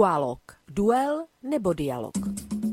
[0.00, 0.40] Dualog.
[0.64, 2.16] Duel nebo dialog.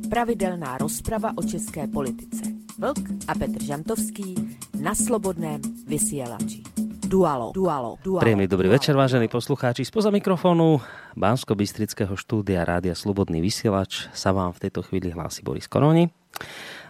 [0.07, 2.55] Pravidelná rozprava o české politice.
[2.79, 4.31] Vlk a Petr Žantovský
[4.79, 6.63] na slobodném vysielači.
[7.03, 8.23] Dualo, dualo, dualo.
[8.23, 9.83] Príjemný dobrý večer, vážení poslucháči.
[9.83, 10.79] Spoza mikrofónu
[11.19, 16.07] Bansko-Bystrického štúdia Rádia Slobodný vysielač sa vám v tejto chvíli hlási Boris Koroni.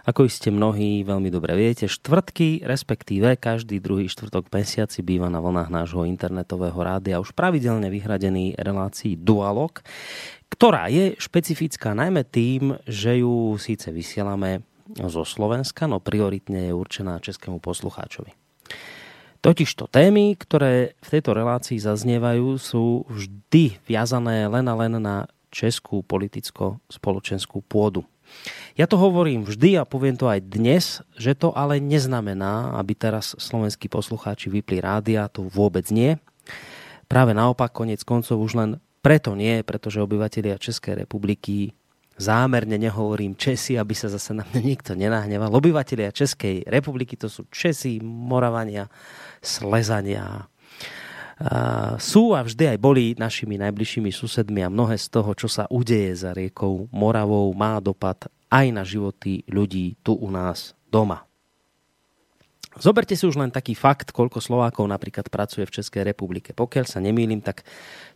[0.08, 5.68] Ako iste mnohí veľmi dobre viete, štvrtky, respektíve každý druhý štvrtok mesiaci býva na vlnách
[5.68, 9.84] nášho internetového rádia už pravidelne vyhradený relácií Dualog,
[10.48, 14.64] ktorá je špecifická najmä tým, že ju síce vysielame
[14.96, 18.32] zo Slovenska, no prioritne je určená českému poslucháčovi.
[19.44, 26.00] Totižto témy, ktoré v tejto relácii zaznievajú, sú vždy viazané len a len na českú
[26.00, 28.08] politicko-spoločenskú pôdu.
[28.78, 33.34] Ja to hovorím vždy a poviem to aj dnes, že to ale neznamená, aby teraz
[33.34, 36.14] slovenskí poslucháči vypli rádia, to vôbec nie.
[37.10, 38.70] Práve naopak, konec koncov už len
[39.02, 41.74] preto nie, pretože obyvatelia Českej republiky
[42.18, 45.54] zámerne nehovorím Česi, aby sa zase na mňa nikto nenahneval.
[45.54, 48.90] Obyvatelia Českej republiky to sú Česi, Moravania,
[49.38, 50.50] Slezania,
[52.02, 56.14] sú a vždy aj boli našimi najbližšími susedmi a mnohé z toho, čo sa udeje
[56.18, 61.22] za riekou Moravou, má dopad aj na životy ľudí tu u nás doma.
[62.78, 66.54] Zoberte si už len taký fakt, koľko Slovákov napríklad pracuje v Českej republike.
[66.54, 67.66] Pokiaľ sa nemýlim, tak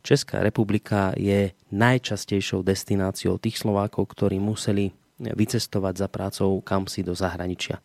[0.07, 4.95] Česká republika je najčastejšou destináciou tých Slovákov, ktorí museli
[5.31, 7.79] vycestovať za prácou kam si do zahraničia.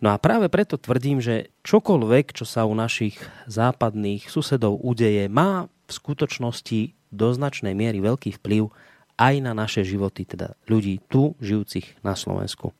[0.00, 5.68] No a práve preto tvrdím, že čokoľvek, čo sa u našich západných susedov udeje, má
[5.68, 8.72] v skutočnosti do značnej miery veľký vplyv
[9.20, 12.72] aj na naše životy, teda ľudí tu žijúcich na Slovensku.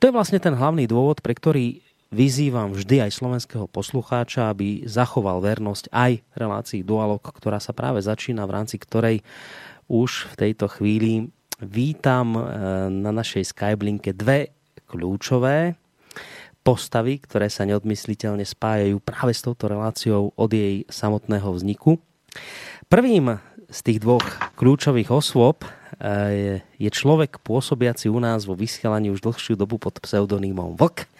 [0.00, 5.44] To je vlastne ten hlavný dôvod, pre ktorý vyzývam vždy aj slovenského poslucháča, aby zachoval
[5.44, 9.20] vernosť aj relácii Dualog, ktorá sa práve začína, v rámci ktorej
[9.88, 11.28] už v tejto chvíli
[11.62, 12.42] vítam eh,
[12.90, 14.54] na našej Skyblinke dve
[14.86, 15.74] kľúčové
[16.62, 21.96] postavy, ktoré sa neodmysliteľne spájajú práve s touto reláciou od jej samotného vzniku.
[22.92, 24.24] Prvým z tých dvoch
[24.56, 30.78] kľúčových osôb eh, je človek pôsobiaci u nás vo vysielaní už dlhšiu dobu pod pseudonymom
[30.78, 31.10] Vlk,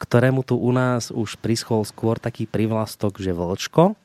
[0.00, 3.96] ktorému tu u nás už prischol skôr taký privlastok, že Vlčko.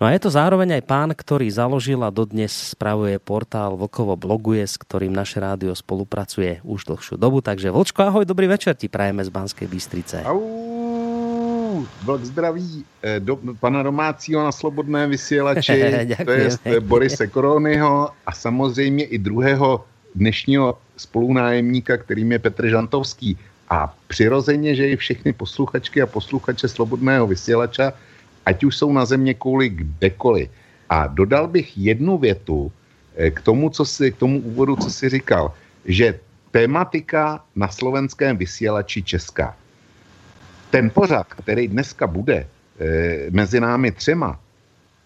[0.00, 4.64] No a je to zároveň aj pán, ktorý založil a dodnes spravuje portál Vlkovo bloguje,
[4.64, 7.44] s ktorým naše rádio spolupracuje už dlhšiu dobu.
[7.44, 10.16] Takže Vlčko, ahoj, dobrý večer ti prajeme z Banskej Bystrice.
[10.24, 10.40] Au,
[12.04, 15.76] Vlk zdraví eh, do, pana domácího na slobodné vysílači,
[16.24, 19.84] to je Borise Koronyho a samozřejmě i druhého
[20.14, 23.38] dnešního spolunájemníka, kterým je Petr Žantovský.
[23.70, 27.92] A přirozeně, že i všechny posluchačky a posluchače slobodného vysílača
[28.46, 30.50] ať už jsou na země kouli kdekoliv.
[30.88, 32.72] A dodal bych jednu větu
[33.16, 35.52] eh, k tomu, co si, k tomu úvodu, co si říkal,
[35.84, 39.56] že tématika na slovenském vysílači česká.
[40.70, 42.46] Ten pořad, který dneska bude e,
[43.30, 44.40] mezi námi třema,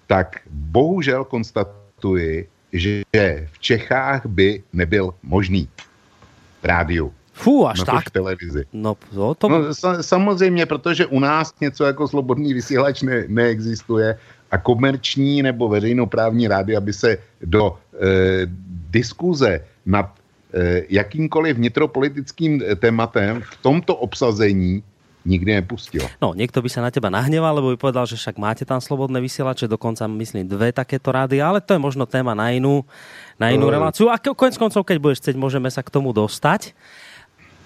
[0.07, 3.03] tak bohužel konstatuji, že
[3.53, 5.69] v Čechách by nebyl možný
[6.63, 7.13] rádiu.
[7.35, 8.15] Fú, až na tak?
[8.15, 8.63] televizi.
[8.71, 9.49] No, to, to...
[9.51, 14.19] no samozřejmě, protože u nás něco jako slobodný vysílač ne, neexistuje
[14.51, 18.47] a komerční nebo veřejnoprávní rády, aby se do e,
[18.91, 20.15] diskuze nad
[20.55, 24.83] e, jakýmkoliv vnitropolitickým eh, tématem v tomto obsazení
[25.25, 26.05] nikdy nepustil.
[26.21, 29.25] No, niekto by sa na teba nahneval, lebo by povedal, že však máte tam slobodné
[29.25, 32.85] vysielače, dokonca myslím dve takéto rády, ale to je možno téma na inú,
[33.41, 34.13] na inú reláciu.
[34.13, 36.77] A konec koncov, keď budeš chcieť, môžeme sa k tomu dostať.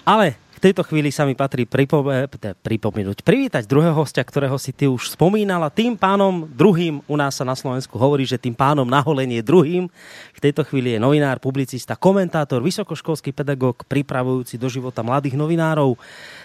[0.09, 2.25] Ale v tejto chvíli sa mi patrí pripome-
[2.65, 5.69] pripomenúť, privítať druhého hostia, ktorého si ty už spomínala.
[5.69, 9.85] Tým pánom druhým u nás sa na Slovensku hovorí, že tým pánom naholenie druhým.
[10.33, 15.93] V tejto chvíli je novinár, publicista, komentátor, vysokoškolský pedagóg, pripravujúci do života mladých novinárov.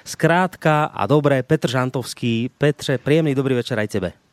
[0.04, 2.52] Skrátka a dobré, Petr Žantovský.
[2.52, 4.23] Petře, príjemný dobrý večer aj tebe.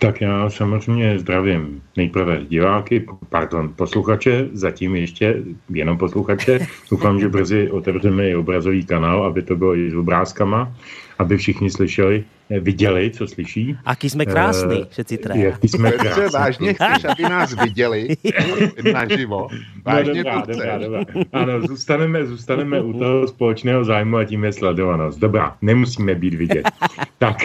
[0.00, 6.58] Tak já samozřejmě zdravím nejprve diváky, pardon, posluchače, zatím ještě jenom posluchače.
[6.90, 10.72] Doufám, že brzy otevřeme i obrazový kanál, aby to bylo i s obrázkama,
[11.18, 13.76] aby všichni slyšeli, viděli, co slyší.
[13.84, 15.44] Aký jsme krásný, uh, všetci traja.
[15.44, 16.24] Jaký jsme krásný.
[16.34, 18.08] vážně chceš, aby nás viděli
[18.92, 19.48] naživo?
[19.84, 21.24] Vážně no, dobrá, dobrá, dobrá.
[21.32, 25.18] Ano, zůstaneme, zůstaneme u toho společného zájmu a tím je sledovanost.
[25.18, 26.70] Dobrá, nemusíme být vidět.
[27.18, 27.36] Tak,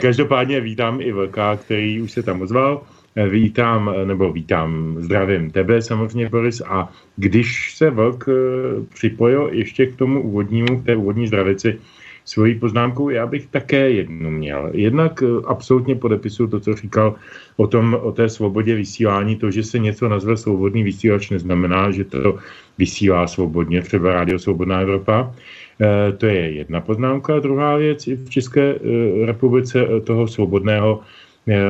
[0.00, 2.82] každopádně vítám i Vlka, který už se tam ozval.
[3.30, 8.28] Vítám, nebo vítám, zdravím tebe samozřejmě, Boris, a když se Vlk
[8.94, 11.78] připojil ještě k tomu úvodnímu, k té úvodní zdravici,
[12.26, 13.10] svoji poznámku.
[13.10, 14.70] Já bych také jednu měl.
[14.74, 17.14] Jednak eh, absolutně podepisuju to, co říkal
[17.56, 19.36] o, tom, o té svobodě vysílání.
[19.36, 22.38] To, že se něco nazve svobodný vysílač, neznamená, že to
[22.78, 25.34] vysílá svobodně, třeba Rádio Svobodná Evropa.
[25.80, 27.38] E, to je jedna poznámka.
[27.38, 28.76] Druhá věc, v České e,
[29.26, 31.00] republice toho svobodného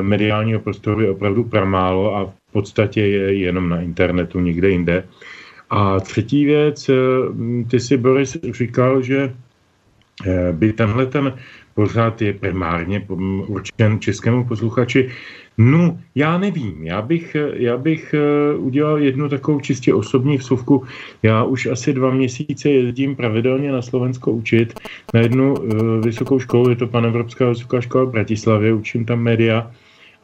[0.02, 5.04] mediálního prostoru je opravdu pramálo a v podstatě je jenom na internetu, nikde jinde.
[5.70, 6.90] A třetí věc,
[7.70, 9.36] ty si Boris říkal, že
[10.52, 11.34] by tenhle ten
[11.74, 13.06] pořád je primárně
[13.48, 15.08] určen českému posluchači.
[15.58, 16.84] No, já nevím.
[16.84, 20.84] Já bych, já bych eh, udělal jednu takovou čistě osobní vsuvku.
[21.22, 24.80] Já už asi dva měsíce jezdím pravidelně na Slovensko učit
[25.14, 29.70] na jednu uh, vysokou školu, je to Panevropská vysoká škola v Bratislavě, učím tam média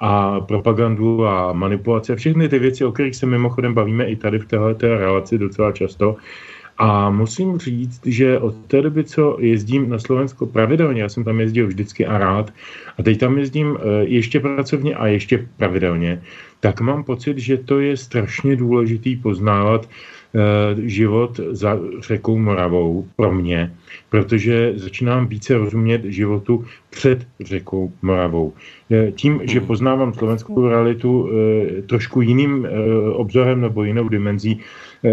[0.00, 2.16] a propagandu a manipulace.
[2.16, 6.16] Všechny ty věci, o kterých se mimochodem bavíme i tady v této relaci docela často.
[6.78, 11.40] A musím říct, že od té doby, co jezdím na Slovensko pravidelně, já jsem tam
[11.40, 12.52] jezdil vždycky a rád,
[12.98, 16.22] a teď tam jezdím eh, ještě pracovně a ještě pravidelně,
[16.60, 20.40] tak mám pocit, že to je strašně důležitý poznávat eh,
[20.88, 23.72] život za řekou Moravou pro mě,
[24.08, 28.52] protože začínám více rozumět životu před řekou Moravou.
[28.90, 31.30] Eh, tím, že poznávám slovenskou realitu
[31.86, 32.68] trošku jiným
[33.12, 34.60] obzorem nebo jinou dimenzí,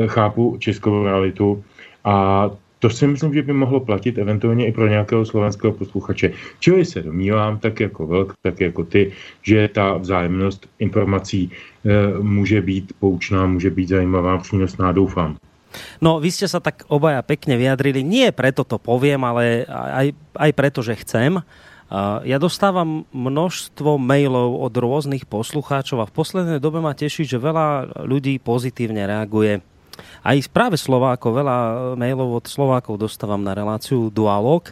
[0.08, 1.64] chápu českou realitu
[2.04, 2.50] a
[2.80, 6.32] to si myslím, že by mohlo platit eventuálně i pro nějakého slovenského posluchače.
[6.60, 12.62] Čili se domnívám, tak jako Velk, tak jako ty, že ta vzájemnost informací e, může
[12.62, 15.36] být poučná, může být zajímavá, přínosná, doufám.
[16.02, 18.02] No, vy ste sa tak obaja pekne vyjadrili.
[18.02, 21.46] Nie preto to poviem, ale aj, aj preto, že chcem.
[22.26, 28.02] Ja dostávam množstvo mailov od rôznych poslucháčov a v poslednej dobe ma teší, že veľa
[28.06, 29.62] ľudí pozitívne reaguje
[30.24, 31.57] aj práve Slovákov, veľa
[31.96, 34.72] mailov od Slovákov dostávam na reláciu Dualog,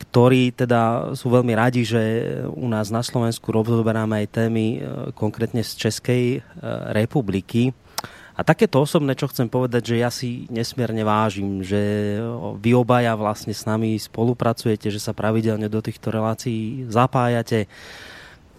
[0.00, 2.00] ktorí teda sú veľmi radi, že
[2.48, 4.78] u nás na Slovensku rozoberáme aj témy e,
[5.12, 6.40] konkrétne z Českej e,
[6.96, 7.76] republiky.
[8.32, 12.16] A takéto osobné, čo chcem povedať, že ja si nesmierne vážim, že
[12.56, 17.68] vy obaja vlastne s nami spolupracujete, že sa pravidelne do týchto relácií zapájate.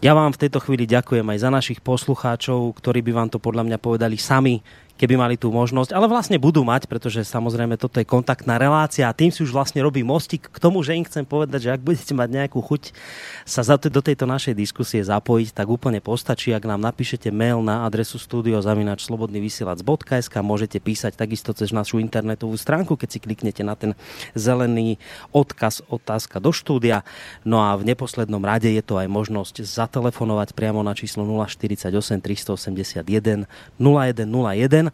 [0.02, 3.66] Ja vám v tejto chvíli ďakujem aj za našich poslucháčov, ktorí by vám to podľa
[3.70, 4.62] mňa povedali sami,
[5.02, 9.18] keby mali tú možnosť, ale vlastne budú mať, pretože samozrejme toto je kontaktná relácia a
[9.18, 12.14] tým si už vlastne robí mostík k tomu, že im chcem povedať, že ak budete
[12.14, 12.94] mať nejakú chuť
[13.42, 18.22] sa do tejto našej diskusie zapojiť, tak úplne postačí, ak nám napíšete mail na adresu
[18.22, 23.98] studiozavinačslobodnyvysielac.sk môžete písať takisto cez našu internetovú stránku, keď si kliknete na ten
[24.38, 25.02] zelený
[25.34, 27.02] odkaz otázka do štúdia.
[27.42, 31.90] No a v neposlednom rade je to aj možnosť zatelefonovať priamo na číslo 048
[32.22, 33.50] 381
[33.82, 34.91] 0101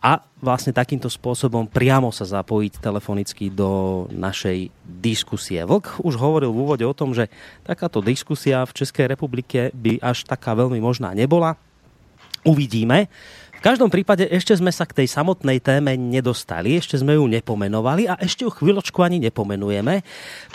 [0.00, 5.60] a vlastne takýmto spôsobom priamo sa zapojiť telefonicky do našej diskusie.
[5.60, 7.28] Vlk už hovoril v úvode o tom, že
[7.60, 11.60] takáto diskusia v Českej republike by až taká veľmi možná nebola.
[12.40, 13.12] Uvidíme.
[13.60, 18.08] V každom prípade ešte sme sa k tej samotnej téme nedostali, ešte sme ju nepomenovali
[18.08, 20.00] a ešte ju chvíľočku ani nepomenujeme,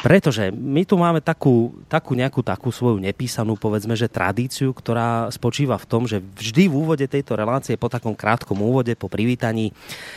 [0.02, 5.78] pretože my tu máme takú, takú nejakú takú svoju nepísanú, povedzme, že tradíciu, ktorá spočíva
[5.78, 9.70] v tom, že vždy v úvode tejto relácie, po takom krátkom úvode, po privítaní,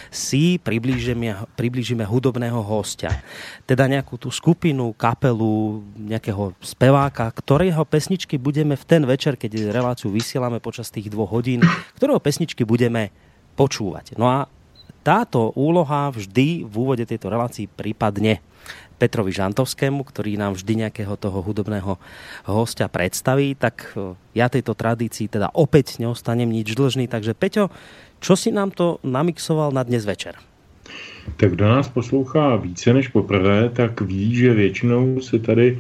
[0.09, 3.21] si priblížime, priblížime hudobného hostia.
[3.69, 10.09] Teda nejakú tú skupinu, kapelu, nejakého speváka, ktorého pesničky budeme v ten večer, keď reláciu
[10.09, 11.61] vysielame počas tých dvoch hodín,
[12.01, 13.11] ktorého pesničky budeme budeme
[13.59, 14.15] počúvať.
[14.15, 14.47] No a
[15.03, 18.39] táto úloha vždy v úvode tejto relácii prípadne
[19.03, 21.99] Petrovi Žantovskému, ktorý nám vždy nejakého toho hudobného
[22.47, 27.11] hostia predstaví, tak e, ja tejto tradícii teda opäť neostanem nič dlžný.
[27.11, 27.71] Takže Peťo,
[28.23, 30.39] čo si nám to namixoval na dnes večer?
[31.37, 35.79] tak kdo nás poslouchá více než poprvé, tak ví, že většinou se tady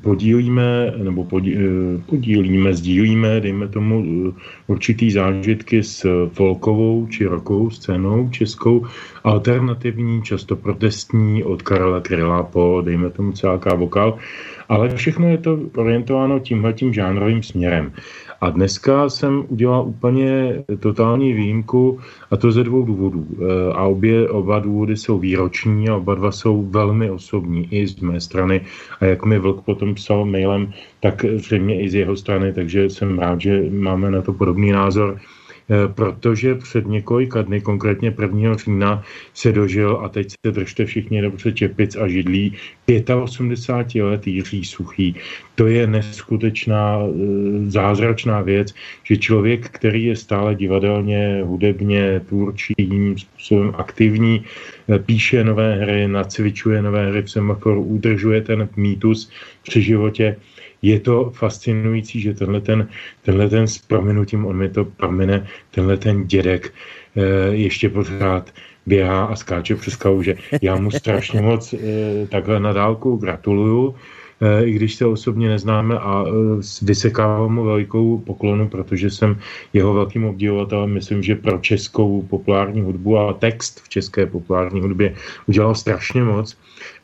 [0.00, 4.32] podílíme, nebo podí, eh, podílíme, sdílíme, dejme tomu, eh,
[4.66, 8.86] určitý zážitky s folkovou či rokovou scénou českou,
[9.24, 14.18] alternativní, často protestní, od Karla Kryla po, dejme tomu, celá vokal,
[14.68, 17.92] ale všechno je to orientováno tímhletím žánrovým směrem.
[18.42, 23.26] A dneska jsem udělal úplně totální výjimku a to ze dvou důvodů.
[23.30, 28.00] E, a obě, oba důvody jsou výroční a oba dva jsou velmi osobní i z
[28.00, 28.60] mé strany.
[29.00, 33.18] A jak mi Vlk potom psal mailem, tak zřejmě i z jeho strany, takže jsem
[33.18, 35.18] rád, že máme na to podobný názor.
[35.70, 38.56] Eh, protože před několika dny, konkrétně 1.
[38.56, 39.02] října,
[39.34, 42.56] se dožil, a teď se držte všichni dobře čepic a židlí,
[43.22, 45.14] 85 let Jiří Suchý.
[45.54, 53.18] To je neskutečná eh, zázračná věc, že člověk, který je stále divadelně, hudebně, tvůrčí, jiným
[53.18, 54.44] způsobem aktivní,
[54.88, 59.30] eh, píše nové hry, nacvičuje nové hry v semaforu, udržuje ten mýtus
[59.62, 60.36] při životě,
[60.82, 62.88] je to fascinující, že tenhle ten,
[63.22, 66.74] tenhle ten s prominutím, on mi to promine, tenhle ten dědek
[67.16, 67.22] e,
[67.54, 68.50] ještě pořád
[68.86, 70.34] běhá a skáče přes kaluže.
[70.62, 71.78] Já mu strašně moc e,
[72.26, 73.94] takhle na dálku gratuluju,
[74.64, 76.30] i když se osobně neznáme a e,
[76.82, 79.38] vysekávám mu velikou poklonu, protože jsem
[79.72, 80.90] jeho velkým obdivovatelem.
[80.90, 85.14] Myslím, že pro českou populární hudbu a text v české populární hudbě
[85.46, 86.56] udělal strašně moc.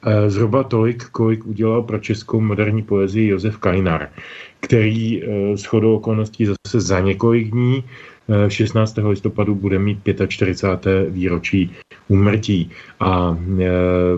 [0.07, 4.09] Eh, zhruba tolik, kolik udělal pro českou moderní poezii Josef Kajnar,
[4.61, 7.85] který eh, s chodou okolností zase za několik dní
[8.49, 8.99] 16.
[8.99, 11.11] Eh, listopadu bude mít 45.
[11.11, 11.71] výročí
[12.09, 12.71] úmrtí.
[13.01, 13.39] A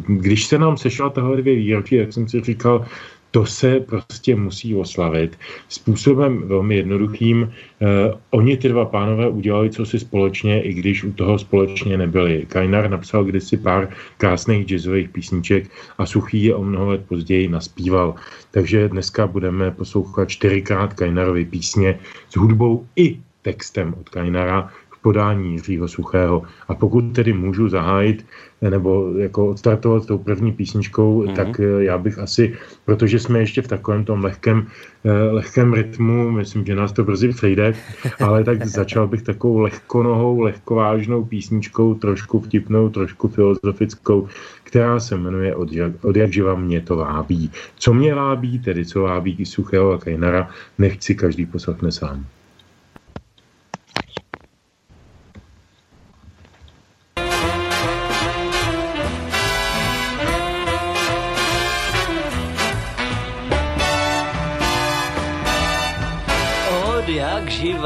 [0.06, 2.86] když se nám sešla tohle dvě výročí, jak jsem si říkal,
[3.30, 5.38] to se prostě musí oslavit
[5.68, 7.52] způsobem velmi jednoduchým.
[7.52, 7.86] Eh,
[8.30, 12.46] oni ty dva pánové udělali co si společně, i když u toho společně nebyli.
[12.48, 13.88] Kajnar napsal kdysi pár
[14.18, 18.14] krásných jazzových písniček a Suchý je o mnoho let později naspíval.
[18.50, 21.98] Takže dneska budeme poslouchat čtyřikrát Kajnarovy písně
[22.30, 24.70] s hudbou i textem od Kajnara
[25.02, 26.42] podání Jiřího Suchého.
[26.68, 28.26] A pokud tedy můžu zahájit
[28.60, 31.36] nebo jako odstartovat tou první písničkou, mm-hmm.
[31.36, 34.66] tak eh, já bych asi, protože jsme ještě v takovém tom lehkém,
[35.04, 37.74] eh, lehkém rytmu, myslím, že nás to brzy přejde,
[38.20, 44.28] ale tak začal bych takovou lehkonohou, lehkovážnou písničkou, trošku vtipnou, trošku filozofickou,
[44.64, 45.68] která se jmenuje Od,
[46.02, 47.50] od jak živa mě to vábí.
[47.76, 52.26] Co mě vábí, tedy co vábí i Suchého a Kajnara, nechci každý poslechne sám.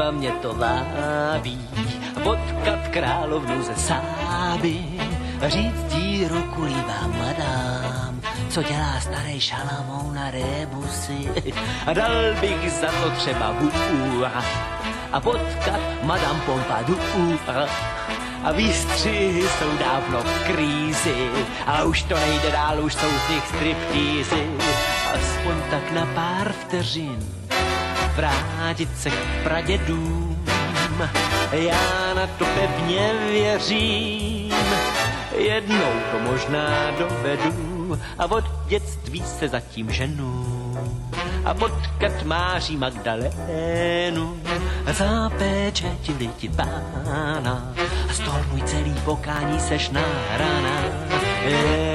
[0.05, 1.69] Živa mě to lábí,
[2.23, 4.85] potkat královnu ze sáby,
[5.47, 11.29] říct ti ruku vám madám, co dělá starý šalamou na rebusy.
[11.87, 14.43] A dal bych za to třeba vůra
[15.11, 16.99] a potkat madam Pompadour.
[18.43, 21.29] A výstřihy jsou dávno v krízi
[21.65, 24.47] a už to nejde dál, už jsou z nich striptízy.
[25.13, 27.44] Aspoň tak na pár vteřin
[28.15, 30.45] vrátit se k pradědům.
[31.51, 34.53] Já na to pevně věřím,
[35.37, 40.45] jednou to možná dovedu a od dětství se zatím ženu.
[41.45, 44.37] A potkat máří Magdalénu,
[44.91, 47.73] zapéče ti lidi pána,
[48.09, 50.01] a stol můj celý pokání seš na
[50.37, 50.83] rana.
[51.45, 51.94] Yeah.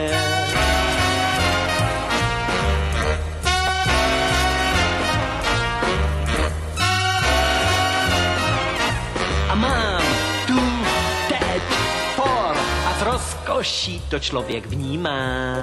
[13.61, 15.57] Rozkoší to člověk vnímá.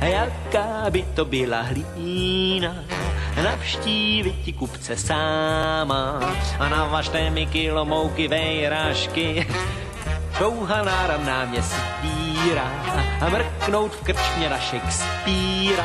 [0.00, 2.74] Jaká by to byla hlína,
[3.42, 6.20] navštívit ti kupce sáma
[6.58, 9.46] a navažte mi kilo mouky vejražky.
[10.38, 12.70] Touha náram na mě sbírá
[13.20, 15.84] a mrknout v krčmě na Shakespearea.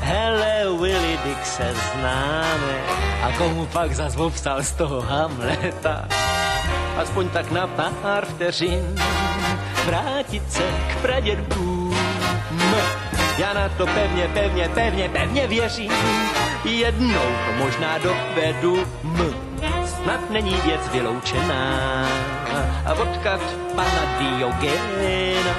[0.00, 2.78] Hele, Willy Dick se známe
[3.22, 6.08] a komu pak zas vopsal z toho Hamleta.
[6.96, 8.94] Aspoň tak na pár vteřin.
[9.86, 11.96] Vrátit se k pradědům.
[13.38, 15.92] Já na to pevně, pevně, pevně, pevně věřím,
[16.64, 18.86] jednou to možná dovedu.
[19.86, 22.08] Snad není věc vyloučená.
[22.86, 23.40] A odkat
[23.76, 25.54] pana Diogena.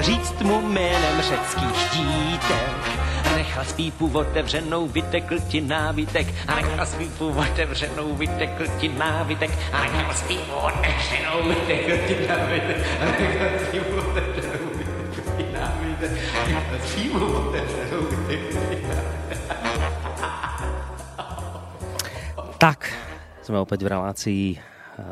[0.00, 2.74] Říct mu jménem řeckých dítek
[3.36, 6.26] nechal spípu otevřenou, vytekl ti návitek.
[6.48, 9.50] A nechal spípu otevřenou, vytekl ti návitek.
[9.72, 12.78] A nechal spípu otevřenou, vytekl ti návitek.
[13.00, 16.10] A nechal spípu otevřenou, vytekl ti návitek.
[16.34, 19.14] A nechal spípu otevřenou, vytekl ti návitek.
[22.54, 22.88] Tak,
[23.44, 24.44] sme opäť v relácii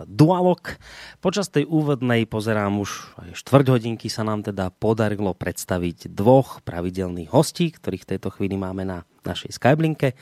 [0.06, 0.78] Dualog.
[1.18, 7.74] Počas tej úvodnej pozerám už štvrť hodinky sa nám teda podarilo predstaviť dvoch pravidelných hostí,
[7.74, 10.14] ktorých v tejto chvíli máme na našej Skyblinke.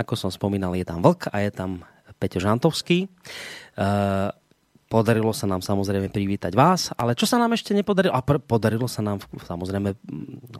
[0.00, 1.84] Ako som spomínal, je tam Vlk a je tam
[2.16, 3.08] Peťo Žantovský.
[3.76, 4.32] Uh,
[4.92, 9.00] podarilo sa nám samozrejme privítať vás, ale čo sa nám ešte nepodarilo, a podarilo sa
[9.00, 9.96] nám samozrejme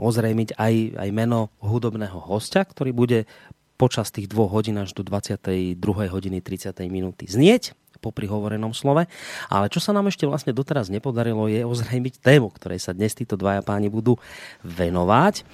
[0.00, 3.28] ozrejmiť aj, aj meno hudobného hostia, ktorý bude
[3.76, 5.76] počas tých dvoch hodín až do 22.
[5.84, 6.72] hodiny 30.
[6.88, 9.06] minúty znieť popri hovorenom slove.
[9.46, 13.38] Ale čo sa nám ešte vlastne doteraz nepodarilo je ozrejmiť tému, ktorej sa dnes títo
[13.38, 14.18] dvaja páni budú
[14.66, 15.46] venovať.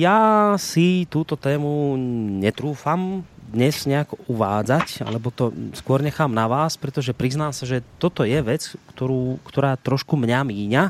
[0.00, 2.00] Ja si túto tému
[2.40, 8.22] netrúfam dnes nejak uvádzať, alebo to skôr nechám na vás, pretože priznám sa, že toto
[8.22, 8.62] je vec,
[8.94, 10.84] ktorú, ktorá trošku mňa míňa.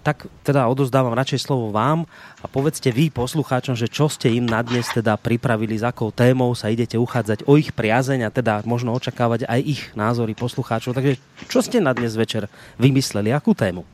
[0.00, 2.08] Tak teda odozdávam radšej slovo vám
[2.40, 6.56] a povedzte vy poslucháčom, že čo ste im na dnes teda pripravili, s akou témou
[6.56, 10.96] sa idete uchádzať o ich priazeň a teda možno očakávať aj ich názory poslucháčov.
[10.96, 11.20] Takže
[11.52, 12.48] čo ste na dnes večer
[12.80, 13.84] vymysleli, akú tému?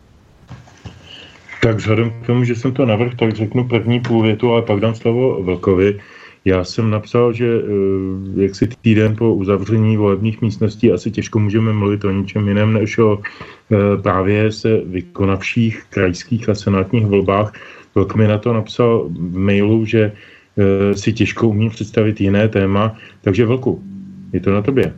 [1.62, 4.80] Tak vzhledem k tomu, že jsem to navrhl, tak řeknu první půl větu, ale pak
[4.80, 6.00] dám slovo Vlkovi.
[6.44, 11.72] Já jsem napsal, že eh, jak si týden po uzavření volebních místností asi těžko můžeme
[11.72, 17.52] mluvit o ničem jiném než o eh, právě se vykonavších krajských a senátních volbách.
[17.94, 22.96] Vlk mi na to napsal v mailu, že eh, si těžko umí představit jiné téma,
[23.20, 23.82] takže Vlku,
[24.32, 24.94] je to na tobě.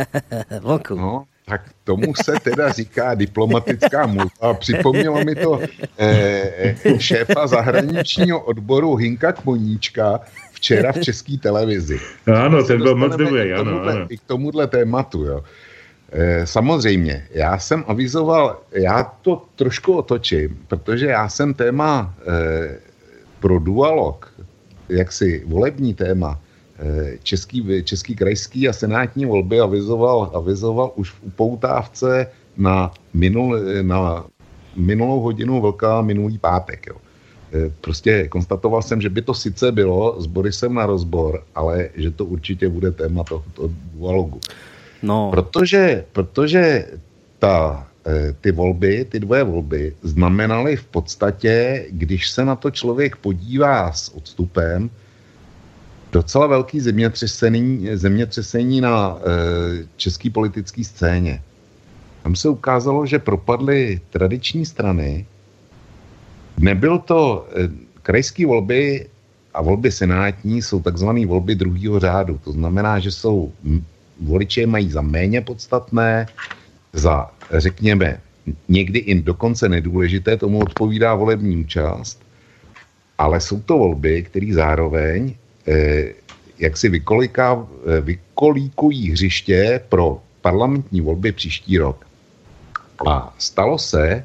[0.62, 0.94] Vlku.
[0.94, 4.54] No, tak tomu se teda říká diplomatická mluva.
[4.58, 5.60] Připomnělo mi to
[5.98, 10.20] eh, šéfa zahraničního odboru Hinka Kmoníčka,
[10.58, 12.00] včera v české televizi.
[12.26, 14.06] Ano, ten byl moc dobrý, ano, ano.
[14.10, 15.44] I k tomuhle tématu, jo.
[16.12, 22.78] E, samozřejmě, já jsem avizoval, já to trošku otočím, protože já jsem téma e,
[23.40, 24.26] pro dualog,
[24.88, 26.40] jaksi volební téma,
[26.78, 34.24] e, český, český krajský a senátní volby avizoval, avizoval už v upoutávce na, minul, na
[34.76, 36.86] minulou hodinu velká minulý pátek.
[36.86, 36.96] Jo.
[37.52, 42.10] Eh, prostě konstatoval jsem, že by to sice bylo s Borisem na rozbor, ale že
[42.10, 44.40] to určitě bude téma tohoto dualogu.
[45.02, 45.30] No.
[45.30, 46.86] Protože, protože
[47.38, 53.16] ta, eh, ty volby, ty dvoje volby znamenaly v podstatě, když se na to člověk
[53.16, 54.90] podívá s odstupem,
[56.12, 61.42] docela velký zemětřesení, zemětřesení na e, české politické scéně.
[62.22, 65.26] Tam se ukázalo, že propadly tradiční strany,
[66.58, 67.68] Nebyl to, eh,
[68.02, 69.06] krajské volby
[69.54, 72.38] a volby senátní jsou takzvané volby druhého řádu.
[72.44, 73.52] To znamená, že jsou
[74.20, 76.26] voliče mají za méně podstatné,
[76.92, 78.20] za, řekněme,
[78.68, 82.22] někdy i dokonce nedůležité, tomu odpovídá volební účast,
[83.18, 85.34] ale jsou to volby, které zároveň
[85.68, 86.14] eh,
[86.58, 92.06] jak si vykoliká, eh, vykolíkují hřiště pro parlamentní volby příští rok.
[93.06, 94.24] A stalo se,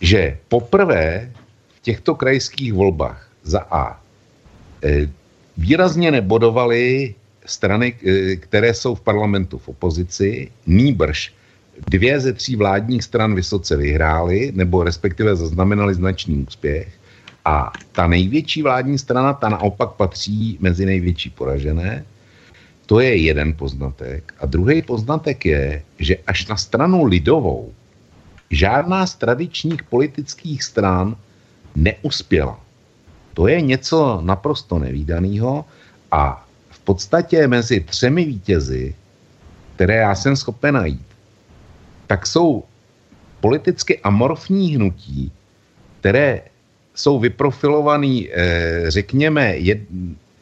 [0.00, 1.32] že poprvé
[1.76, 4.00] v těchto krajských volbách za A
[4.84, 5.08] e,
[5.56, 7.14] výrazně nebodovali
[7.46, 11.32] strany, e, které jsou v parlamentu v opozici, nýbrž
[11.86, 16.88] dvě ze tří vládních stran vysoce vyhrály, nebo respektive zaznamenali značný úspěch.
[17.44, 22.04] A ta největší vládní strana, ta naopak patří mezi největší poražené.
[22.86, 24.34] To je jeden poznatek.
[24.40, 27.72] A druhý poznatek je, že až na stranu lidovou
[28.50, 31.16] žádná z tradičních politických stran
[31.76, 32.60] neuspěla.
[33.34, 35.64] To je něco naprosto nevýdaného
[36.10, 38.94] a v podstatě mezi třemi vítězy,
[39.74, 41.06] které já jsem schopen najít,
[42.06, 42.64] tak jsou
[43.40, 45.32] politicky amorfní hnutí,
[46.00, 46.40] které
[46.94, 49.54] jsou vyprofilovaný, eh, řekněme,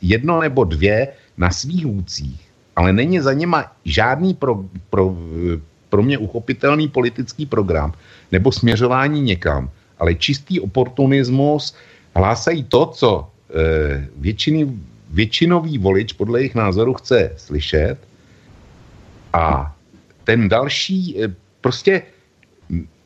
[0.03, 2.41] jedno nebo dvě na svých vůdcích,
[2.77, 5.17] ale není za něma žádný pro, pro,
[5.97, 7.97] pro mě uchopitelný politický program
[8.33, 11.73] nebo směřování někam, ale čistý oportunismus
[12.13, 14.77] hlásají to, co e, většiny,
[15.11, 17.97] většinový volič podle jejich názoru chce slyšet.
[19.33, 19.73] A
[20.29, 21.33] ten další, e,
[21.65, 22.03] prostě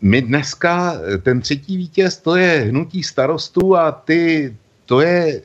[0.02, 4.50] my dneska, eh, ten třetí vítěz, to je hnutí starostů a ty,
[4.90, 5.42] to je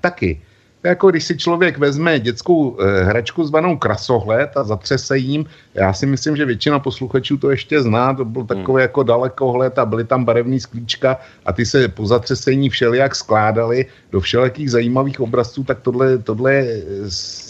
[0.00, 0.44] taky
[0.86, 6.06] jako když si člověk vezme dětskou e, hračku zvanou krasohled a zatřese jim, já si
[6.06, 8.86] myslím, že většina posluchačů to ještě zná, to byl takový hmm.
[8.86, 14.20] jako dalekohled a byly tam barevný sklíčka a ty se po zatřesení všelijak skládaly do
[14.20, 16.66] všelijakých zajímavých obrazců, tak tohle, tohle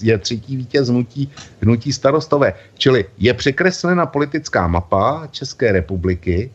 [0.02, 2.52] je třetí vítěz hnutí, hnutí starostové.
[2.78, 6.50] Čili je překreslena politická mapa České republiky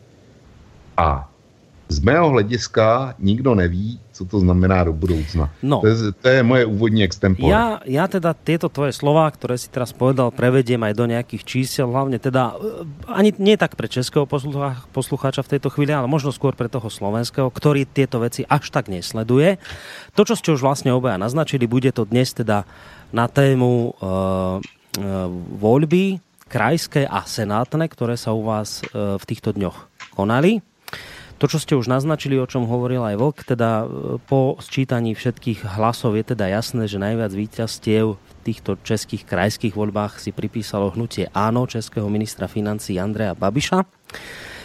[0.96, 1.28] a
[1.88, 5.50] z mého hlediska nikdo neví, co to znamená do budoucna.
[5.58, 5.82] No.
[5.82, 7.50] To, je, to je moje úvodní extempore.
[7.50, 11.90] Ja, ja teda tieto tvoje slova, ktoré si teraz povedal, prevediem aj do nejakých čísel,
[11.90, 14.30] hlavne teda eh, ani nie tak pre českého
[14.94, 18.86] poslucháča v tejto chvíli, ale možno skôr pre toho slovenského, ktorý tieto veci až tak
[18.86, 19.58] nesleduje.
[20.14, 22.62] To, čo ste už vlastne obaja naznačili, bude to dnes teda
[23.10, 24.58] na tému uh, uh,
[25.58, 30.71] voľby krajské a senátne, ktoré sa u vás uh, v týchto dňoch konali.
[31.38, 33.86] To, čo ste už naznačili, o čom hovoril aj Vlk, teda
[34.30, 40.18] po sčítaní všetkých hlasov je teda jasné, že najviac víťazstiev v týchto českých krajských voľbách
[40.18, 43.82] si pripísalo hnutie Áno českého ministra financí Andreja Babiša.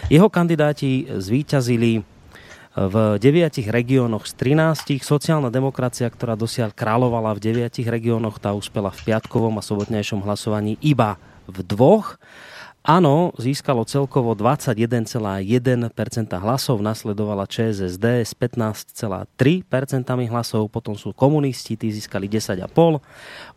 [0.07, 2.05] Jeho kandidáti zvíťazili
[2.77, 5.01] v deviatich regiónoch z 13.
[5.01, 10.77] Sociálna demokracia, ktorá dosiaľ kráľovala v deviatich regiónoch, tá uspela v piatkovom a sobotnejšom hlasovaní
[10.85, 11.17] iba
[11.49, 12.21] v dvoch.
[12.87, 15.43] Áno, získalo celkovo 21,1%
[16.39, 19.27] hlasov, nasledovala ČSSD s 15,3%
[20.31, 23.03] hlasov, potom sú komunisti, tí získali 10,5%,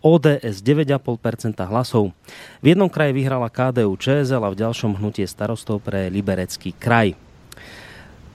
[0.03, 2.11] ODS 9,5% hlasov.
[2.59, 7.15] V jednom kraji vyhrala KDU ČSL a v ďalšom hnutie starostov pre Liberecký kraj.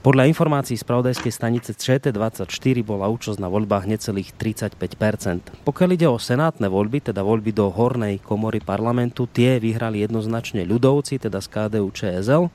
[0.06, 2.46] Podľa informácií z pravodajskej stanice ČT24
[2.86, 5.66] bola účasť na voľbách necelých 35%.
[5.66, 11.18] Pokiaľ ide o senátne voľby, teda voľby do hornej komory parlamentu, tie vyhrali jednoznačne ľudovci,
[11.18, 12.46] teda z KDU ČSL.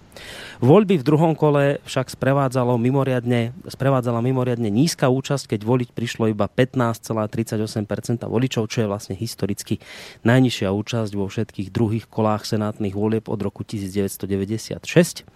[0.64, 6.48] Voľby v druhom kole však sprevádzalo mimoriadne, sprevádzala mimoriadne nízka účasť, keď voliť prišlo iba
[6.48, 9.84] 15,38% voličov, čo je vlastne historicky
[10.24, 15.28] najnižšia účasť vo všetkých druhých kolách senátnych volieb od roku 1996.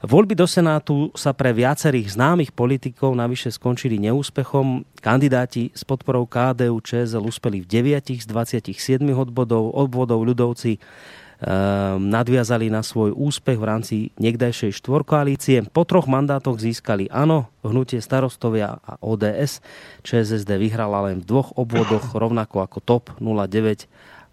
[0.00, 4.88] Voľby do Senátu sa pre viacerých známych politikov navyše skončili neúspechom.
[4.96, 7.68] Kandidáti s podporou KDU ČSL uspeli v
[8.00, 15.68] 9 z 27 odbodov, odbodov ľudovci ehm, nadviazali na svoj úspech v rámci niekdajšej štvorkoalície.
[15.68, 19.60] Po troch mandátoch získali ANO, hnutie starostovia a ODS.
[20.00, 23.84] ČSSD vyhrala len v dvoch obvodoch, rovnako ako TOP 09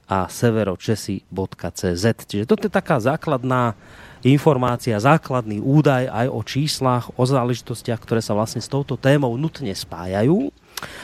[0.07, 2.05] a severočesi.cz.
[2.23, 3.75] Čiže toto je taká základná
[4.33, 9.71] informácia, základný údaj aj o číslach, o záležitostiach, ktoré sa vlastne s touto témou nutne
[9.71, 10.49] spájajú.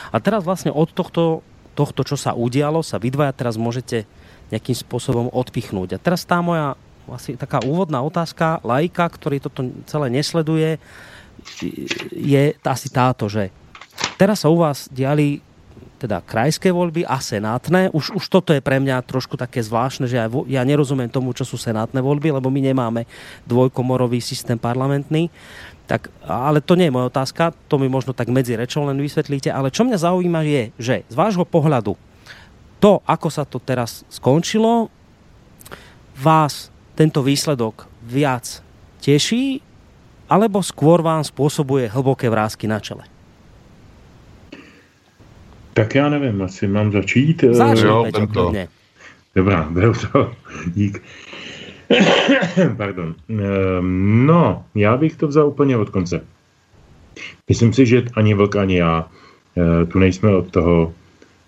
[0.09, 1.45] A teraz vlastne od tohto,
[1.77, 4.05] tohto čo sa udialo, sa vy dvaja teraz môžete
[4.49, 5.97] nejakým spôsobom odpichnúť.
[5.97, 6.77] A teraz tá moja
[7.09, 10.79] asi taká úvodná otázka lajka, ktorý toto celé nesleduje,
[12.13, 13.51] je asi táto, že
[14.15, 15.43] teraz sa u vás diali
[16.03, 17.87] teda krajské voľby a senátne.
[17.95, 21.47] Už, už toto je pre mňa trošku také zvláštne, že ja, ja nerozumiem tomu, čo
[21.47, 23.07] sú senátne voľby, lebo my nemáme
[23.47, 25.31] dvojkomorový systém parlamentný.
[25.87, 29.47] Tak, ale to nie je moja otázka, to mi možno tak medzi rečou len vysvetlíte,
[29.47, 31.95] ale čo mňa zaujíma je, že z vášho pohľadu
[32.83, 34.91] to, ako sa to teraz skončilo,
[36.19, 36.67] vás
[36.99, 38.59] tento výsledok viac
[38.99, 39.63] teší,
[40.27, 43.12] alebo skôr vám spôsobuje hlboké vrázky na čele?
[45.73, 47.43] Tak já nevím, asi mám začít.
[47.51, 48.53] Začít, jo, to.
[49.35, 50.31] Dobrá, beru to.
[50.73, 51.01] Dík.
[52.77, 53.15] Pardon.
[53.29, 56.21] Ehm, no, já bych to vzal úplně od konce.
[57.49, 59.07] Myslím si, že ani vlk, ani já
[59.57, 60.93] eh, tu nejsme od toho,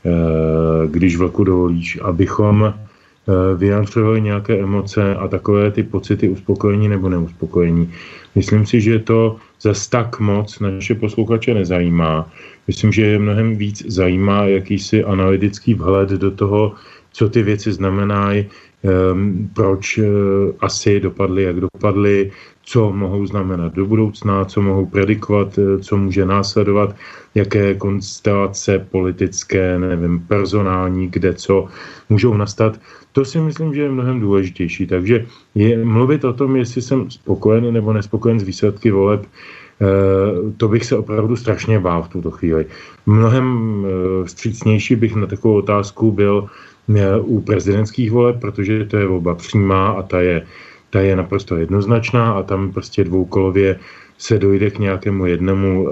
[0.05, 7.09] eh, když vlku dovolíš, abychom eh, vyjádřovali nějaké emoce a takové ty pocity uspokojení nebo
[7.09, 7.93] neuspokojení.
[8.35, 12.29] Myslím si, že to zase tak moc naše posluchače nezajímá.
[12.67, 16.73] Myslím, že je mnohem víc zajímá jakýsi analytický vhled do toho,
[17.11, 20.05] co ty věci znamenají, um, proč uh,
[20.59, 22.31] asi dopadly, jak dopadly,
[22.63, 26.95] co mohou znamenat do budoucna, co mohou predikovat, uh, co může následovat,
[27.35, 31.67] jaké konstelace politické, nevím, personální, kde co
[32.09, 32.79] můžou nastat.
[33.11, 34.87] To si myslím, že je mnohem důležitější.
[34.87, 35.25] Takže
[35.55, 39.64] je, mluvit o tom, jestli jsem spokojen nebo nespokojen s výsledky voleb, Eh,
[40.57, 42.65] to bych se opravdu strašně bál v tuto chvíli.
[43.05, 43.47] Mnohem
[43.85, 46.47] eh, vstřícnější bych na takovou otázku byl
[46.95, 50.45] eh, u prezidentských voleb, protože to je volba přímá a ta je,
[50.89, 53.79] ta je naprosto jednoznačná a tam prostě dvoukolově
[54.17, 55.89] se dojde k nějakému jednomu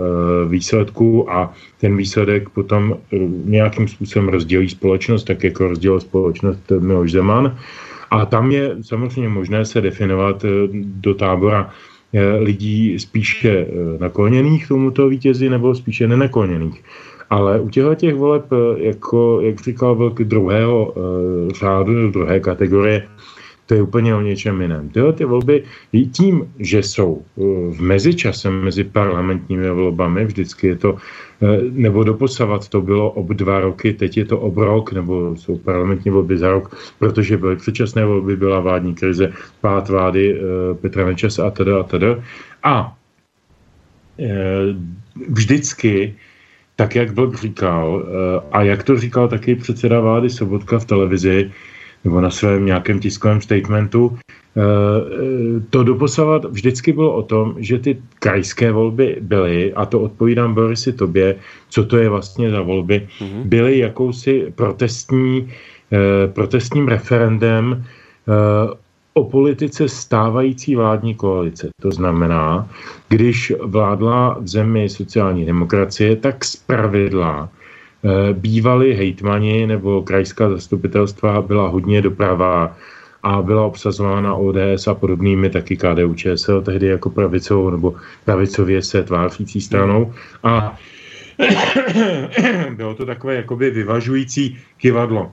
[0.48, 2.98] výsledku a ten výsledek potom
[3.46, 7.58] nějakým způsobem rozdělí společnost, tak jako rozdělil společnost Miloš Zeman.
[8.12, 11.93] A tam je samozřejmě možné se definovat do tábora Eh,
[12.40, 16.84] lidí spíše eh, nakloněných tomuto vítězi nebo spíše nenakloněných.
[17.30, 20.94] Ale u těchto těch voleb, eh, jako, jak říkal velký druhého
[21.60, 23.08] řádu, druhé kategorie,
[23.66, 24.90] to je úplně o něčem jiném.
[24.90, 25.64] Tyhle ty volby
[26.12, 27.22] tím, že jsou
[27.72, 30.98] v mezičase mezi parlamentními volbami, vždycky je to
[31.44, 35.58] Eh, nebo doposavat to bylo ob dva roky, teď je to ob rok, nebo jsou
[35.58, 41.06] parlamentní volby za rok, protože byly předčasné volby, byla vládní krize, pád vlády eh, Petra
[41.06, 42.24] Nečase a teda a teda.
[42.64, 42.96] A
[44.20, 44.76] eh,
[45.30, 46.16] vždycky,
[46.76, 48.06] tak jak byl říkal,
[48.52, 51.52] a jak to říkal taky předseda vlády Sobotka v televizi,
[52.04, 54.18] nebo na svém nějakém tiskovém statementu,
[54.54, 60.00] Eh, eh, to doposavat vždycky bylo o tom, že ty krajské volby byly, a to
[60.02, 61.36] odpovídám Borisi tobě,
[61.70, 63.44] co to je vlastně za volby, mm-hmm.
[63.44, 65.50] byly jakousi protestní,
[65.92, 67.86] eh, protestním referendem
[69.14, 71.70] o politice stávající vládní koalice.
[71.82, 72.70] To znamená,
[73.10, 77.50] když vládla v zemi sociální demokracie, tak z pravidla
[78.34, 82.76] bývali hejtmani nebo krajská zastupitelstva byla hodně doprava
[83.24, 89.04] a byla obsazována ODS a podobnými taky KDU ČSL, tehdy jako pravicovou nebo pravicově se
[89.04, 90.14] tvářící stranou.
[90.44, 90.78] A
[92.76, 95.32] bylo to takové jakoby vyvažující kivadlo.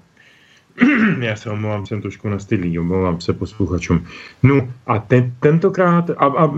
[1.21, 4.05] Já se omlouvám, jsem trošku nastydlý, omlouvám se posluchačům.
[4.43, 6.51] No a ten, tentokrát, a, a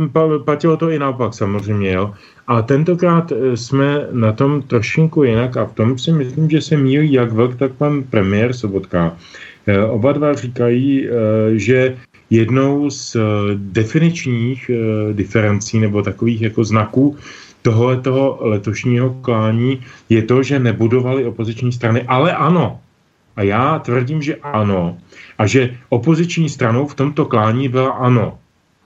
[0.45, 2.15] platilo to i naopak samozřejmě, jo,
[2.47, 6.77] a tentokrát eh, jsme na tom trošinku jinak a v tom si myslím, že se
[6.77, 9.17] míjí jak vlk, tak pan premiér Sobotka.
[9.67, 11.13] Eh, oba dva říkají, eh,
[11.59, 11.97] že
[12.31, 13.17] jednou z
[13.57, 14.71] definičních
[15.13, 17.17] diferencí nebo takových jako znaků
[17.63, 22.81] tohoto letošního klání je to, že nebudovali opoziční strany, ale ano,
[23.37, 24.99] a já tvrdím, že ano.
[25.39, 28.39] A že opoziční stranou v tomto klání byla ano.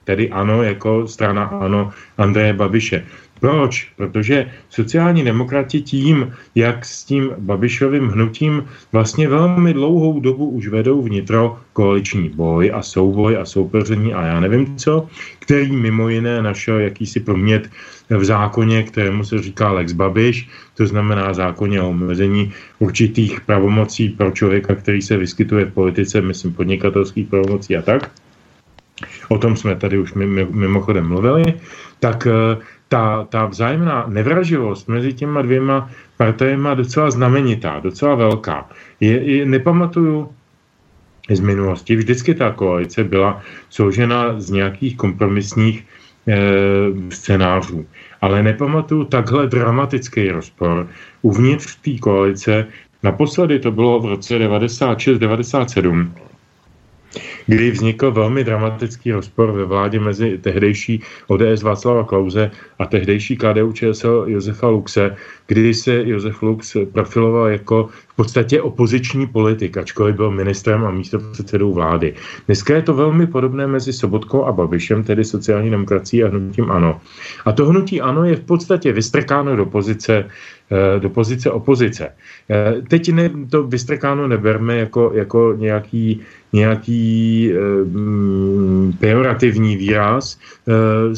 [0.03, 3.05] Tedy ano jako strana ano Andreje Babiše.
[3.39, 3.91] Proč?
[3.95, 11.01] Protože sociální demokrati tím, jak s tím Babišovým hnutím vlastně velmi dlouhou dobu už vedou
[11.01, 15.07] vnitro koaliční boj a souboj a soupeření a já nevím co,
[15.39, 17.69] který mimo jiné našel jakýsi promět
[18.09, 24.31] v zákoně, kterému se říká Lex Babiš, to znamená zákoně o omezení určitých pravomocí pro
[24.31, 28.11] člověka, který se vyskytuje v politice, myslím podnikatelských pravomocí a tak.
[29.29, 30.13] O tom jsme tady už
[30.49, 31.53] mimochodem mluvili.
[31.99, 38.69] Tak eh, ta, ta vzájemná nevraživost mezi těma dvěma partajema docela znamenitá, docela velká.
[38.99, 40.29] Je, je, nepamatuju
[41.29, 45.85] z minulosti, vždycky ta koalice byla složena z nějakých kompromisních
[47.09, 47.85] scénářů.
[48.21, 50.87] Ale nepamatuju takhle dramatický rozpor
[51.21, 52.65] uvnitř té koalice.
[53.03, 56.09] Naposledy to bylo v roce 96-97,
[57.47, 63.73] kdy vznikl velmi dramatický rozpor ve vládě mezi tehdejší ODS Václava Klauze a tehdejší KDU
[63.73, 65.15] ČSL Josefa Luxe,
[65.47, 71.19] kdy se Josef Lux profiloval jako v podstatě opoziční politik, ačkoliv byl ministrem a místo
[71.19, 72.13] předsedou vlády.
[72.45, 77.01] Dneska je to velmi podobné mezi Sobotkou a Babišem, tedy sociální demokracií a hnutím ANO.
[77.45, 80.25] A to hnutí ANO je v podstatě vystrkáno do pozice
[80.71, 82.09] eh, do pozice opozice.
[82.49, 86.21] Eh, teď ne, to vystrkáno neberme jako, jako nějaký
[86.53, 87.57] nějaký e,
[88.99, 90.39] pejorativní výraz.
[90.67, 91.15] E,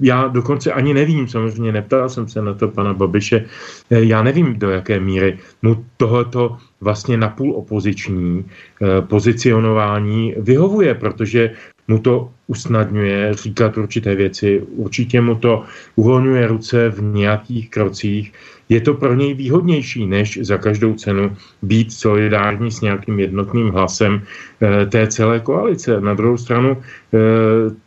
[0.00, 3.44] já dokonce ani nevím, samozřejmě neptal jsem se na to pana Babiše,
[3.90, 11.50] e, já nevím, do jaké míry mu tohleto vlastně napůl opoziční e, pozicionování vyhovuje, protože
[11.88, 15.64] mu to usnadňuje říkat určité věci, určitě mu to
[15.96, 18.32] uvolňuje ruce v nějakých krocích,
[18.68, 24.22] je to pro něj výhodnější, než za každou cenu být solidární s nějakým jednotným hlasem
[24.62, 26.00] e, té celé koalice.
[26.00, 27.18] Na druhou stranu e,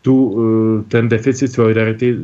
[0.02, 2.18] tu, e, ten deficit solidarity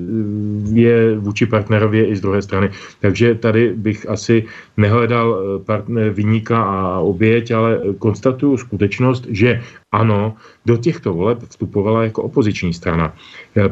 [0.74, 2.70] je vůči partnerově i z druhé strany.
[3.00, 4.46] Takže tady bych asi
[4.78, 12.23] nehledal partner, vyníka a oběť, ale konstatuju skutečnost, že ano, do těchto voleb vstupovala jako
[12.24, 13.14] opoziční strana.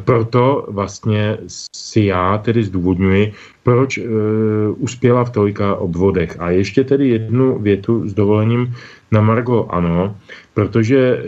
[0.03, 1.37] Proto vlastně
[1.75, 3.33] si já tedy zdůvodňuji,
[3.63, 4.03] proč e,
[4.77, 6.39] uspěla v tolika obvodech.
[6.39, 8.75] A ještě tedy jednu větu s dovolením
[9.11, 10.15] na Margo ano,
[10.53, 11.23] protože e,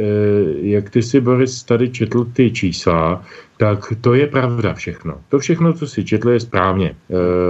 [0.67, 3.23] jak ty si, Boris, tady četl ty čísla,
[3.57, 5.15] tak to je pravda všechno.
[5.29, 6.89] To všechno, co si četl, je správně.
[6.89, 6.95] E,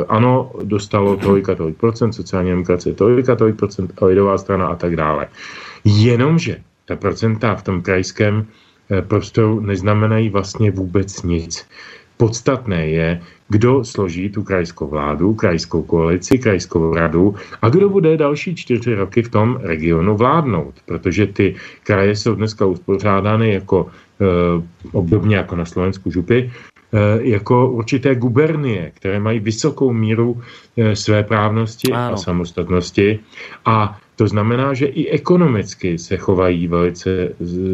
[0.07, 5.27] ano, dostalo tolika tolik procent, sociální demokracie tolika tolik procent, lidová strana a tak dále.
[5.85, 8.45] Jenomže ta procenta v tom krajském
[8.93, 11.65] e, prostoru neznamenají vlastně vůbec nic.
[12.17, 18.55] Podstatné je, kdo složí tu krajskou vládu, krajskou koalici, krajskou radu a kdo bude další
[18.55, 20.73] čtyři roky v tom regionu vládnout.
[20.85, 24.25] Protože ty kraje jsou dneska uspořádány jako e,
[24.91, 26.51] obdobně jako na Slovensku župy,
[26.93, 30.41] e, jako určité gubernie, které mají vysokou míru
[30.77, 32.13] e, své právnosti ano.
[32.13, 33.19] a samostatnosti
[33.65, 37.29] a to znamená, že i ekonomicky se chovají velice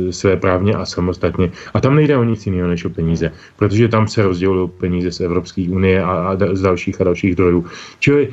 [0.10, 1.52] své právně a samostatně.
[1.73, 5.19] A tam nejde o nic jiného než o peníze, protože tam se rozdělují peníze z
[5.19, 7.65] Evropské unie a, a z dalších a dalších zdrojů.
[7.99, 8.30] Čili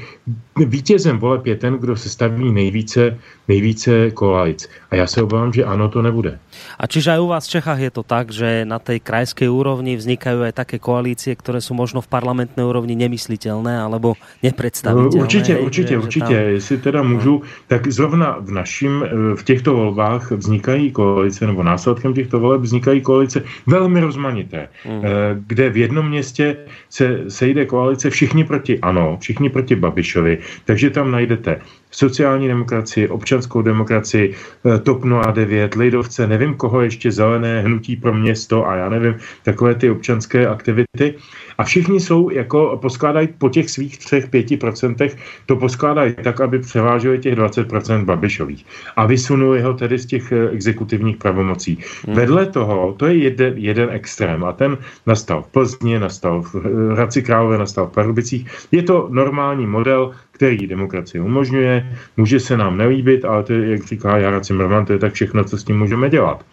[0.66, 4.68] vítězem voleb je ten, kdo se staví nejvíce, nejvíce koalic.
[4.90, 6.38] A já se obávám, že ano, to nebude.
[6.80, 9.96] A čiže aj u vás v Čechách je to tak, že na tej krajskej úrovni
[9.96, 15.20] vznikajú aj také koalície, ktoré sú možno v parlamentnej úrovni nemysliteľné alebo nepredstaviteľné?
[15.20, 16.34] Určitě, určitě, určitě.
[16.34, 16.54] Tam...
[16.56, 19.04] Jestli teda můžu, tak zrovna v našim,
[19.36, 25.02] v těchto volbách vznikají koalice, nebo následkem těchto voleb vznikají koalice velmi rozmanité, mm.
[25.46, 26.56] kde v jednom městě
[26.90, 31.60] se sejde koalice všichni proti ANO, všichni proti Babišovi, takže tam najdete
[31.96, 38.68] sociální demokracii, občanskou demokracii, eh, TOP 09, Lidovce, nevím koho ještě, zelené hnutí pro město
[38.68, 41.14] a já nevím, takové ty občanské aktivity.
[41.58, 46.58] A všichni jsou jako, poskládají po těch svých třech, pěti procentech, to poskládají tak, aby
[46.58, 48.66] převážili těch 20% Babišových.
[48.96, 51.78] A vysunuli ho tedy z těch eh, exekutivních pravomocí.
[52.06, 52.16] Hmm.
[52.16, 56.92] Vedle toho, to je jeden, jeden extrém a ten nastal v Plzni, nastal v eh,
[56.92, 58.68] Hradci Králové, nastal v Pardubicích.
[58.72, 61.96] Je to normální model, který demokracie umožňuje.
[62.16, 65.44] Může se nám nelíbit, ale to je, jak říká Jara Cimmerman, to je tak všechno,
[65.44, 66.44] co s tím můžeme dělat.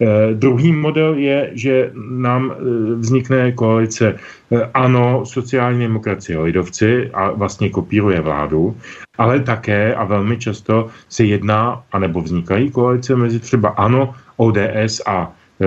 [0.00, 2.54] Eh, druhý model je, že nám eh,
[2.98, 8.74] vznikne koalice eh, ano, sociální demokracie, lidovci a vlastně kopíruje vládu,
[9.18, 15.32] ale také a velmi často se jedná, anebo vznikají koalice mezi třeba ano, ODS a
[15.60, 15.66] e,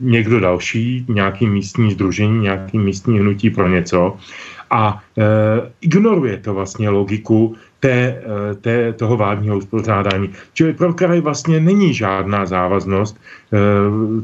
[0.00, 4.16] někdo další, nějaký místní združení, nějaký místní hnutí pro něco
[4.72, 5.22] a e,
[5.80, 10.30] ignoruje to vlastně logiku té, e, té, toho vládního uspořádání.
[10.54, 13.58] Čili pro kraj vlastně není žádná závaznost e,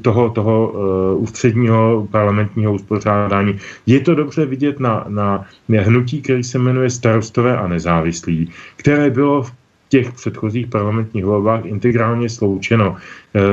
[0.03, 3.59] toho, toho e, ústředního parlamentního uspořádání.
[3.87, 9.43] Je to dobře vidět na, na hnutí, který se jmenuje Starostové a nezávislí, které bylo
[9.43, 9.53] v
[9.89, 12.97] těch předchozích parlamentních volbách integrálně sloučeno.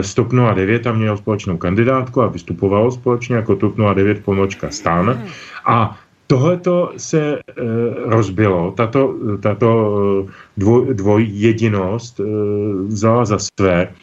[0.01, 5.23] Stop 09 a mělo společnou kandidátku a vystupovalo společně jako TOP 09 pomočka stan.
[5.65, 7.41] A Tohleto se e,
[8.05, 9.69] rozbilo, tato, tato
[10.27, 12.23] eh, dvoj, dvojjedinost e,
[12.87, 13.93] vzala za své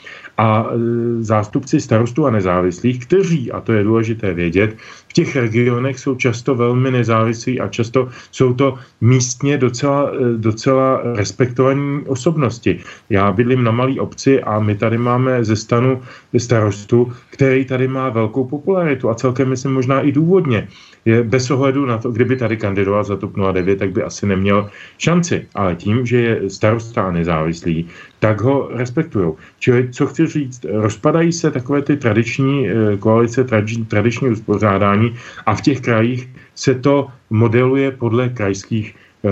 [0.42, 4.76] a e, zástupci starostů a nezávislých, kteří, a to je důležité vědět,
[5.08, 12.02] v těch regionech jsou často velmi nezávislí a často jsou to místně docela, docela respektovaní
[12.06, 12.78] osobnosti.
[13.10, 16.02] Já bydlím na malé obci a my tady máme ze stanu
[16.38, 20.68] starostu, který tady má velkou popularitu a celkem myslím možná i důvodně
[21.04, 24.70] je bez ohledu na to, kdyby tady kandidoval za TOP 09, tak by asi neměl
[24.98, 25.46] šanci.
[25.54, 27.86] Ale tím, že je starosta nezávislý,
[28.22, 29.32] tak ho respektují.
[29.58, 33.44] Čili, co chci říct, rozpadají se takové ty tradiční eh, koalice,
[33.88, 35.14] tradiční uspořádání
[35.46, 39.28] a v těch krajích se to modeluje podle krajských eh,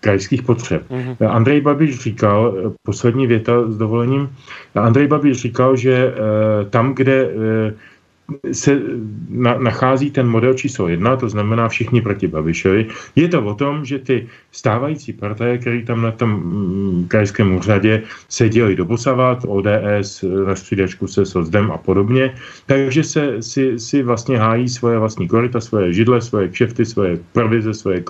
[0.00, 0.82] krajských potřeb.
[0.88, 1.28] Mm-hmm.
[1.28, 4.32] Andrej Babiš říkal, poslední věta s dovolením,
[4.74, 6.14] Andrej Babiš říkal, že
[6.70, 7.28] tam, kde
[8.52, 8.80] se
[9.28, 12.86] na, nachází ten model číslo jedna, to znamená všichni proti Babišovi.
[13.16, 18.02] Je to o tom, že ty stávající partaje, které tam na tom mm, krajském úřadě
[18.28, 22.34] seděli doposavat, ODS, na střídačku se Sozdem a podobně,
[22.66, 27.74] takže se si, si vlastně hájí svoje vlastní korita, svoje židle, svoje kšefty, svoje provize,
[27.74, 28.04] svoje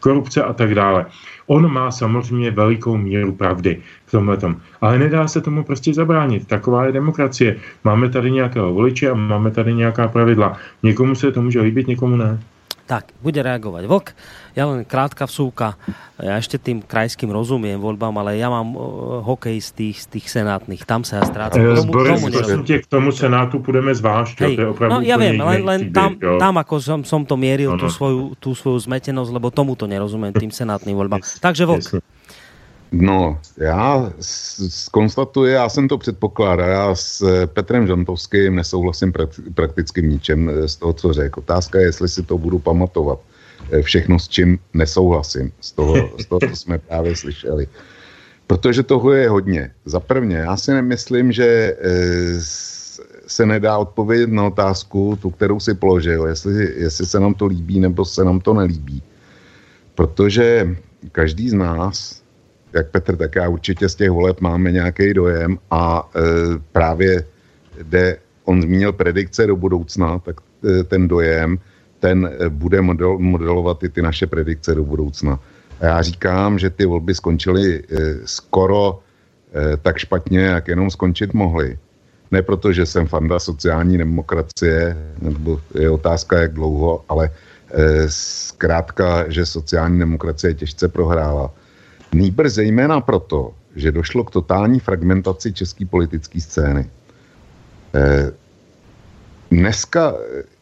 [0.00, 1.06] korupce a tak dále.
[1.48, 4.56] On má samozřejmě velikou míru pravdy v tomhle tom.
[4.80, 6.46] Ale nedá se tomu prostě zabránit.
[6.46, 7.56] Taková je demokracie.
[7.84, 10.56] Máme tady nějakého voliče a máme tady nějaká pravidla.
[10.82, 12.40] Někomu se to může líbit, někomu ne.
[12.88, 14.06] Tak, bude reagovať Vlk.
[14.56, 15.76] Ja len krátka vsúka.
[16.16, 18.80] Ja ešte tým krajským rozumiem voľbám, ale ja mám uh,
[19.20, 20.88] hokej z tých, z tých senátnych.
[20.88, 21.60] Tam sa ja strácam.
[21.60, 24.40] E, tomu, Boris, tomu prosím tě, k tomu senátu půjdeme zvlášť.
[24.40, 27.76] Hej, to je no, ja viem, len, len tam, tam ako som, som to mieril,
[27.76, 31.20] tú svoju, tú svoju zmetenosť, lebo tomu to nerozumiem, tým senátnym voľbám.
[31.20, 32.00] Takže Vlk.
[32.92, 34.12] No, já
[34.90, 39.12] konstatuji, já jsem to předpokládal, já s eh, Petrem Žantovským nesouhlasím
[39.54, 41.40] prakticky ničem eh, z toho, co řekl.
[41.40, 43.18] Otázka je, jestli si to budu pamatovat.
[43.70, 47.68] Eh, všechno, s čím nesouhlasím, z toho, z toho co jsme právě slyšeli.
[48.46, 49.70] Protože toho je hodně.
[49.84, 51.76] Za prvně, já si nemyslím, že
[53.26, 57.80] se nedá odpovědět na otázku, tu, kterou si položil, jestli, jestli se nám to líbí
[57.80, 59.02] nebo se nám to nelíbí.
[59.94, 60.76] Protože
[61.12, 62.22] každý z nás
[62.72, 66.20] jak Petr, tak já určitě z těch voleb máme nějaký dojem a e,
[66.72, 67.24] právě
[67.82, 70.40] jde, on zmínil predikce do budoucna, tak
[70.80, 71.58] e, ten dojem,
[72.00, 75.40] ten e, bude model, modelovat i ty naše predikce do budoucna.
[75.80, 77.82] A já říkám, že ty volby skončily e,
[78.24, 79.00] skoro
[79.54, 81.78] e, tak špatně, jak jenom skončit mohly.
[82.30, 87.30] Ne proto, že jsem fanda sociální demokracie, nebo je otázka, jak dlouho, ale
[87.70, 91.50] e, zkrátka, že sociální demokracie těžce prohrála
[92.12, 96.90] Nýbrž zejména proto, že došlo k totální fragmentaci české politické scény.
[97.94, 98.32] E,
[99.50, 100.14] dneska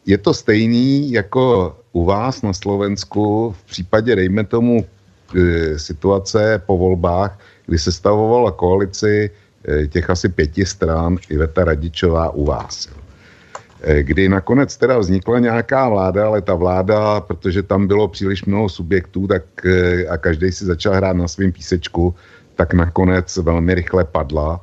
[0.05, 4.85] je to stejný jako u vás na Slovensku v případě, dejme tomu,
[5.35, 9.29] e, situace po volbách, kdy se stavovala koalici
[9.67, 12.89] e, těch asi pěti stran Iveta Radičová u vás.
[13.87, 18.69] Eh, kdy nakonec teda vznikla nějaká vláda, ale ta vláda, protože tam bylo příliš mnoho
[18.69, 22.15] subjektů tak, eh, a každý si začal hrát na svém písečku,
[22.55, 24.59] tak nakonec velmi rychle padla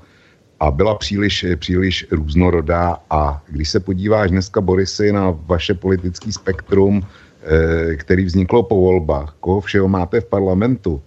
[0.60, 3.00] a byla příliš, příliš různorodá.
[3.10, 9.36] A když se podíváš dneska, Borisy, na vaše politický spektrum, eh, který vzniklo po volbách,
[9.40, 11.00] koho všeho máte v parlamentu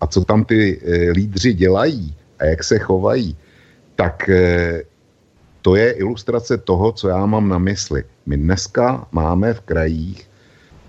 [0.00, 3.36] a co tam ty eh, lídři dělají a jak se chovají,
[3.94, 4.89] tak eh,
[5.62, 8.04] to je ilustrace toho, co já mám na mysli.
[8.26, 10.30] My dneska máme v krajích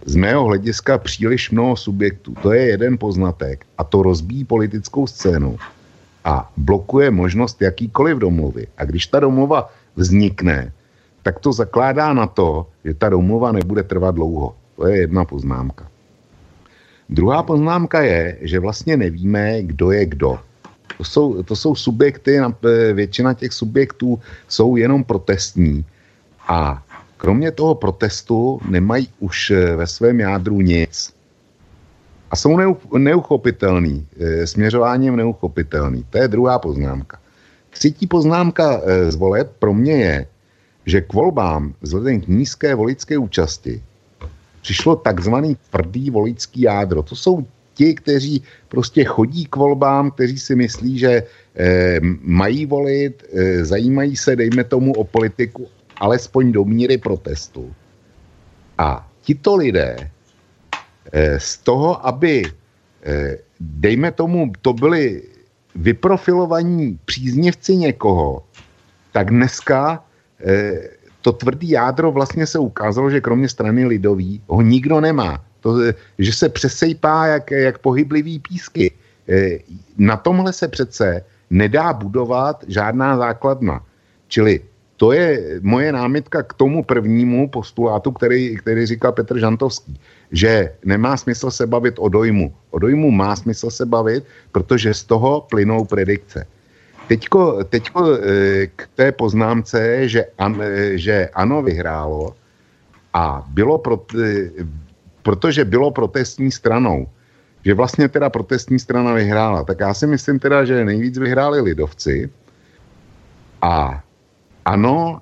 [0.05, 2.33] z mého hlediska příliš mnoho subjektů.
[2.41, 5.57] To je jeden poznatek a to rozbíjí politickou scénu
[6.25, 8.67] a blokuje možnost jakýkoliv domluvy.
[8.77, 10.73] A když ta domluva vznikne,
[11.23, 14.55] tak to zakládá na to, že ta domluva nebude trvat dlouho.
[14.75, 15.87] To je jedna poznámka.
[17.09, 20.39] Druhá poznámka je, že vlastně nevíme, kdo je kdo.
[20.97, 22.39] To jsou, to jsou subjekty,
[22.93, 25.85] většina těch subjektů jsou jenom protestní.
[26.47, 26.83] A
[27.17, 31.13] kromě toho protestu nemají už eh, ve svém jádru nic.
[32.31, 32.57] A jsou
[32.97, 36.05] neuchopitelný, e, směřováním neuchopitelný.
[36.09, 37.19] To je druhá poznámka.
[37.69, 40.25] Třetí poznámka z voleb pro mě je,
[40.85, 43.83] že k volbám vzhledem k nízké voličské účasti
[44.61, 47.03] přišlo takzvaný tvrdý voličský jádro.
[47.03, 51.25] To jsou ti, kteří prostě chodí k volbám, kteří si myslí, že e,
[52.21, 55.67] mají volit, e, zajímají se, dejme tomu, o politiku,
[55.97, 57.73] alespoň do míry protestu.
[58.77, 60.11] A tito lidé
[61.11, 62.45] Eh, z toho, aby,
[63.03, 65.23] eh, dejme tomu, to byli
[65.75, 68.43] vyprofilovaní příznivci někoho,
[69.11, 70.03] tak dneska
[70.45, 70.89] eh,
[71.21, 75.43] to tvrdý jádro vlastně se ukázalo, že kromě strany lidový ho nikdo nemá.
[75.61, 75.77] To,
[76.19, 78.91] že se přesejpá jak, jak pohyblivý písky.
[79.97, 83.85] Na tomhle se přece nedá budovat žádná základna.
[84.27, 84.61] Čili
[84.97, 89.99] to je moje námitka k tomu prvnímu postulátu, který, který říkal Petr Žantovský
[90.31, 92.53] že nemá smysl se bavit o dojmu.
[92.71, 96.47] O dojmu má smysl se bavit, protože z toho plynou predikce.
[97.07, 102.35] Teďko, teďko eh, k té poznámce, že, an, eh, že ano vyhrálo
[103.13, 103.99] a bylo pro,
[105.23, 107.07] protože bylo protestní stranou,
[107.65, 112.29] že vlastně teda protestní strana vyhrála, tak já si myslím teda, že nejvíc vyhráli lidovci
[113.61, 114.03] a
[114.65, 115.21] ano,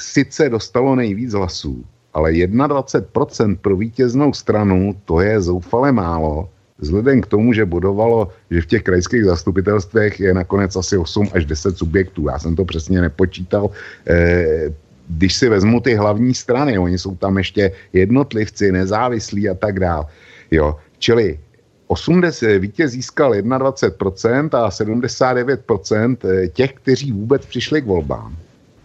[0.00, 1.84] sice dostalo nejvíc hlasů,
[2.14, 8.60] ale 21% pro vítěznou stranu, to je zoufale málo, vzhledem k tomu, že budovalo, že
[8.60, 12.28] v těch krajských zastupitelstvech je nakonec asi 8 až 10 subjektů.
[12.28, 13.70] Já jsem to přesně nepočítal.
[14.06, 14.74] Eh,
[15.08, 20.06] když si vezmu ty hlavní strany, oni jsou tam ještě jednotlivci, nezávislí a tak dále.
[20.50, 21.38] Jo, čili
[21.86, 28.36] 80, vítěz získal 21% a 79% eh, těch, kteří vůbec přišli k volbám,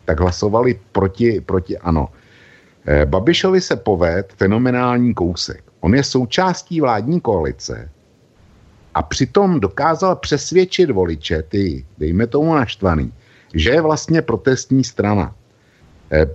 [0.05, 2.09] tak hlasovali proti, proti ano.
[2.85, 5.63] Eh, Babišovi se poved fenomenální kousek.
[5.79, 7.89] On je součástí vládní koalice
[8.93, 13.13] a přitom dokázal přesvědčit voliče, ty, dejme tomu naštvaný,
[13.53, 15.35] že je vlastně protestní strana.
[16.11, 16.27] Eh,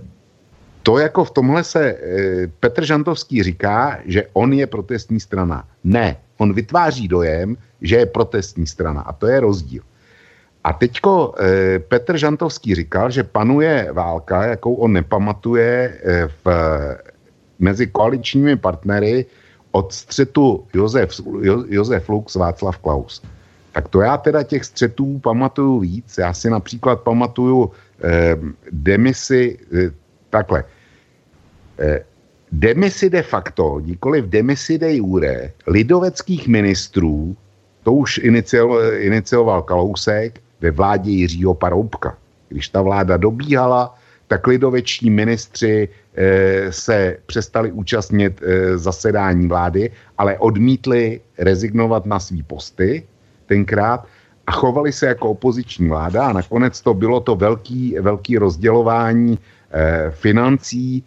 [0.83, 5.67] to jako v tomhle se eh, Petr Žantovský říká, že on je protestní strana.
[5.83, 9.83] Ne, on vytváří dojem, že je protestní strana a to je rozdíl.
[10.63, 16.01] A teďko eh, Petr Žantovský říkal, že panuje válka, jakou on nepamatuje
[16.45, 16.47] v,
[17.59, 19.25] mezi koaličními partnery
[19.71, 23.21] od střetu Josef, jo, Josef Lux, Václav Klaus.
[23.71, 26.17] Tak to já teda těch střetů pamatuju víc.
[26.17, 27.71] Já si například pamatuju
[28.71, 29.91] demisi, eh,
[30.29, 30.63] takhle,
[31.79, 32.03] eh,
[32.51, 37.35] demisi de facto, nikoli v demisi de jure, lidoveckých ministrů,
[37.83, 42.17] to už inicioval, inicioval Kalousek, ve vládě Jiřího Paroubka.
[42.49, 43.95] Když ta vláda dobíhala,
[44.27, 52.43] tak lidoveční ministři e, se přestali účastnit e, zasedání vlády, ale odmítli rezignovat na svý
[52.43, 53.03] posty
[53.45, 54.07] tenkrát
[54.47, 59.39] a chovali se jako opoziční vláda a nakonec to bylo to velký, velký rozdělování
[59.71, 61.03] e, financí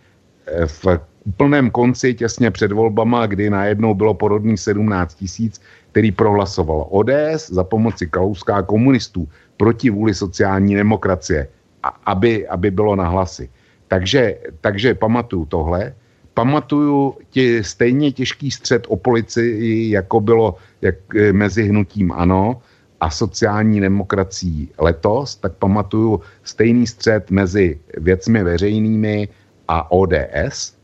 [0.46, 0.86] e, v
[1.24, 5.60] úplném konci těsně před volbama, kdy najednou bylo porodných 17 tisíc,
[5.92, 11.48] který prohlasovalo ODS za pomoci Kalouska komunistů proti vůli sociální demokracie,
[11.82, 13.50] a aby, aby bylo na hlasy.
[13.88, 15.94] Takže, takže pamatuju tohle.
[16.34, 22.62] Pamatuju tě, stejně těžký střed o policii, jako bylo jak, e, mezi hnutím ANO
[23.00, 29.28] a sociální demokracií letos, tak pamatuju stejný střed mezi věcmi veřejnými
[29.68, 30.74] a ODS,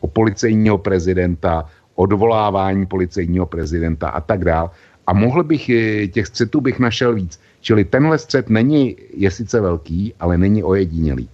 [0.00, 4.70] o policejního prezidenta, odvolávání policejního prezidenta a tak dále.
[5.06, 7.40] A mohl bych, e, těch střetů bych našel víc.
[7.60, 11.28] Čili tenhle střed není, je sice velký, ale není ojedinělý.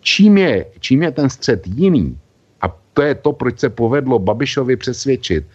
[0.00, 2.18] Čím je, čím je ten střed jiný,
[2.60, 5.46] a to je to, proč se povedlo Babišovi přesvědčit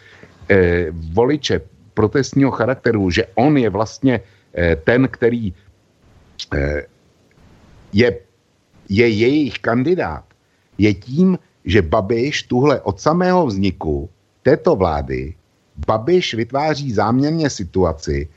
[0.50, 1.62] eh, voliče
[1.94, 4.22] protestního charakteru, že on je vlastně
[4.54, 5.54] eh, ten, který
[6.54, 6.84] eh,
[7.94, 8.18] je,
[8.90, 10.24] je jejich kandidát,
[10.78, 14.10] je tím, že Babiš tuhle od samého vzniku
[14.44, 15.36] této vlády,
[15.88, 18.28] Babiš vytváří záměrně situaci,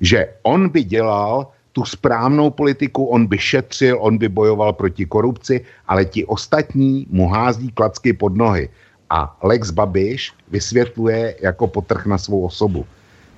[0.00, 5.64] že on by dělal tu správnou politiku, on by šetřil, on by bojoval proti korupci,
[5.88, 8.68] ale ti ostatní mu hází klacky pod nohy.
[9.10, 12.86] A Lex Babiš vysvětluje jako potrh na svou osobu.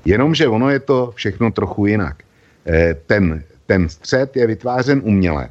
[0.04, 2.22] Jenomže ono je to všechno trochu jinak.
[2.66, 5.48] Eh, ten, ten střed je vytvářen uměle.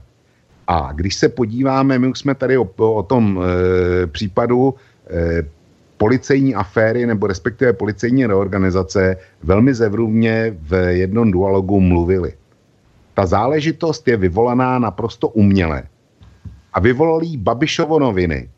[0.68, 4.76] A když se podíváme, my už jsme tady o, o tom e, případu
[5.10, 5.44] e,
[5.98, 12.34] policejní aféry nebo respektive policejní reorganizace velmi zevrubně v jednom dualogu mluvili.
[13.14, 15.84] Ta záležitost je vyvolaná naprosto uměle.
[16.74, 18.50] A vyvolali Babišovo noviny,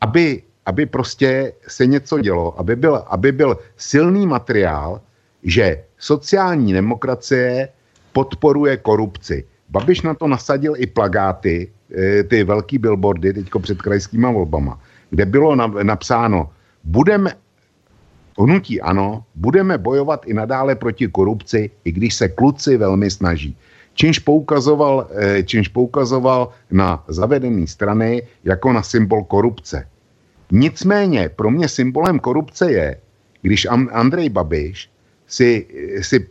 [0.00, 5.00] aby, aby prostě se něco dělo, aby byl, aby byl silný materiál,
[5.42, 7.68] že sociální demokracie
[8.12, 9.44] podporuje korupci.
[9.68, 15.26] Babiš na to nasadil i plagáty, eh, ty velký billboardy teďko před krajskýma volbama, kde
[15.26, 16.50] bylo napsáno,
[16.84, 17.32] budeme,
[18.38, 23.56] hnutí ano, budeme bojovat i nadále proti korupci, i když se kluci velmi snaží.
[23.94, 29.86] Čímž poukazoval, eh, čímž poukazoval na zavedené strany jako na symbol korupce.
[30.50, 33.00] Nicméně pro mě symbolem korupce je,
[33.42, 34.90] když Andrej Babiš
[35.26, 35.66] si,
[36.02, 36.28] si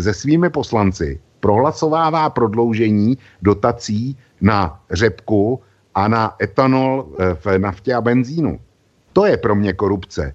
[0.00, 5.60] se svými poslanci prohlasovává prodloužení dotací na řepku
[5.94, 8.60] a na etanol eh, v naftě a benzínu.
[9.12, 10.34] To je pro mě korupce.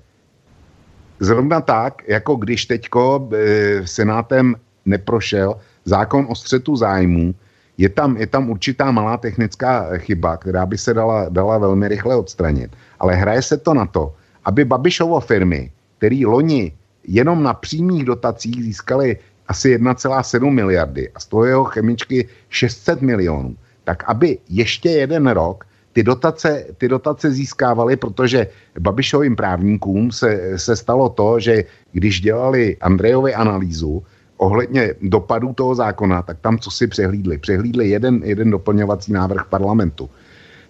[1.19, 7.35] Zrovna tak, jako když teďko e, Senátem neprošel zákon o střetu zájmů,
[7.77, 12.15] je tam, je tam určitá malá technická chyba, která by se dala, dala velmi rychle
[12.15, 12.75] odstranit.
[13.03, 14.15] Ale hraje se to na to,
[14.47, 16.71] aby Babišovo firmy, který loni
[17.03, 23.55] jenom na přímých dotacích získali asi 1,7 miliardy a z toho jeho chemičky 600 milionů,
[23.83, 28.47] tak aby ještě jeden rok ty dotace, ty dotace získávali, protože
[28.79, 34.03] Babišovým právníkům se, se stalo to, že když dělali Andrejovi analýzu
[34.37, 37.37] ohledně dopadů toho zákona, tak tam co si přehlídli?
[37.37, 40.09] Přehlídli jeden, jeden doplňovací návrh parlamentu.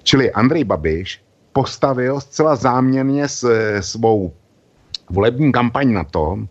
[0.04, 1.23] Čili Andrej Babiš
[1.54, 3.46] postavil zcela záměrně s,
[3.80, 4.34] svou
[5.10, 6.48] volební kampaň na tom,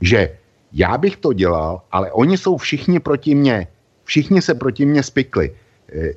[0.00, 0.38] že
[0.72, 3.66] já bych to dělal, ale oni jsou všichni proti mně.
[4.04, 5.54] Všichni se proti mně spikli.
[5.92, 6.14] E,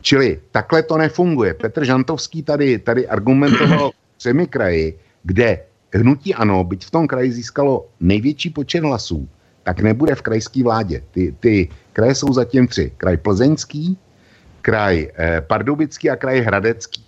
[0.00, 1.54] čili takhle to nefunguje.
[1.54, 5.60] Petr Žantovský tady, tady argumentoval třemi kraji, kde
[5.94, 9.28] hnutí ano, byť v tom kraji získalo největší počet hlasů,
[9.62, 11.02] tak nebude v krajské vládě.
[11.10, 12.92] Ty, ty kraje jsou zatím tři.
[12.96, 13.98] Kraj Plzeňský,
[14.62, 17.05] kraj eh, Pardubický a kraj Hradecký.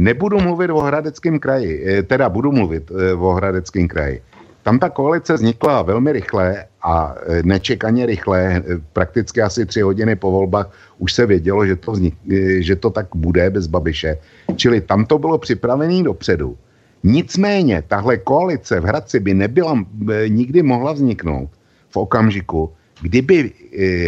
[0.00, 4.22] Nebudu mluvit o Hradeckém kraji, eh, teda budu mluvit eh, o Hradeckém kraji.
[4.62, 10.30] Tam ta koalice vznikla velmi rychle a e, nečekaně rychle, prakticky asi tři hodiny po
[10.30, 12.14] volbách už se vědělo, že to, vznik,
[12.58, 14.18] že to tak bude bez Babiše.
[14.56, 16.56] Čili tam to bylo připravené dopředu.
[17.02, 19.84] Nicméně tahle koalice v Hradci by nebyla,
[20.28, 21.48] nikdy mohla vzniknout
[21.88, 23.50] v okamžiku, kdyby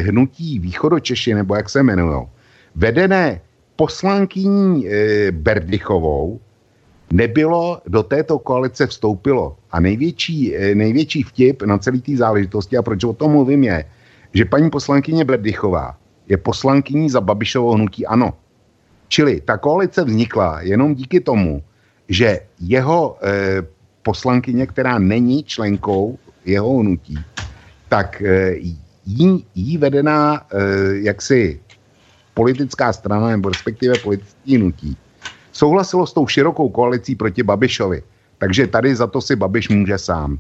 [0.01, 2.29] hnutí Východočeši, nebo jak se jmenují,
[2.77, 3.41] vedené
[3.83, 4.87] poslankyní
[5.31, 6.41] Berdychovou,
[7.11, 9.59] nebylo, do této koalice vstoupilo.
[9.75, 13.85] A největší, eh, největší vtip na celé té záležitosti, a proč o tom mluvím, je,
[14.39, 15.99] že paní poslankyně Berdychová
[16.31, 18.39] je poslankyní za Babišovo hnutí ANO.
[19.11, 21.59] Čili ta koalice vznikla jenom díky tomu,
[22.07, 23.67] že jeho e,
[24.07, 27.19] poslankyně, která není členkou jeho hnutí,
[27.91, 28.55] tak e,
[29.03, 30.47] jí, jí vedená e,
[31.11, 31.61] jaksi
[32.35, 34.97] politická strana nebo respektive politické hnutí
[35.53, 38.03] souhlasilo s tou širokou koalicí proti Babišovi.
[38.39, 40.39] Takže tady za to si Babiš může sám.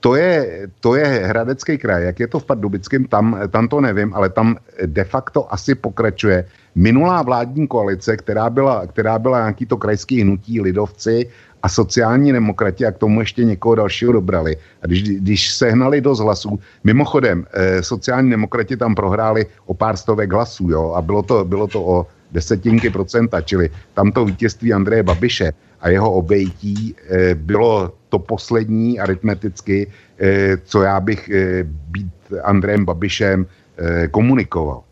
[0.00, 2.04] To je, to je Hradecký kraj.
[2.04, 4.56] Jak je to v Pardubickém, tam, tam to nevím, ale tam
[4.86, 6.44] de facto asi pokračuje
[6.74, 11.28] minulá vládní koalice, která byla, která byla nějaký to krajský hnutí, lidovci
[11.62, 14.56] a sociální demokrati a k tomu ještě někoho dalšího dobrali.
[14.82, 20.32] A když, když sehnali dost hlasů, mimochodem, eh, sociální demokrati tam prohráli o pár stovek
[20.32, 25.52] hlasů, jo, a bylo to, bylo to o desetinky procenta, čili tamto vítězství Andreje Babiše
[25.80, 29.86] a jeho obejití e, bylo to poslední aritmeticky,
[30.20, 34.82] e, co já bych e, být Andrejem Babišem e, komunikoval.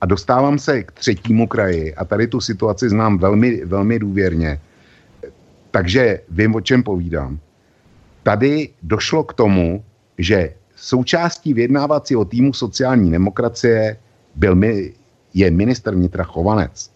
[0.00, 4.60] A dostávám se k třetímu kraji a tady tu situaci znám velmi, velmi důvěrně.
[5.76, 7.38] Takže vím, o čem povídám.
[8.22, 9.84] Tady došlo k tomu,
[10.18, 13.96] že součástí vyjednávacího týmu sociální demokracie
[14.34, 14.92] byl mi,
[15.34, 16.90] je minister vnitra Chovanec.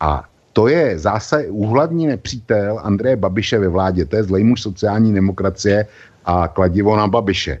[0.00, 4.04] A to je zase úhlavní nepřítel Andreje Babiše ve vládě.
[4.04, 5.86] To je zlej muž sociální demokracie
[6.24, 7.60] a kladivo na Babiše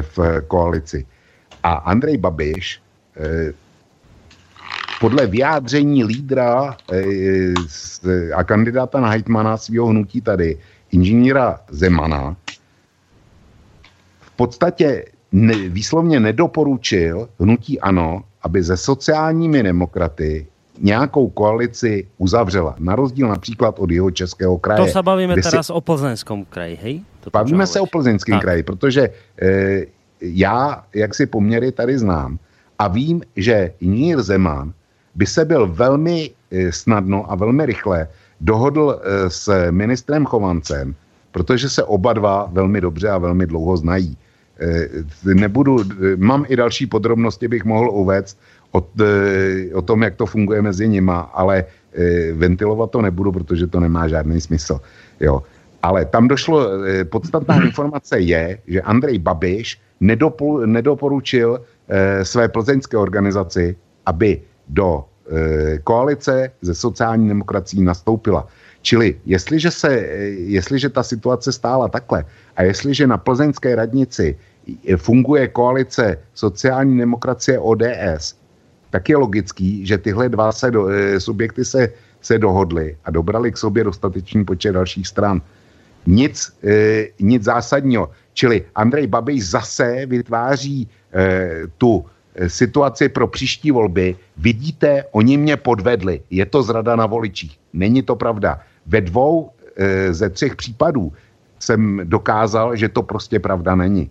[0.00, 1.06] v koalici.
[1.62, 2.82] A Andrej Babiš
[5.04, 6.76] podle vyjádření lídra
[8.34, 10.58] a kandidáta na hejtmana svého hnutí tady,
[10.92, 12.36] inženýra Zemana,
[14.20, 20.46] v podstatě ne, výslovně nedoporučil hnutí ANO, aby ze sociálními demokraty
[20.80, 22.74] nějakou koalici uzavřela.
[22.78, 24.80] Na rozdíl například od jeho českého kraje.
[24.80, 25.72] To se bavíme teraz si...
[25.72, 27.02] o plzeňském kraji, hej?
[27.20, 29.10] To bavíme se o plzeňském kraji, protože
[29.42, 29.84] e,
[30.20, 32.38] já, jak si poměry tady znám,
[32.78, 34.72] a vím, že Nír Zeman
[35.14, 38.08] by se byl velmi e, snadno a velmi rychle
[38.40, 40.94] dohodl e, s ministrem Chovancem,
[41.32, 44.16] protože se oba dva velmi dobře a velmi dlouho znají.
[44.60, 45.78] E, nebudu,
[46.16, 48.38] mám i další podrobnosti, bych mohl uvést
[48.72, 48.86] o,
[49.74, 51.64] o tom, jak to funguje mezi nima, ale
[52.32, 54.80] ventilovat to nebudu, protože to nemá žádný smysl.
[55.20, 55.42] Jo.
[55.82, 56.68] Ale tam došlo,
[57.06, 61.60] podstatná informace je, že Andrej Babiš nedopo, nedoporučil
[62.22, 68.46] své plzeňské organizaci, aby do e, koalice ze sociální demokracií nastoupila.
[68.82, 69.94] Čili jestliže, se,
[70.36, 72.24] jestliže ta situace stála takhle
[72.56, 74.36] a jestliže na plzeňské radnici
[74.96, 78.36] funguje koalice sociální demokracie ODS,
[78.90, 81.88] tak je logický, že tyhle dva se do, e, subjekty se,
[82.20, 85.42] se dohodly a dobrali k sobě dostatečný počet dalších stran.
[86.06, 88.10] Nic, e, nic zásadního.
[88.32, 92.04] Čili Andrej Babiš zase vytváří e, tu
[92.46, 94.16] situaci pro příští volby.
[94.36, 96.20] Vidíte, oni mě podvedli.
[96.30, 97.58] Je to zrada na voličích.
[97.72, 98.60] Není to pravda.
[98.86, 101.12] Ve dvou e, ze třech případů
[101.58, 104.10] jsem dokázal, že to prostě pravda není.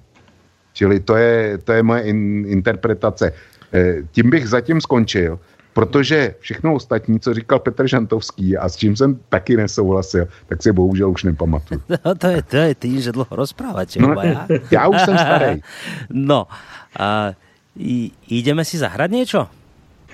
[0.73, 3.33] Čili to je, to je moje in, interpretace.
[3.73, 5.39] E, tím bych zatím skončil,
[5.73, 10.71] protože všechno ostatní, co říkal Petr Žantovský a s čím jsem taky nesouhlasil, tak si
[10.71, 11.81] bohužel už nepamatuju.
[12.05, 14.47] No, to je, to je tým, že dlouho rozprávat, no, já?
[14.71, 15.61] já už jsem starý.
[16.09, 16.47] No,
[16.99, 17.31] a
[17.79, 19.47] I, jdeme si zahrát něco?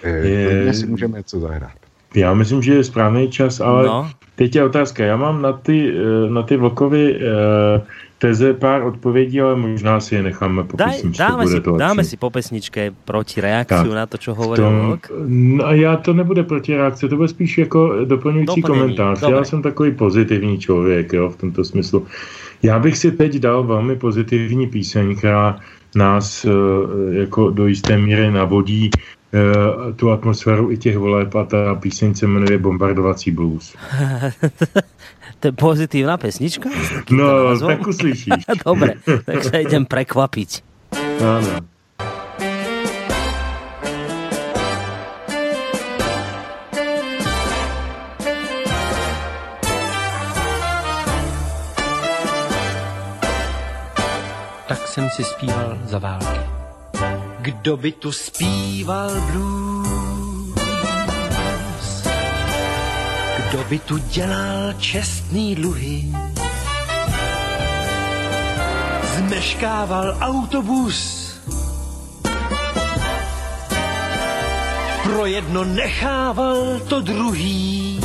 [0.03, 0.73] Je...
[0.73, 1.71] si můžeme něco zahrát.
[2.15, 4.11] Já myslím, že je správný čas, ale no.
[4.35, 5.05] teď je otázka.
[5.05, 7.19] Já mám na ty, eh, na ty vlkovy
[8.19, 11.23] teze pár odpovědí, ale možná si je necháme po Daj, pesničce.
[11.23, 15.11] Dáme, si, to dáme si po pesničke proti reakci na to, co hovorí Vlk.
[15.27, 19.19] No a já to nebude proti reakci, to bude spíš jako doplňující komentář.
[19.19, 19.37] Dobré.
[19.37, 22.07] Já jsem takový pozitivní člověk jo, v tomto smyslu.
[22.63, 25.59] Já bych si teď dal velmi pozitivní píseň, která
[25.95, 26.49] nás eh,
[27.19, 28.89] jako do jisté míry navodí
[29.33, 33.75] eh, tu atmosféru i těch voleb a ta píseň se jmenuje Bombardovací blues.
[35.37, 36.69] to je pozitívna pesnička?
[37.13, 38.49] No, tak uslyšíš.
[38.65, 40.65] Dobre, tak sa idem prekvapiť.
[41.21, 41.69] Áno.
[54.99, 56.39] jsem si zpíval za války.
[57.39, 59.68] Kdo by tu zpíval blues?
[63.49, 66.05] Kdo by tu dělal čestný dluhy?
[69.17, 71.29] Zmeškával autobus.
[75.03, 77.99] Pro jedno nechával to druhý.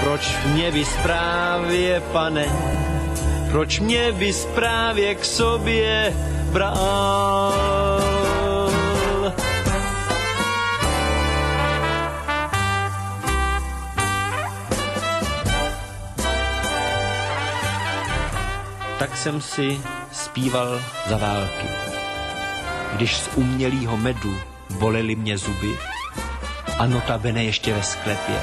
[0.00, 2.46] Proč mě by správě, pane,
[3.50, 6.16] proč mě bys právě k sobě
[6.52, 7.93] bral?
[18.98, 19.80] Tak jsem si
[20.12, 21.66] zpíval za války.
[22.92, 24.40] Když z umělého medu
[24.78, 25.78] bolely mě zuby
[26.78, 28.40] a notabene ještě ve sklepě.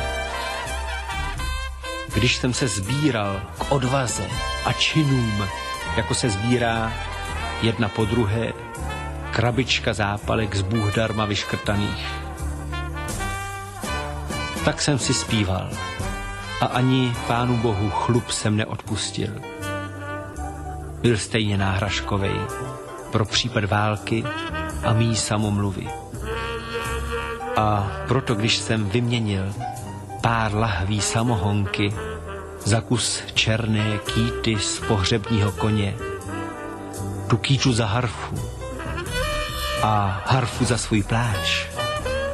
[2.13, 4.27] Když jsem se sbíral k odvaze
[4.65, 5.47] a činům,
[5.97, 6.93] jako se sbírá
[7.61, 8.53] jedna po druhé
[9.31, 12.07] krabička zápalek z Bůh darma vyškrtaných.
[14.65, 15.69] Tak jsem si zpíval
[16.61, 19.50] a ani pánu bohu chlup jsem neodpustil.
[21.01, 22.35] Byl stejně náhražkovej
[23.11, 24.23] pro případ války
[24.83, 25.87] a mý samomluvy.
[27.57, 29.53] A proto, když jsem vyměnil
[30.21, 31.93] pár lahví samohonky
[32.63, 35.95] za kus černé kýty z pohřebního koně,
[37.27, 38.35] tu kýču za harfu
[39.83, 41.67] a harfu za svůj pláč.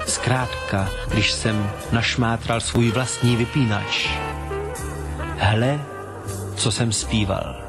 [0.08, 4.10] Zkrátka, když jsem našmátral svůj vlastní vypínač.
[5.38, 5.80] Hele,
[6.56, 7.67] co jsem zpíval.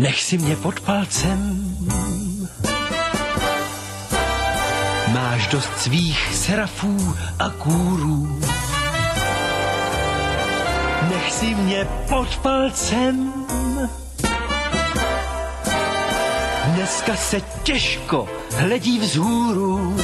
[0.00, 1.70] Nech si mě pod palcem
[5.50, 8.40] dost svých serafů a kůrů.
[11.08, 13.32] Nech si mě pod palcem.
[16.64, 19.96] Dneska se těžko hledí vzhůru.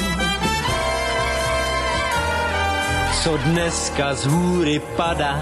[3.23, 5.41] Co dneska z hůry padá,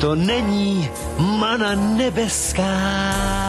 [0.00, 3.41] to není mana nebeská.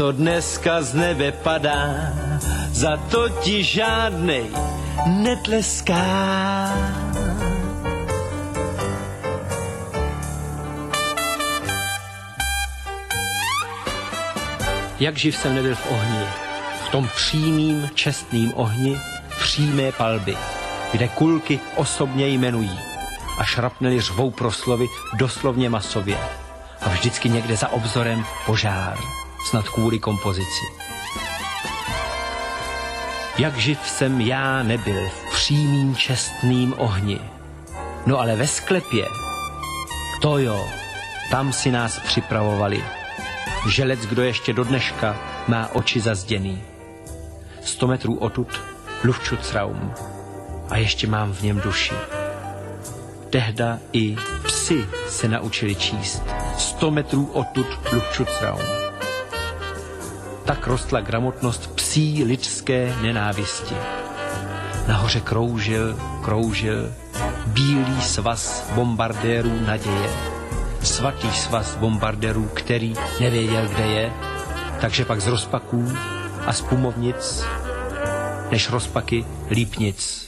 [0.00, 2.08] Co dneska z nebe padá,
[2.72, 4.48] za to ti žádnej
[5.06, 6.00] netleská.
[15.00, 16.24] Jak živ jsem nebyl v ohni,
[16.86, 18.96] v tom přímým, čestným ohni,
[19.40, 20.36] přímé palby
[20.92, 22.78] kde kulky osobně jmenují
[23.38, 24.86] a šrapneli řvou proslovy
[25.16, 26.18] doslovně masově
[26.80, 28.98] a vždycky někde za obzorem požár,
[29.44, 30.64] snad kvůli kompozici.
[33.38, 37.20] Jak živ jsem já nebyl v přímým čestným ohni.
[38.06, 39.06] No ale ve sklepě,
[40.20, 40.64] to jo,
[41.30, 42.84] tam si nás připravovali.
[43.68, 45.16] Želec, kdo ještě do dneška
[45.48, 46.62] má oči zazděný.
[47.64, 48.60] Sto metrů odtud
[49.04, 49.94] Luftschutzraum
[50.70, 51.94] a ještě mám v něm duši.
[53.30, 54.16] Tehda i
[54.46, 56.22] psy se naučili číst.
[56.58, 58.89] Sto metrů odtud Luftschutzraum.
[60.50, 63.74] Tak rostla gramotnost psí lidské nenávisti.
[64.88, 66.92] Nahoře kroužil, kroužil
[67.46, 70.10] bílý svaz bombardérů naděje.
[70.82, 74.12] Svatý svaz bombardérů, který nevěděl, kde je,
[74.80, 75.92] takže pak z rozpaků
[76.46, 77.44] a z pumovnic,
[78.50, 80.26] než rozpaky lípnic.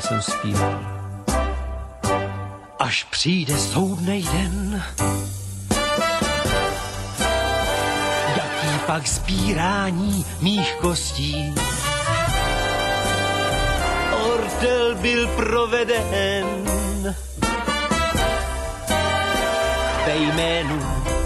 [0.00, 0.80] jsem zpíval.
[2.78, 4.82] Až přijde soudnej den,
[8.88, 11.54] pak sbírání mých kostí.
[14.26, 16.46] Ortel byl proveden
[20.06, 20.82] ve jménu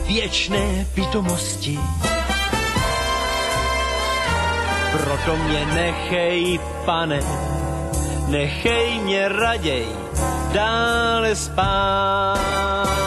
[0.07, 1.79] věčné pitomosti.
[4.93, 7.21] Proto mě nechej, pane,
[8.29, 9.97] nechej mě raději
[10.53, 13.02] dále spát.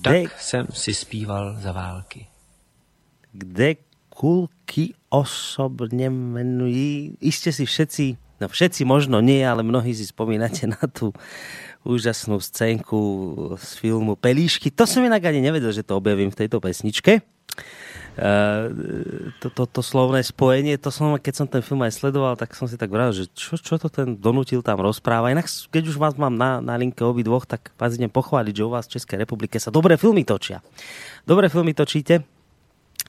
[0.00, 2.26] Kde, tak jsem si zpíval za války.
[3.32, 3.76] Kde
[4.08, 10.80] kulky osobně jmenují, jistě si všetci, no všetci možno nie, ale mnohí si spomínate na
[10.88, 11.12] tu
[11.84, 13.00] úžasnú scénku
[13.56, 14.72] z filmu Pelíšky.
[14.72, 17.20] To som inak ani nevedel, že to objavím v tejto pesničke.
[18.20, 18.68] Eh,
[19.40, 22.68] to, to, to slovné spojenie, to som, keď som ten film aj sledoval, tak som
[22.68, 25.32] si tak vral, že čo, čo to ten donutil tam rozpráva.
[25.32, 28.66] Inak, keď už vás mám na, na linke obi dvoch, tak vás idem pochváliť, že
[28.68, 30.60] u vás v Českej republike sa dobré filmy točia.
[31.24, 32.39] Dobré filmy točíte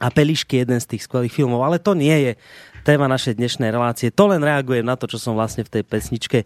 [0.02, 2.32] a Pelišky je jeden z tých skvelých filmov, ale to nie je
[2.82, 4.10] téma našej dnešnej relácie.
[4.10, 6.46] To len reaguje na to, čo som vlastne v tej pesničke e,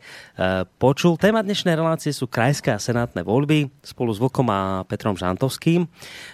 [0.76, 1.16] počul.
[1.16, 5.88] Téma dnešnej relácie sú krajské a senátne voľby spolu s Vlkom a Petrom Žantovským.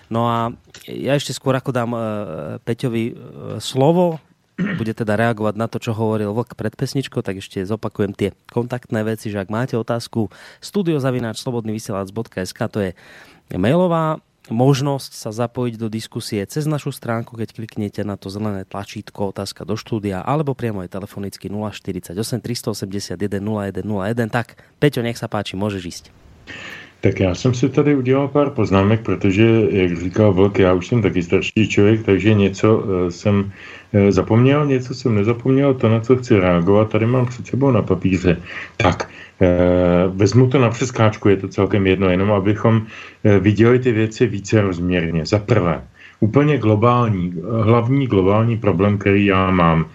[0.10, 0.50] No a
[0.90, 2.00] ja ešte skôr ako dám e,
[2.66, 3.16] Peťovi e,
[3.62, 4.18] slovo,
[4.62, 9.06] bude teda reagovať na to, čo hovoril Vlk pred pesničkou, tak ešte zopakujem tie kontaktné
[9.06, 10.30] veci, že ak máte otázku
[10.62, 12.92] studiozavináč slobodnyvysielac.sk to je
[13.54, 19.32] mailová možnosť sa zapojiť do diskusie cez našu stránku, keď kliknete na to zelené tlačítko
[19.32, 24.30] otázka do štúdia, alebo priamo aj telefonicky 048 381 0101.
[24.30, 26.06] Tak, Peťo, nech sa páči, môžeš ísť.
[27.02, 31.02] Tak já jsem si tady udělal pár poznámek, protože, jak říkal Vlk, já už jsem
[31.02, 33.52] taky starší člověk, takže něco uh, jsem
[34.10, 38.38] zapomněl, něco jsem nezapomněl, to, na co chci reagovat, tady mám před sebou na papíře.
[38.78, 39.10] Tak,
[39.42, 42.86] Eh, vezmu to na přeskáčku, je to celkem jedno, jenom abychom
[43.24, 45.26] eh, viděli ty věci více rozměrně.
[45.26, 45.82] Za prvé,
[46.20, 49.86] úplně globální, hlavní globální problém, který já mám,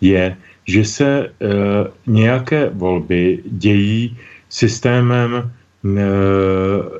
[0.00, 0.36] je,
[0.66, 1.30] že se
[2.06, 4.16] nějaké volby dějí
[4.48, 5.52] systémem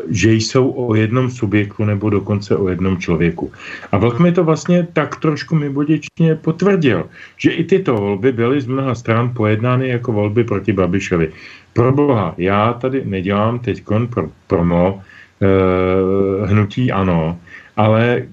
[0.09, 3.53] že jsou o jednom subjektu nebo dokonce o jednom člověku.
[3.93, 7.07] A Vlk mi to vlastně tak trošku mimoděčně potvrdil,
[7.37, 11.33] že i tyto volby byly z mnoha stran pojednány jako volby proti Babišovi.
[11.73, 15.03] Pro boha, já tady nedělám teď pro, promo
[15.43, 17.39] eh, hnutí ano,
[17.77, 18.25] ale e,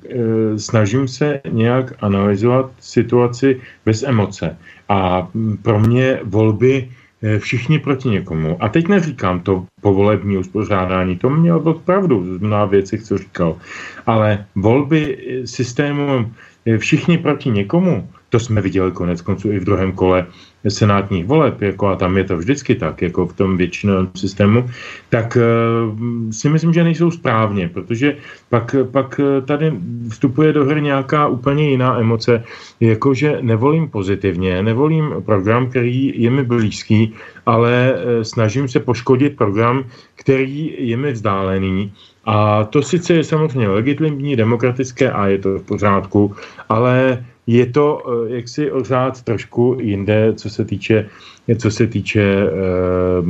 [0.60, 4.58] snažím se nějak analyzovat situaci bez emoce.
[4.89, 5.28] A
[5.62, 7.03] pro mě volby Eh,
[7.39, 8.57] všichni proti někomu.
[8.63, 13.57] A teď neříkám to povolební uspořádání, to měl byl pravdu na věcech, co říkal.
[14.05, 16.32] Ale volby eh, systému
[16.65, 20.26] eh, všichni proti někomu, To jsme viděli konec konců i v druhém kole
[20.68, 24.70] senátních voleb, jako a tam je to vždycky tak, jako v tom většinovém systému,
[25.09, 25.99] tak uh,
[26.32, 28.16] si myslím, že nejsou správně, protože
[28.49, 29.74] pak, pak tady
[30.09, 32.43] vstupuje do hry nějaká úplně jiná emoce,
[32.80, 37.14] jakože nevolím pozitivně, nevolím program, který je mi blízký,
[37.45, 39.84] ale uh, snažím se poškodit program,
[40.16, 41.91] který je mi vzdálený.
[42.26, 46.36] A to sice je samozřejmě legitimní, demokratické a je to v pořádku,
[46.70, 51.10] ale je to eh, jaksi ořád trošku jinde, co se týče,
[51.58, 53.24] co se týče eh,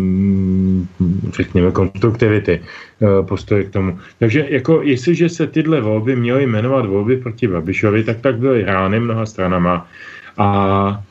[1.33, 3.99] řekněme, konstruktivity eh, postoje k tomu.
[4.19, 8.99] Takže jako jestliže se tyhle volby měly jmenovat volby proti Babišovi, tak tak byly hrány
[8.99, 9.87] mnoha stranama
[10.37, 11.03] a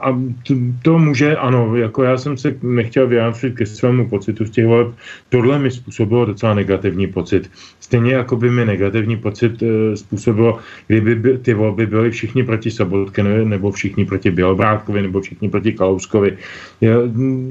[0.00, 4.50] a to, to může, ano, jako já jsem se nechtěl vyjádřit ke svému pocitu z
[4.50, 4.88] těch voleb.
[5.28, 7.50] Tohle mi způsobilo docela negativní pocit.
[7.80, 12.70] Stejně jako by mi negativní pocit e, způsobilo, kdyby by ty volby byly všichni proti
[12.70, 16.38] Sobotke, nebo všichni proti Bělobrádkovi, nebo všichni proti Kalouskovi.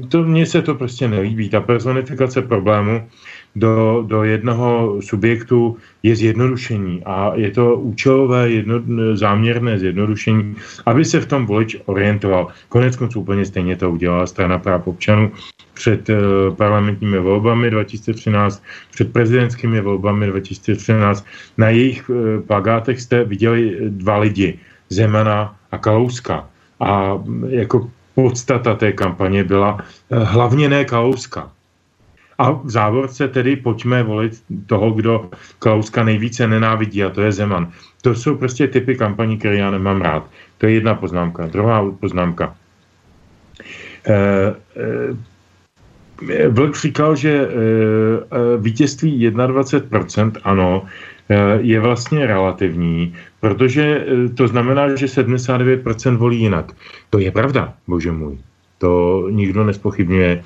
[0.08, 1.48] To, mně se to prostě nelíbí.
[1.48, 3.02] Ta personifikace problému
[3.56, 8.80] do, do jednoho subjektu je zjednodušení a je to účelové jedno,
[9.14, 12.48] záměrné zjednodušení, aby se v tom volič orientoval.
[12.68, 15.32] Konec konců úplně stejně to udělala strana práv občanů
[15.74, 16.16] před uh,
[16.56, 21.26] parlamentními volbami 2013, před prezidentskými volbami 2013.
[21.58, 26.48] Na jejich uh, plagátech jste viděli dva lidi, Zemana a Kalouska.
[26.80, 29.78] A jako podstata té kampaně byla
[30.10, 31.50] hlavně ne Kalouska
[32.38, 37.70] a v závorce tedy pojďme volit toho, kdo Klauska nejvíce nenávidí, a to je Zeman.
[38.02, 40.30] To jsou prostě typy kampaní, které já nemám rád.
[40.58, 41.46] To je jedna poznámka.
[41.46, 42.56] Druhá poznámka.
[44.06, 44.14] E,
[44.76, 45.14] e,
[46.48, 47.48] Vlk říkal, že e,
[48.58, 50.86] vítězství 21%, ano,
[51.58, 54.06] je vlastně relativní, protože
[54.36, 56.72] to znamená, že 79% volí jinak.
[57.10, 58.38] To je pravda, bože můj.
[58.78, 60.44] To nikdo nespochybňuje.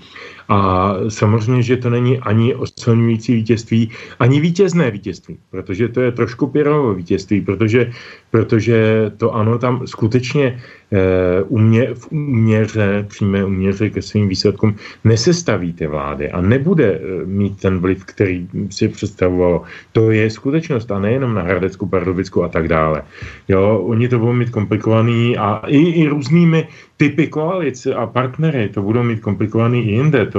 [0.48, 6.46] A samozřejmě, že to není ani osilňující vítězství, ani vítězné vítězství, protože to je trošku
[6.46, 7.90] pěrovo vítězství, protože,
[8.30, 10.60] protože to ano, tam skutečně
[10.92, 17.24] Eh, umě, v uměře, přímé uměře ke svým výsledkům nesestaví ty vlády a nebude eh,
[17.24, 19.62] mít ten vliv, který si představovalo.
[19.92, 23.02] To je skutečnost a nejenom na Hradecku, Pardubicku a tak dále.
[23.48, 28.82] Jo, oni to budou mít komplikovaný a i, i různými typy koalice a partnery to
[28.82, 30.26] budou mít komplikovaný i jinde.
[30.26, 30.37] To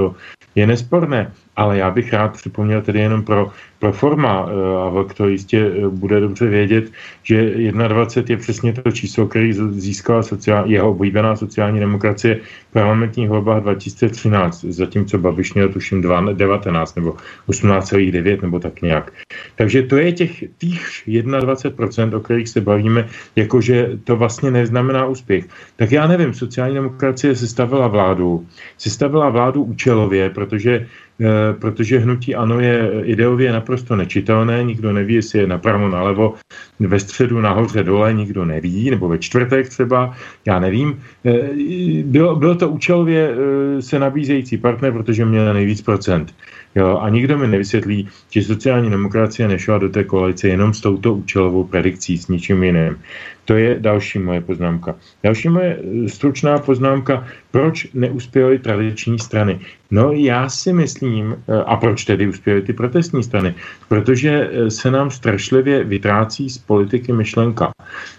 [0.54, 5.28] je nesporné ale já bych rád připomněl tedy jenom pro, pro forma, eh, a to
[5.28, 10.90] jistě eh, bude dobře vědět, že 21 je přesně to číslo, který získala sociál, jeho
[10.90, 17.16] oblíbená sociální demokracie v parlamentních volbách 2013, zatímco Babiš měl tuším 19 nebo
[17.48, 19.12] 18,9 nebo tak nějak.
[19.56, 25.44] Takže to je těch těch 21%, o kterých se bavíme, jakože to vlastně neznamená úspěch.
[25.76, 28.46] Tak já nevím, sociální demokracie sestavila vládu,
[28.78, 30.86] sestavila vládu účelově, protože
[31.20, 36.34] Eh, protože hnutí ano je ideově naprosto nečitelné, nikdo neví, jestli je napravo, nalevo,
[36.80, 40.14] ve středu, nahoře, dole, nikdo neví, nebo ve čtvrtek třeba,
[40.46, 41.02] já nevím.
[41.24, 46.34] Eh, bylo, bylo to účelově eh, se nabízející partner, protože měl nejvíc procent.
[46.74, 51.14] Jo, a nikdo mi nevysvětlí, že sociální demokracie nešla do té koalice jenom s touto
[51.14, 52.96] účelovou predikcí, s ničím jiným.
[53.44, 54.94] To je další moje poznámka.
[55.24, 59.60] Další moje eh, stručná poznámka, proč neuspěly tradiční strany.
[59.90, 63.54] No já si myslím, eh, a proč tedy uspěly ty protestní strany?
[63.88, 67.70] Protože eh, se nám strašlivě vytrácí z politiky myšlenka.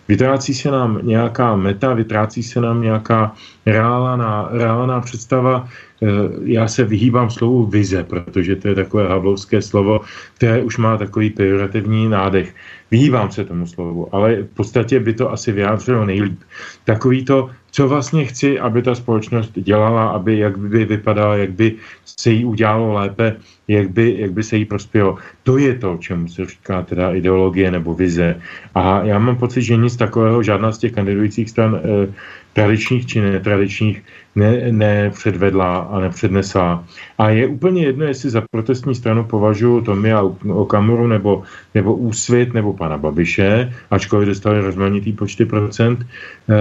[0.07, 3.31] Vytrácí se nám nějaká meta, vytrácí se nám nějaká
[3.65, 5.69] reálná, reálná představa.
[6.43, 10.01] Já se vyhýbám slovu vize, protože to je takové havlovské slovo,
[10.35, 12.55] které už má takový pejorativní nádech.
[12.91, 16.39] Vyhýbám se tomu slovu, ale v podstatě by to asi vyjádřilo nejlíp.
[16.85, 21.75] Takový to, co vlastně chci, aby ta společnost dělala, aby jak by vypadala, jak by
[22.05, 23.35] se jí udělalo lépe,
[23.67, 25.17] jak by, jak by se jí prospělo.
[25.43, 28.41] To je to, čemu se říká teda ideologie nebo vize.
[28.75, 32.13] A já mám pocit, že nic takového žádná z těch kandidujících stran eh,
[32.53, 34.03] tradičních či netradičních
[34.35, 36.83] ne, nepředvedla a nepřednesla.
[37.17, 40.21] A je úplně jedno, jestli za protestní stranu považuji Tomia
[40.53, 41.43] Okamuru nebo,
[41.75, 46.57] nebo Úsvit nebo pana Babiše, ačkoliv dostali rozmanitý počty procent, e, e,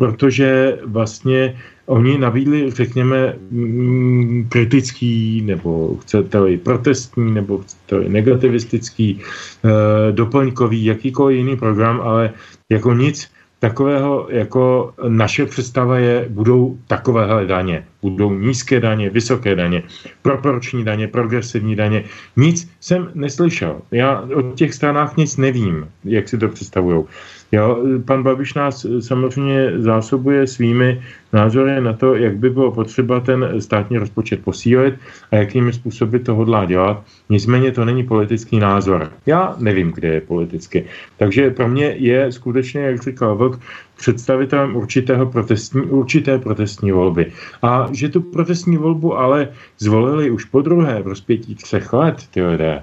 [0.00, 10.84] protože vlastně oni nabídli, řekněme, mm, kritický, nebo chcete-li protestní, nebo chcete negativistický, e, doplňkový,
[10.84, 12.32] jakýkoliv jiný program, ale
[12.72, 13.28] jako nic
[13.58, 17.84] takového, jako naše představa je, budou takovéhle daně.
[18.02, 19.82] budou nízké daně, vysoké daně,
[20.22, 22.04] proporční daně, progresivní daně.
[22.36, 23.80] Nic jsem neslyšel.
[23.90, 27.04] Já o těch stranách nic nevím, jak si to představují.
[27.52, 33.60] Jo, pan Babiš nás samozřejmě zásobuje svými názory na to, jak by bylo potřeba ten
[33.60, 34.94] státní rozpočet posílit
[35.30, 37.04] a jakými způsoby to hodlá dělat.
[37.28, 39.12] Nicméně to není politický názor.
[39.26, 40.84] Já nevím, kde je politicky.
[41.16, 43.60] Takže pro mě je skutečně, jak říkal Vlk,
[43.98, 47.32] představitelem určitého protestní, určité protestní volby.
[47.62, 52.42] A že tu protestní volbu ale zvolili už po druhé v rozpětí třech let, ty
[52.42, 52.82] lidé,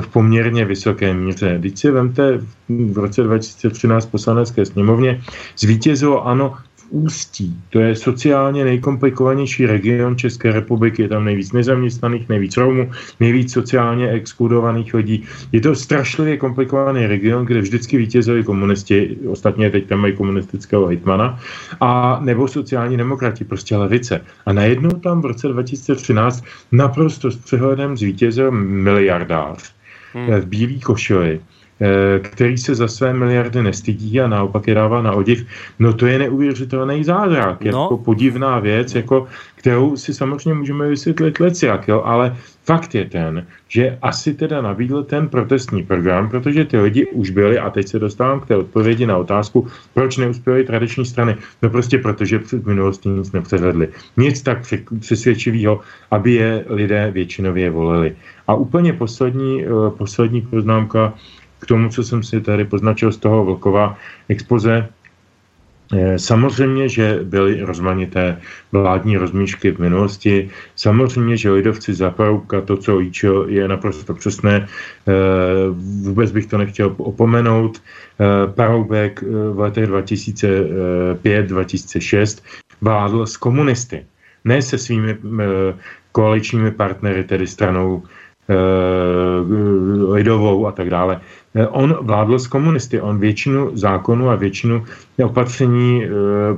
[0.00, 1.58] v poměrně vysoké míře.
[1.62, 5.22] Teď si vemte v roce 2013 poslanecké sněmovně
[5.58, 6.54] zvítězilo ano
[6.92, 7.56] Ústí.
[7.70, 11.02] To je sociálně nejkomplikovanější region České republiky.
[11.02, 12.90] Je tam nejvíc nezaměstnaných, nejvíc Romů,
[13.20, 15.24] nejvíc sociálně exkludovaných lidí.
[15.52, 21.38] Je to strašlivě komplikovaný region, kde vždycky vítězili komunisti, ostatně teď tam mají komunistického hitmana,
[21.80, 24.20] a nebo sociální demokrati, prostě levice.
[24.46, 29.72] A najednou tam v roce 2013 naprosto s přehledem zvítězil miliardář
[30.14, 30.40] hmm.
[30.40, 31.61] v bílý košili Eh,
[32.22, 35.46] který se za své miliardy nestydí a naopak je dává na odiv,
[35.78, 37.82] no to je neuvěřitelný zázrak, no.
[37.82, 39.26] jako podivná věc, jako,
[39.56, 45.02] kterou si samozřejmě můžeme vysvětlit lecjak, jo, ale fakt je ten, že asi teda nabídl
[45.02, 49.06] ten protestní program, protože ty lidi už byli, a teď se dostávám k té odpovědi
[49.06, 51.36] na otázku, proč neuspěly tradiční strany.
[51.62, 53.88] No prostě protože před minulosti nic nepředvedli.
[54.16, 54.58] Nic tak
[55.00, 55.80] přesvědčivého,
[56.10, 58.16] aby je lidé většinově volili.
[58.46, 59.68] A úplně poslední, eh,
[59.98, 61.14] poslední poznámka,
[61.62, 63.96] k tomu, co jsem si tady poznačil z toho Vlkova
[64.28, 64.88] expoze,
[65.94, 68.40] eh, Samozřejmě, že byly rozmanité
[68.72, 70.50] vládní rozmíšky v minulosti.
[70.76, 72.14] Samozřejmě, že lidovci za
[72.64, 74.66] to, co líčil, je naprosto přesné.
[74.66, 74.68] Eh,
[76.02, 77.78] vůbec bych to nechtěl opomenout.
[77.78, 77.82] Eh,
[78.50, 82.42] Paroubek v letech 2005-2006
[82.80, 84.06] vládl s komunisty.
[84.44, 85.18] Ne se svými
[86.12, 88.02] koaličními partnery, tedy stranou
[90.08, 91.20] lidovou a tak dále.
[91.54, 94.84] Eh, on vládl s komunisty, on většinu zákonů a většinu
[95.24, 96.08] opatření e,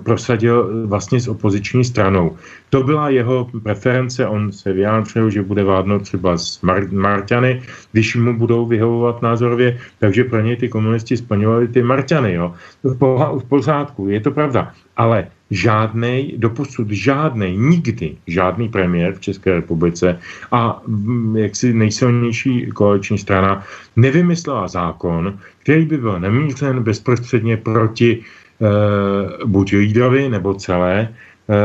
[0.03, 2.37] prosadil vlastně s opoziční stranou.
[2.71, 8.17] To byla jeho preference, on se vyjádřil, že bude vládnout třeba s Mar- Marťany, když
[8.17, 12.33] mu budou vyhovovat názorově, takže pro něj ty komunisti splňovali ty Marťany.
[12.35, 12.55] Jo.
[12.85, 14.73] V pořádku, je to pravda.
[14.97, 20.19] Ale žádný, doposud žádný, nikdy žádný premiér v České republice
[20.53, 23.63] a mm, jaksi nejsilnější koaliční strana
[23.97, 31.57] nevymyslela zákon, který by byl nemířen bezprostředně proti eh, buď lídrovi nebo celé eh,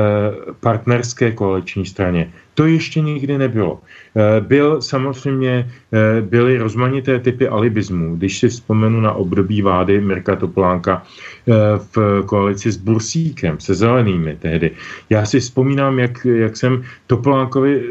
[0.60, 2.32] partnerské koaliční straně.
[2.60, 3.80] To ještě nikdy nebylo.
[4.16, 8.16] Eh, byl samozřejmě, eh, byly rozmanité typy alibismů.
[8.16, 11.04] Když si vzpomenu na období vlády Mirka Topolánka
[11.48, 11.54] eh,
[11.96, 14.72] v koalici s Bursíkem, se zelenými tehdy.
[15.10, 17.84] Já si vzpomínám, jak, jak jsem Topolánkovi,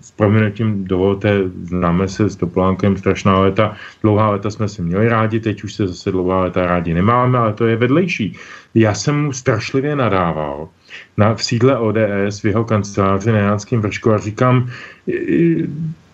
[0.00, 5.40] s proměnutím dovolte, známe se s Topolánkem strašná léta, dlouhá léta jsme se měli rádi,
[5.40, 8.34] teď už se zase dlouhá léta rádi nemáme, ale to je vedlejší.
[8.76, 10.68] Já jsem mu strašlivě nadával,
[11.16, 14.70] na, v sídle ODS v jeho kanceláři na Jánském vršku a říkám,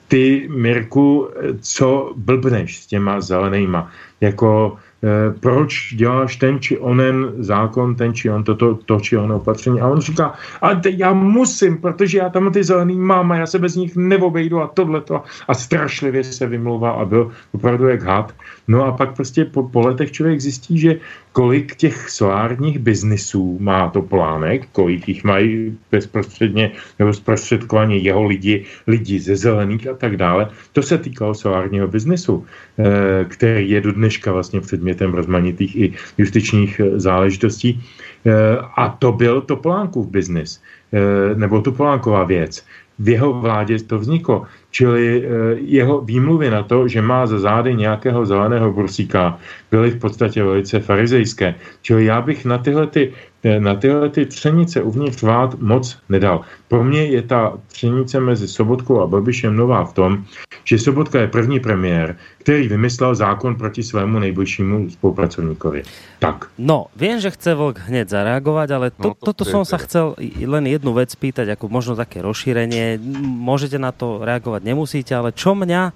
[0.08, 1.28] ty, Mirku,
[1.60, 3.90] co blbneš s těma zelenýma?
[4.20, 9.36] Jako Eh, proč děláš ten či onen zákon, ten či on toto, to či ono
[9.36, 9.80] opatření.
[9.80, 13.46] A on říká, ale te, já musím, protože já tam ty zelený mám a já
[13.46, 15.22] se bez nich neobejdu a tohleto.
[15.48, 18.34] A strašlivě se vymlouvá a byl opravdu jak had.
[18.68, 20.96] No a pak prostě po, po letech člověk zjistí, že
[21.32, 28.64] kolik těch solárních biznisů má to plánek, kolik jich mají bezprostředně nebo zprostředkovaně jeho lidi,
[28.86, 30.48] lidi ze zelených a tak dále.
[30.72, 32.46] To se týkalo solárního biznisu,
[32.78, 35.86] eh, který je do dneška vlastně předmět předmětem rozmanitých i
[36.18, 37.80] justičních eh, záležitostí.
[38.26, 40.60] Eh, a to byl Topolánkův biznis,
[40.92, 42.64] eh, nebo Topolánková věc.
[42.98, 44.46] V jeho vládě to vzniklo.
[44.72, 45.24] Čili
[45.68, 49.38] jeho výmluvy na to, že má za zády nějakého zeleného brusíka,
[49.70, 51.54] byly v podstatě velice farizejské.
[51.82, 53.12] Čili já bych na tyhle ty
[53.58, 56.40] na tyhle ty třenice uvnitř vlád moc nedal.
[56.68, 60.24] Pro mě je ta třenice mezi Sobotkou a Babišem nová v tom,
[60.64, 65.82] že Sobotka je první premiér, který vymyslel zákon proti svému nejbližšímu spolupracovníkovi.
[66.18, 66.46] Tak.
[66.58, 70.14] No, vím, že chce Vlk hned zareagovat, ale to, no, to toto som sa chcel
[70.46, 73.02] len jednu vec pýtať, ako možno také rozšírenie.
[73.22, 75.90] Môžete na to reagovať, nemusíte, ale čo mňa,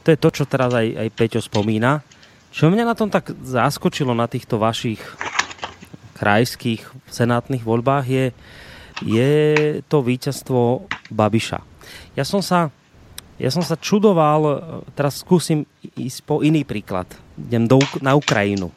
[0.00, 2.00] to je to, čo teraz aj, aj Peťo spomína,
[2.48, 5.04] čo mňa na tom tak zaskočilo na týchto vašich
[6.20, 8.24] krajských senátnych voľbách je,
[9.00, 9.32] je
[9.88, 11.64] to víťazstvo Babiša.
[12.12, 12.68] Ja som sa
[13.40, 14.60] ja som sa čudoval,
[14.92, 15.64] teraz skúsim
[15.96, 17.08] ísť po iný príklad.
[17.40, 18.68] Idem do, na Ukrajinu.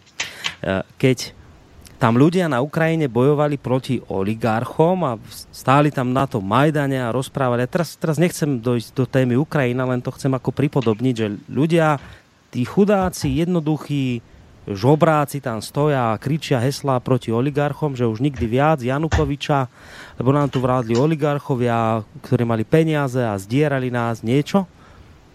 [0.95, 1.35] Keď
[1.99, 5.19] tam ľudia na Ukrajine bojovali proti oligarchom a
[5.51, 7.67] stáli tam na tom Majdane a rozprávali.
[7.67, 11.99] Ja teraz, teraz nechcem dojsť do témy Ukrajina, len to chcem ako pripodobniť, že ľudia,
[12.47, 14.23] tí chudáci, jednoduchí,
[14.67, 19.67] žobráci tam stoja a kričia heslá proti oligarchom, že už nikdy viac Janukoviča,
[20.15, 24.63] lebo nám tu vrádli oligarchovia, ktorí mali peniaze a zdierali nás niečo.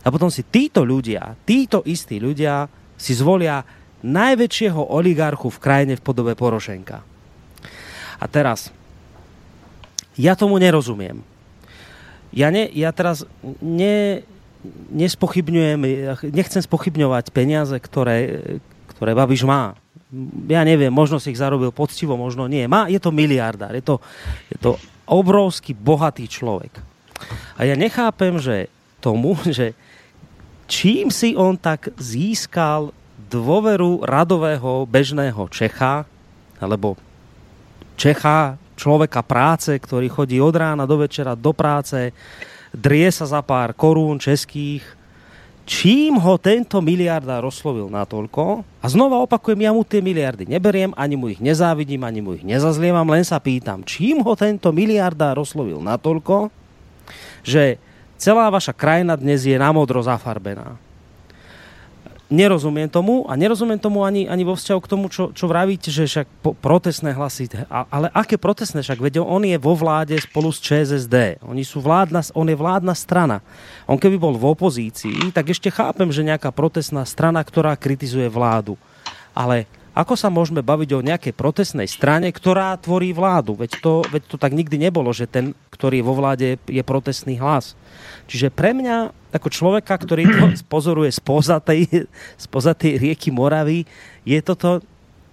[0.01, 3.67] A potom si títo ľudia, títo istí ľudia si zvolia
[4.01, 7.03] najväčšieho oligarchu v krajine v podobe Porošenka.
[8.19, 8.73] A teraz,
[10.17, 11.23] ja tomu nerozumiem.
[12.33, 13.29] Ja, ne, ja teraz
[13.63, 14.27] ne,
[14.93, 15.81] nespochybňujem,
[16.31, 18.17] nechcem spochybňovať peniaze, ktoré,
[18.99, 19.79] ktoré Babiš má.
[20.51, 22.67] Ja neviem, možno si ich zarobil poctivo, možno nie.
[22.67, 24.03] Má, je to miliardár, je to,
[24.51, 24.75] je to
[25.07, 26.75] obrovský bohatý človek.
[27.55, 28.67] A ja nechápem, že
[28.99, 29.79] tomu, že
[30.67, 32.91] čím si on tak získal
[33.31, 36.03] dôveru radového bežného Čecha,
[36.59, 36.99] alebo
[37.95, 42.11] Čecha, človeka práce, ktorý chodí od rána do večera do práce,
[42.75, 44.98] drie sa za pár korún českých,
[45.69, 51.15] čím ho tento miliardár oslovil natoľko, a znova opakujem, ja mu tie miliardy neberiem, ani
[51.21, 55.85] mu ich nezávidím, ani mu ich nezazlievam, len sa pýtam, čím ho tento miliardár oslovil
[55.85, 56.49] natoľko,
[57.45, 57.77] že
[58.17, 60.88] celá vaša krajina dnes je na modro zafarbená
[62.29, 66.05] nerozumiem tomu a nerozumiem tomu ani, ani vo vzťahu k tomu, čo, čo vravíte, že
[66.05, 67.49] však po, protestné hlasy.
[67.73, 68.85] A, ale aké protestné?
[68.85, 71.41] Však veď on je vo vláde spolu s ČSSD.
[71.45, 73.41] Oni sú vládna, on je vládna strana.
[73.89, 78.77] On keby bol v opozícii, tak ešte chápem, že nejaká protestná strana, ktorá kritizuje vládu.
[79.33, 79.65] Ale
[79.99, 83.59] ako sa môžeme baviť o nejakej protestnej strane, ktorá tvorí vládu?
[83.59, 87.35] Veď to, veď to tak nikdy nebolo, že ten, ktorý je vo vláde, je protestný
[87.43, 87.75] hlas.
[88.29, 91.89] Čiže pre mňa, ako človeka, ktorý to pozoruje spoza tej,
[92.37, 93.89] spoza tej rieky Moravy,
[94.29, 94.85] je toto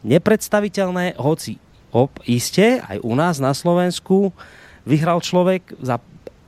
[0.08, 1.60] nepredstaviteľné, hoci
[1.92, 4.32] op, iste aj u nás na Slovensku
[4.88, 6.00] vyhral človek za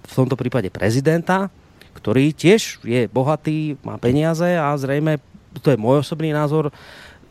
[0.07, 1.51] v tomto prípade prezidenta,
[1.99, 5.19] ktorý tiež je bohatý, má peniaze a zrejme,
[5.59, 6.71] to je môj osobný názor,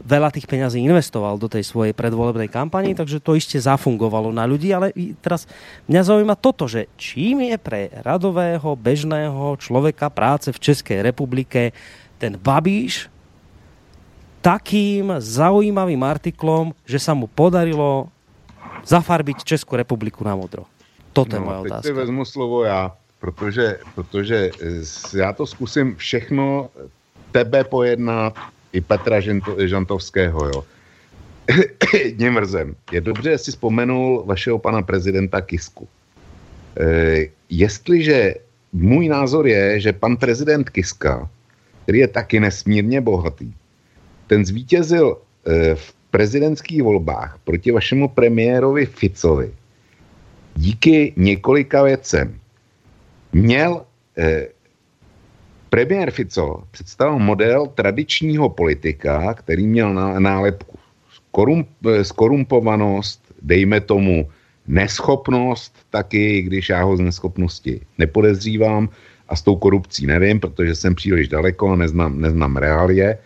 [0.06, 4.70] veľa tých peňazí investoval do tej svojej predvolebnej kampani, takže to ešte zafungovalo na ľudí,
[4.70, 5.50] ale teraz
[5.90, 11.74] mňa zaujíma toto, že čím je pre radového, bežného človeka práce v Českej republike
[12.22, 13.10] ten Babíš
[14.38, 18.06] takým zaujímavým artiklom, že sa mu podarilo
[18.86, 20.70] zafarbiť Českou republiku na modro.
[21.10, 21.86] Toto no, je moja otázka.
[21.90, 24.50] Teď vezmu slovo já, protože, protože
[25.18, 26.70] já to zkusím všechno
[27.32, 28.38] tebe pojednat,
[28.76, 29.20] i Petra
[29.64, 30.64] Žantovského, jo.
[32.16, 32.74] Mě mrzem.
[32.92, 35.88] Je dobře, jestli vzpomenul vašeho pana prezidenta Kisku.
[36.80, 38.34] E, jestliže
[38.72, 41.30] můj názor je, že pan prezident Kiska,
[41.82, 43.52] který je taky nesmírně bohatý,
[44.26, 49.52] ten zvítězil e, v prezidentských volbách proti vašemu premiérovi Ficovi
[50.56, 52.40] díky několika věcem.
[53.32, 53.84] Měl
[54.18, 54.48] e,
[55.70, 60.78] Premiér Fico představil model tradičního politika, který měl nálepku
[61.10, 61.68] skorump,
[62.02, 64.28] skorumpovanost, dejme tomu
[64.66, 68.88] neschopnost taky, když já ho z neschopnosti nepodezřívám
[69.28, 73.18] a s tou korupcí nevím, protože jsem příliš daleko a neznám, neznám reálie.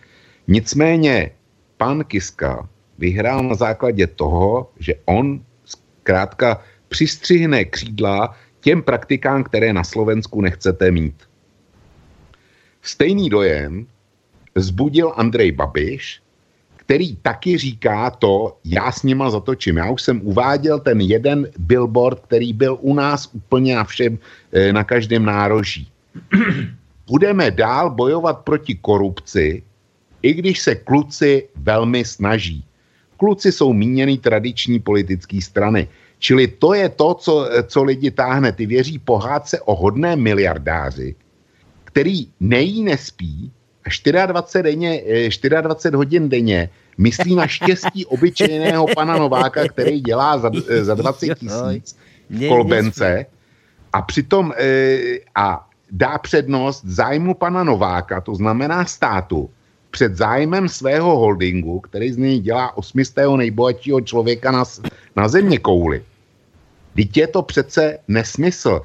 [0.47, 1.31] Nicméně
[1.77, 9.83] pan Kiska vyhrál na základě toho, že on zkrátka přistřihne křídla těm praktikám, které na
[9.83, 11.30] Slovensku nechcete mít.
[12.81, 13.85] Stejný dojem
[14.55, 16.21] zbudil Andrej Babiš,
[16.75, 19.77] který taky říká to, já s nima zatočím.
[19.77, 24.19] Já už jsem uváděl ten jeden billboard, který byl u nás úplně na všem,
[24.51, 25.87] eh, na každém nároží.
[27.07, 29.63] Budeme dál bojovat proti korupci,
[30.21, 32.65] i když se kluci velmi snaží.
[33.17, 35.87] Kluci jsou míněný tradiční politické strany.
[36.19, 38.51] Čili to je to, co, co lidi táhne.
[38.51, 41.15] Ty věří pohádce o hodné miliardáři,
[41.91, 43.51] který nejí, nespí
[43.85, 45.01] a 24, denně,
[45.61, 50.95] 24 eh, hodin denně myslí na štěstí obyčejného pana Nováka, který dělá za, eh, za
[50.95, 51.97] 20 tisíc
[52.29, 53.25] v kolbence.
[53.93, 59.49] a přitom eh, a dá přednost zájmu pana Nováka, to znamená státu,
[59.91, 64.63] před zájmem svého holdingu, který z něj dělá osmistého nejbohatšího člověka na,
[65.15, 66.03] na země kouli.
[66.95, 68.81] Teď je to přece nesmysl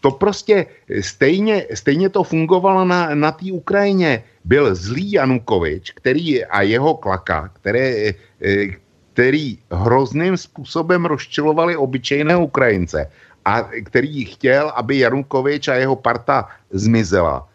[0.00, 0.66] to prostě
[1.00, 4.24] stejně, stejně to fungovalo na, na té Ukrajině.
[4.44, 8.66] Byl zlý Janukovič, který a jeho klaka, které, eh,
[9.12, 13.10] který hrozným způsobem rozčilovali obyčejné Ukrajince
[13.44, 17.48] a který chtěl, aby Janukovič a jeho parta zmizela.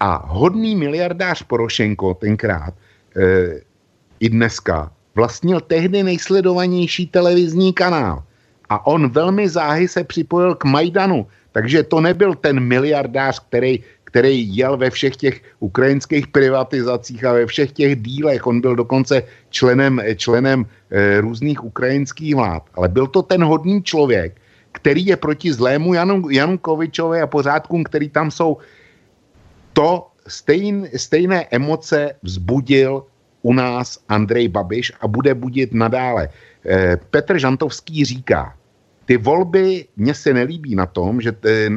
[0.00, 3.60] A hodný miliardář Porošenko tenkrát e,
[4.20, 8.22] i dneska vlastnil tehdy nejsledovanější televizní kanál.
[8.68, 14.56] A on velmi záhy se připojil k Majdanu, takže to nebyl ten miliardář, který, který
[14.56, 18.46] jel ve všech těch ukrajinských privatizacích a ve všech těch dílech.
[18.46, 22.62] On byl dokonce členem, členem e, různých ukrajinských vlád.
[22.74, 24.40] Ale byl to ten hodný člověk,
[24.72, 28.56] který je proti zlému Janu, Janukovičovi a pořádkům, který tam jsou.
[29.72, 33.04] To stejn, stejné emoce vzbudil
[33.42, 36.28] u nás Andrej Babiš a bude budit nadále.
[36.66, 38.54] E, Petr Žantovský říká,
[39.04, 41.70] ty volby, mně se nelíbí na tom, že ty,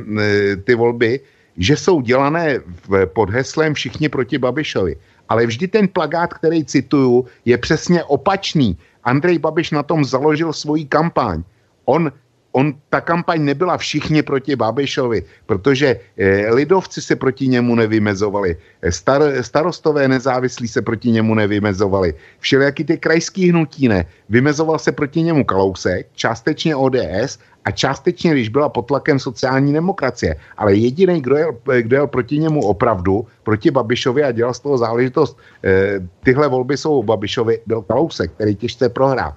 [0.64, 1.20] ty volby,
[1.58, 4.96] že jsou dělané v, pod heslem všichni proti Babišovi.
[5.30, 8.78] Ale vždy ten plagát, který cituju, je přesně opačný.
[9.04, 11.44] Andrej Babiš na tom založil svoji kampaň.
[11.86, 12.12] On
[12.56, 18.92] on, ta kampaň nebyla všichni proti Babišovi, protože eh, lidovci se proti němu nevymezovali, eh,
[18.92, 25.22] star, starostové nezávislí se proti němu nevymezovali, všelijaký ty krajský hnutí ne, vymezoval se proti
[25.22, 30.36] němu Kalousek, částečně ODS a částečně, když byla pod tlakem sociální demokracie.
[30.56, 34.60] Ale jediný, kdo jel, eh, kdo jel proti němu opravdu, proti Babišovi a dělal z
[34.64, 39.36] toho záležitost, eh, tyhle volby jsou Babišovi, byl Kalousek, který těžce prohrál.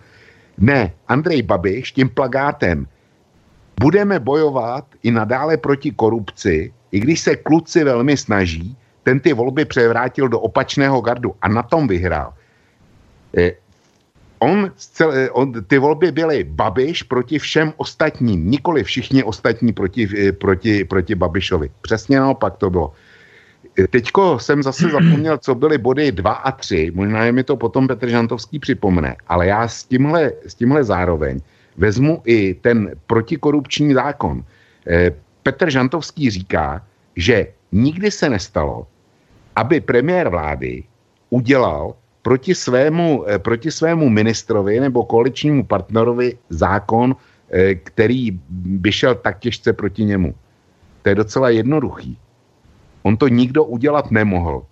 [0.58, 2.86] Ne, Andrej Babiš tím plagátem
[3.80, 9.64] Budeme bojovat i nadále proti korupci, i když se kluci velmi snaží, ten ty volby
[9.64, 12.34] převrátil do opačného gardu a na tom vyhrál.
[13.36, 13.52] Eh,
[14.38, 14.70] on,
[15.12, 20.84] eh, on, ty volby byly Babiš proti všem ostatním, nikoli všichni ostatní proti, eh, proti,
[20.84, 21.70] proti Babišovi.
[21.82, 22.92] Přesně naopak to bylo.
[23.90, 27.88] Teďko jsem zase zapomněl, co byly body 2 a 3, možná je mi to potom
[27.88, 31.40] Petr Žantovský připomne, ale já s tímhle, s tímhle zároveň
[31.78, 34.44] vezmu i ten protikorupční zákon.
[34.86, 35.10] Eh,
[35.42, 36.82] Petr Žantovský říká,
[37.16, 38.86] že nikdy se nestalo,
[39.56, 40.84] aby premiér vlády
[41.30, 47.16] udělal proti svému, eh, proti svému ministrovi nebo koaličnímu partnerovi zákon,
[47.50, 48.36] eh, který
[48.82, 50.34] by šel tak těžce proti němu.
[51.02, 52.18] To je docela jednoduchý.
[53.02, 54.66] On to nikdo udělat nemohl,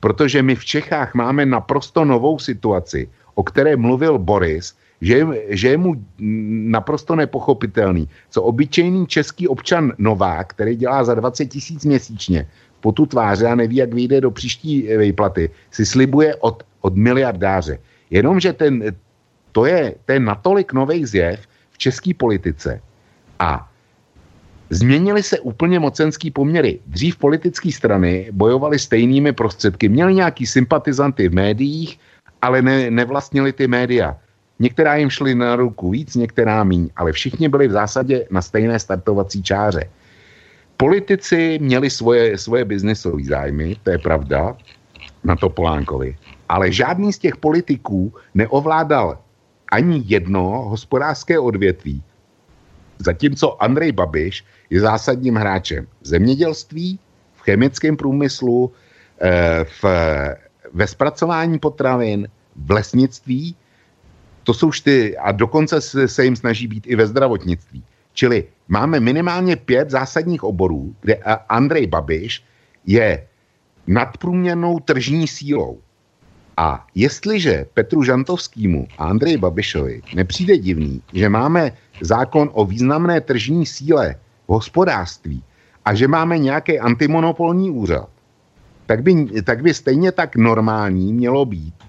[0.00, 5.76] protože my v Čechách máme naprosto novou situaci, o které mluvil Boris, že, že je
[5.76, 5.94] mu
[6.70, 12.48] naprosto nepochopitelný, co obyčejný český občan Novák, který dělá za 20 tisíc měsíčně,
[12.80, 17.78] po tu tváře a neví, jak vyjde do příští výplaty, si slibuje od, od miliardáře.
[18.10, 18.84] Jenomže ten,
[19.52, 22.80] to, je, to je natolik nový zjev v české politice.
[23.38, 23.68] A
[24.70, 26.78] Změnily se úplně mocenský poměry.
[26.86, 29.88] Dřív politické strany bojovaly stejnými prostředky.
[29.88, 31.98] Měli nějaký sympatizanty v médiích,
[32.42, 34.16] ale ne, nevlastnili ty média.
[34.58, 38.78] Některá jim šly na ruku víc, některá míň, ale všichni byli v zásadě na stejné
[38.78, 39.90] startovací čáře.
[40.76, 44.56] Politici měli svoje, svoje biznesové zájmy, to je pravda,
[45.24, 46.16] na to Polánkovi.
[46.48, 49.18] Ale žádný z těch politiků neovládal
[49.72, 52.02] ani jedno hospodářské odvětví.
[52.98, 56.98] Zatímco Andrej Babiš je zásadním hráčem v zemědělství,
[57.34, 58.72] v chemickém průmyslu,
[59.20, 59.84] eh, v,
[60.72, 63.56] ve zpracování potravin, v lesnictví
[64.48, 67.84] to jsou ty, a dokonce se, jim snaží být i ve zdravotnictví.
[68.12, 71.14] Čili máme minimálně pět zásadních oborů, kde
[71.48, 72.44] Andrej Babiš
[72.86, 73.26] je
[73.86, 75.80] nadprůměrnou tržní sílou.
[76.56, 83.66] A jestliže Petru Žantovskému a Andreji Babišovi nepřijde divný, že máme zákon o významné tržní
[83.66, 84.16] síle
[84.48, 85.44] v hospodářství
[85.84, 88.08] a že máme nějaký antimonopolní úřad,
[88.86, 91.87] tak by, tak by stejně tak normální mělo být,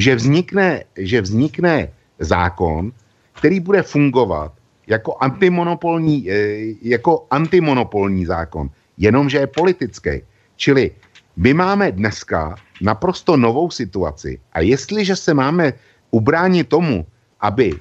[0.00, 2.92] že vznikne, že vznikne zákon,
[3.36, 4.56] který bude fungovat
[4.88, 10.14] jako antimonopolní, eh, jako antimonopolní zákon, jenomže je politický.
[10.56, 10.90] Čili
[11.36, 15.72] my máme dneska naprosto novou situaci a jestliže se máme
[16.10, 17.06] ubránit tomu,
[17.40, 17.76] aby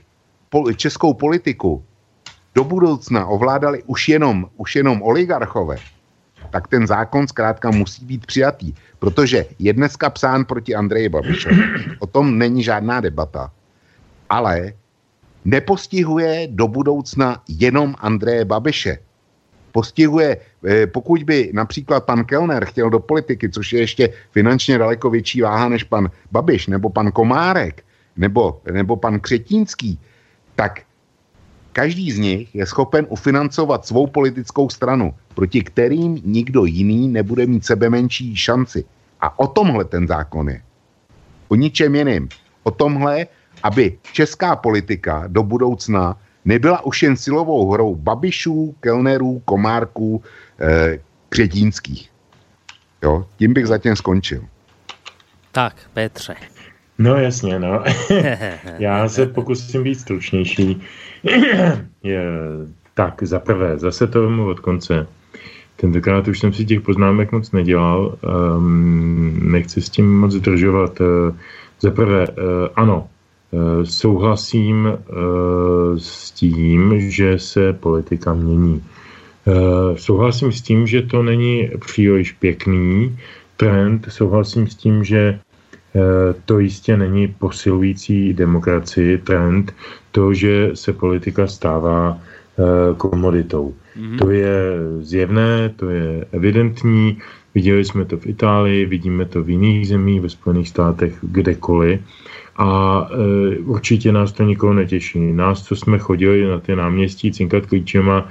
[0.76, 1.84] českou politiku
[2.56, 5.78] do budoucna ovládali už jenom, už jenom oligarchové,
[6.50, 11.64] tak ten zákon zkrátka musí být přijatý, protože je dneska psán proti Andreji Babišovi.
[12.00, 13.52] O tom není žádná debata.
[14.30, 14.74] Ale
[15.46, 18.98] nepostihuje do budoucna jenom Andreje Babiše.
[19.72, 25.10] Postihuje, eh, pokud by například pan Kellner chtěl do politiky, což je ještě finančně daleko
[25.10, 27.86] větší váha než pan Babiš, nebo pan Komárek,
[28.18, 30.00] nebo, nebo pan Křetínský,
[30.56, 30.89] tak
[31.80, 37.66] Každý z nich je schopen ufinancovat svou politickou stranu, proti kterým nikdo jiný nebude mít
[37.66, 38.86] sebe menší šanci.
[39.22, 40.62] A o tomhle ten zákon je.
[41.48, 42.30] O ničem jiným.
[42.64, 43.28] O tomhle,
[43.64, 50.24] aby česká politika do budoucna nebyla už jen silovou hrou babišů, kelnerů, komárků,
[50.60, 51.00] eh,
[51.30, 52.12] křetínských.
[53.04, 54.44] Jo, tím bych zatím skončil.
[55.52, 56.36] Tak, Petře.
[57.00, 57.84] No jasně, no.
[58.80, 60.82] Já se pokusím být stručnější.
[62.04, 62.24] Je,
[62.94, 65.08] tak, za prvé, zase to vemu od konce.
[65.76, 68.18] Tentokrát už jsem si těch poznámek moc nedělal,
[68.58, 71.02] um, nechci s tím moc zdržovat.
[71.02, 71.08] Uh,
[71.82, 72.34] za prvé, uh,
[72.76, 73.08] ano,
[73.52, 78.84] uh, souhlasím uh, s tím, že se politika mění.
[79.46, 83.18] Uh, souhlasím s tím, že to není příliš pěkný
[83.58, 85.40] trend, souhlasím s tím, že
[86.46, 89.76] to jistě není posilující demokracii trend,
[90.12, 92.20] to, že se politika stává
[92.98, 93.74] komoditou.
[93.98, 94.18] Mm-hmm.
[94.18, 94.56] To je
[95.02, 97.18] zjevné, to je evidentní.
[97.56, 102.00] Viděli jsme to v Itálii, vidíme to v jiných zemích, ve Spojených státech, kdekoliv.
[102.58, 102.70] A
[103.12, 105.34] e, určitě nás to nikoho netěší.
[105.34, 108.28] Nás, co jsme chodili na ty náměstí cinkat klíčema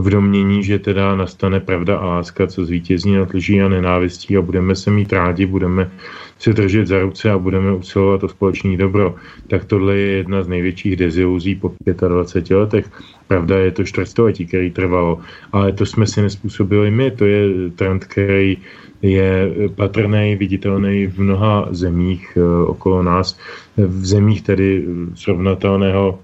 [0.00, 4.42] v domění, že teda nastane pravda a láska, co zvítězí nad lží a nenávistí a
[4.42, 5.90] budeme se mít rádi, budeme
[6.38, 9.14] se držet za ruce a budeme usilovat o společný dobro,
[9.48, 11.72] tak tohle je jedna z největších deziluzí po
[12.08, 12.90] 25 letech.
[13.28, 15.20] Pravda je to čtvrtstoletí, který trvalo,
[15.52, 18.56] ale to jsme si nespůsobili my, to je trend, který
[19.02, 23.38] je patrný, viditelný v mnoha zemích e, okolo nás,
[23.76, 26.18] v zemích tedy srovnatelného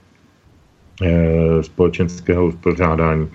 [1.03, 3.29] e, společenského uspořádání.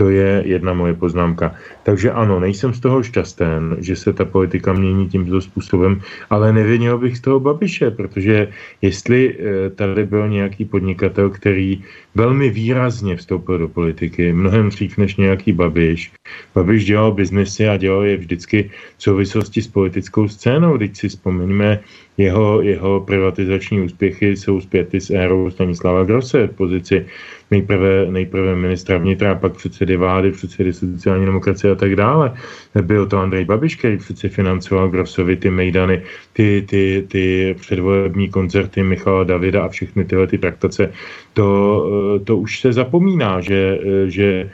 [0.00, 1.52] To je jedna moje poznámka.
[1.84, 6.00] Takže ano, nejsem z toho šťastný, že se ta politika mění tímto způsobem,
[6.32, 8.48] ale nevinil bych z toho Babiše, protože
[8.80, 15.16] jestli eh, tady byl nějaký podnikatel, který velmi výrazně vstoupil do politiky, mnohem dřív než
[15.16, 16.12] nějaký Babiš.
[16.54, 18.58] Babiš dělal biznesy a dělal je vždycky
[18.96, 20.78] v souvislosti s politickou scénou.
[20.78, 21.80] Teď si vzpomeňme,
[22.20, 27.06] jeho, jeho privatizační úspěchy jsou zpěty s érou Stanislava Grosse v pozici
[27.50, 32.34] nejprve, nejprve ministra vnitra, pak předsedy vlády, předsedy sociální demokracie a tak dále.
[32.82, 36.02] Byl to Andrej Babiš, který přece financoval Grossovi ty mejdany,
[36.32, 40.92] ty, ty, ty předvolební koncerty Michala Davida a všechny tyhle ty traktace.
[41.34, 44.50] To, to už se zapomíná, že, že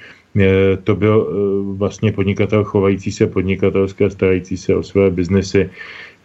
[0.85, 5.71] to byl eh, vlastně podnikatel chovající se podnikatelské a starající se o své biznesy.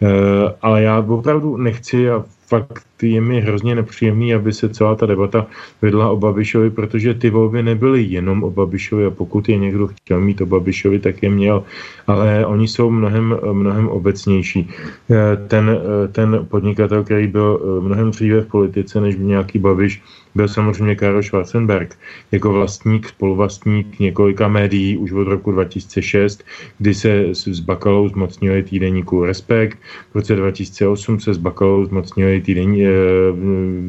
[0.02, 5.06] Eh, ale já opravdu nechci a fakt je mi hrozně nepříjemný, aby se celá ta
[5.06, 5.46] debata
[5.82, 10.20] vedla o Babišovi, protože ty volby nebyly jenom o Babišovi a pokud je někdo chtěl
[10.20, 11.64] mít o Babišovi, tak je měl,
[12.06, 14.68] ale oni jsou mnohem, mnohem obecnější.
[15.10, 20.02] Eh, ten, eh, ten podnikatel, který byl eh, mnohem dříve v politice než nějaký Babiš,
[20.34, 21.98] byl samozřejmě Karol Schwarzenberg.
[22.32, 26.44] Jako vlastník, spoluvlastník několika médií už od roku 2006,
[26.78, 29.78] kdy se s Bakalou zmocnili týdeníku Respekt,
[30.12, 32.84] v roce 2008 se s Bakalou zmocnili týdení,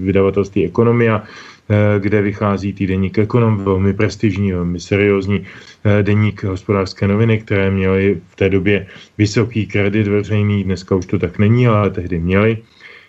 [0.03, 1.23] vydavatelství Ekonomia,
[1.99, 5.45] kde vychází týdeník Ekonom, velmi prestižní, velmi seriózní
[5.83, 8.87] eh, deník hospodářské noviny, které měly v té době
[9.17, 12.57] vysoký kredit veřejný, dneska už to tak není, ale tehdy měli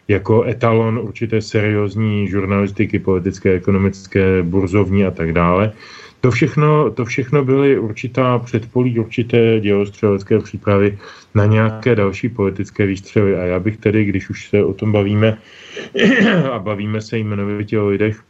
[0.08, 5.72] jako etalon určité seriózní žurnalistiky, politické, ekonomické, burzovní a tak dále.
[6.20, 10.98] To všechno, to všechno byly určitá předpolí, určité dělostřelecké přípravy
[11.34, 13.36] na nějaké další politické výstřely.
[13.36, 15.38] A já bych tedy, když už se o tom bavíme
[16.52, 18.20] a bavíme se jmenovitě o lidech,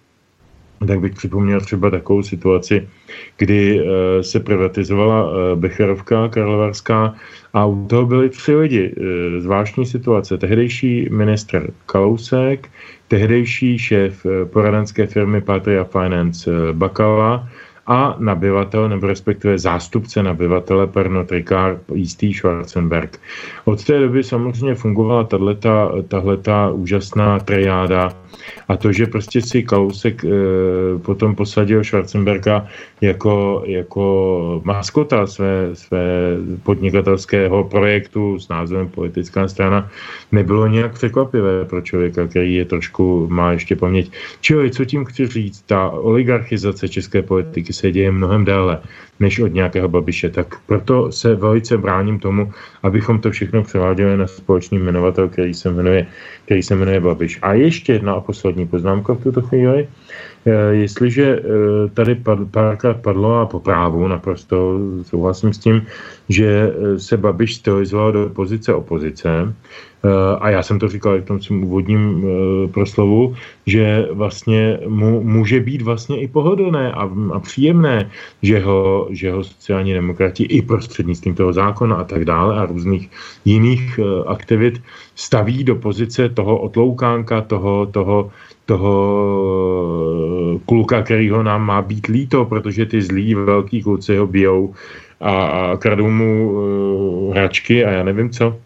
[0.84, 2.88] tak bych připomněl třeba takovou situaci,
[3.36, 3.88] kdy uh,
[4.20, 7.14] se privatizovala uh, Becherovka Karlovarská
[7.52, 8.94] a u toho byli tři lidi.
[8.96, 9.04] Uh,
[9.40, 10.38] zvláštní situace.
[10.38, 12.68] Tehdejší minister Kalousek,
[13.08, 17.48] tehdejší šéf poradenské firmy Patria Finance Bakala
[17.86, 23.20] a nabyvatel, nebo respektive zástupce nabyvatele Pernod Ricard, jistý Schwarzenberg.
[23.64, 25.28] Od té doby samozřejmě fungovala
[26.08, 28.12] tahleta úžasná triáda
[28.68, 30.28] a to, že prostě si Kalousek e,
[30.98, 32.66] potom posadil Schwarzenberga
[33.00, 39.90] jako, jako maskota své, své podnikatelského projektu s názvem Politická strana,
[40.32, 44.12] nebylo nějak překvapivé pro člověka, který je trošku, má ještě paměť.
[44.40, 48.78] Čili, co tím chci říct, ta oligarchizace české politiky se děje mnohem déle
[49.20, 50.30] než od nějakého babiše.
[50.30, 52.52] Tak proto se velice bráním tomu,
[52.82, 56.06] abychom to všechno převáděli na společný jmenovatel, který se jmenuje,
[56.44, 57.38] který se jmenuje Babiš.
[57.42, 59.88] A ještě jedna a poslední poznámka v tuto chvíli.
[60.46, 61.42] Eh, jestliže eh,
[61.94, 62.20] tady
[62.50, 65.86] párkrát padlo a po právu naprosto souhlasím s tím,
[66.28, 69.54] že eh, se Babiš stylizoval do pozice opozice,
[70.40, 72.24] a já jsem to říkal i v tom svém úvodním
[72.72, 73.34] proslovu,
[73.66, 78.10] že vlastně mu může být vlastně i pohodlné a, a příjemné,
[78.42, 83.10] že ho, že ho sociální demokrati i prostřednictvím toho zákona a tak dále a různých
[83.44, 84.82] jiných aktivit
[85.14, 88.30] staví do pozice toho otloukánka, toho, toho
[88.66, 88.92] toho
[90.56, 94.74] eh, kluka, kterýho nám má být líto, protože ty zlí velký kluci ho bijou
[95.20, 98.56] a, a kradou mu uh, hračky a já nevím co.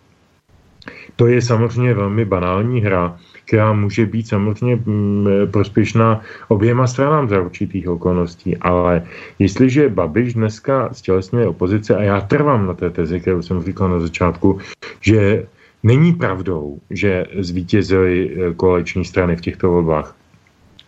[1.18, 7.40] To je samozřejmě velmi banální hra, která může být samozřejmě mm, prospěšná oběma stranám za
[7.40, 9.02] určitých okolností, ale
[9.38, 14.00] jestliže Babiš dneska stělesňuje opozice, a já trvám na té tezi, kterou jsem říkal na
[14.00, 14.58] začátku,
[15.00, 15.46] že
[15.82, 20.14] není pravdou, že zvítězily eh, koaliční strany v těchto volbách.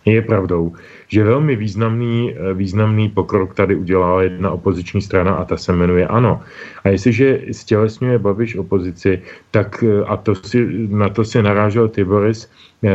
[0.04, 0.72] Je pravdou,
[1.10, 6.06] že velmi významný, eh, významný pokrok tady udělala jedna opoziční strana a ta se jmenuje
[6.06, 6.40] ANO.
[6.84, 12.46] A jestliže stělesňuje Babiš opozici, tak eh, a to si, na to se narážel Tiboris,
[12.46, 12.88] eh,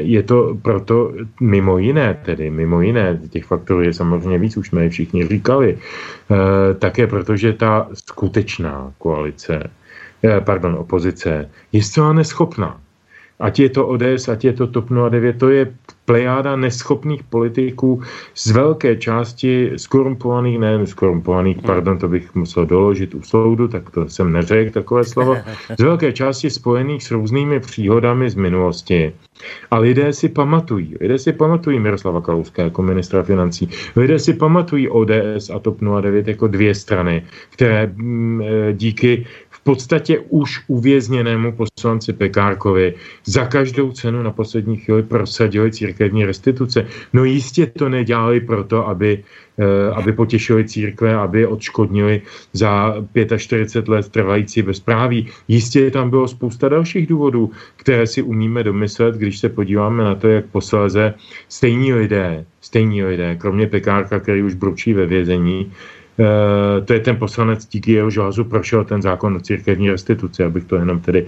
[0.00, 4.84] je to proto mimo jiné, tedy mimo jiné, těch faktorů je samozřejmě víc, už jsme
[4.84, 5.78] je všichni říkali,
[6.78, 9.70] také protože ta skutečná koalice,
[10.44, 12.80] pardon, opozice, je zcela neschopná
[13.42, 15.66] ať je to ODS, ať je to TOP 09, to je
[16.04, 18.02] plejáda neschopných politiků
[18.34, 21.66] z velké části skorumpovaných, ne skorumpovaných, hmm.
[21.66, 25.36] pardon, to bych musel doložit u soudu, tak to jsem neřekl takové slovo,
[25.78, 29.12] z velké části spojených s různými příhodami z minulosti.
[29.70, 34.88] A lidé si pamatují, lidé si pamatují Miroslava Kalouska jako ministra financí, lidé si pamatují
[34.88, 39.26] ODS a TOP 09 jako dvě strany, které mm, e, díky
[39.64, 42.94] podstatě už uvězněnému poslanci Pekárkovi
[43.24, 46.86] za každou cenu na poslední chvíli prosadili církevní restituce.
[47.12, 49.24] No jistě to nedělali proto, aby,
[49.58, 52.22] eh, aby potěšili církve, aby odškodnili
[52.52, 52.94] za
[53.36, 55.28] 45 let trvající bezpráví.
[55.48, 60.28] Jistě tam bylo spousta dalších důvodů, které si umíme domyslet, když se podíváme na to,
[60.28, 61.14] jak posléze
[61.48, 65.72] stejní lidé, stejní lidé, kromě Pekárka, který už bručí ve vězení,
[66.84, 70.76] to je ten poslanec, díky jeho žázu prošel ten zákon o církevní restituci, abych to
[70.76, 71.26] jenom tedy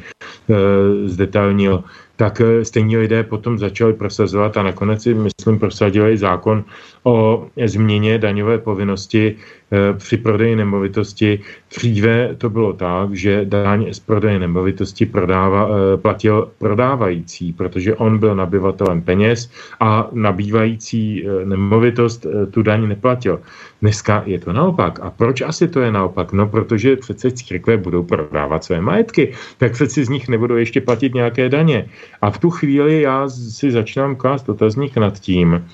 [0.48, 0.56] uh,
[1.04, 1.84] zdetailnil
[2.16, 6.64] tak eh, stejně lidé potom začali prosazovat a nakonec si, myslím, prosadili zákon
[7.02, 11.40] o změně daňové povinnosti eh, při prodeji nemovitosti.
[11.74, 18.18] Dříve to bylo tak, že daň z prodeje nemovitosti prodává, eh, platil prodávající, protože on
[18.18, 19.50] byl nabyvatelem peněz
[19.80, 23.40] a nabývající nemovitost tu daň neplatil.
[23.82, 25.00] Dneska je to naopak.
[25.02, 26.32] A proč asi to je naopak?
[26.32, 31.14] No, protože přece církve budou prodávat své majetky, tak přeci z nich nebudou ještě platit
[31.14, 31.86] nějaké daně.
[32.22, 35.64] A v tu chvíli já si začínám klást otazník nad tím,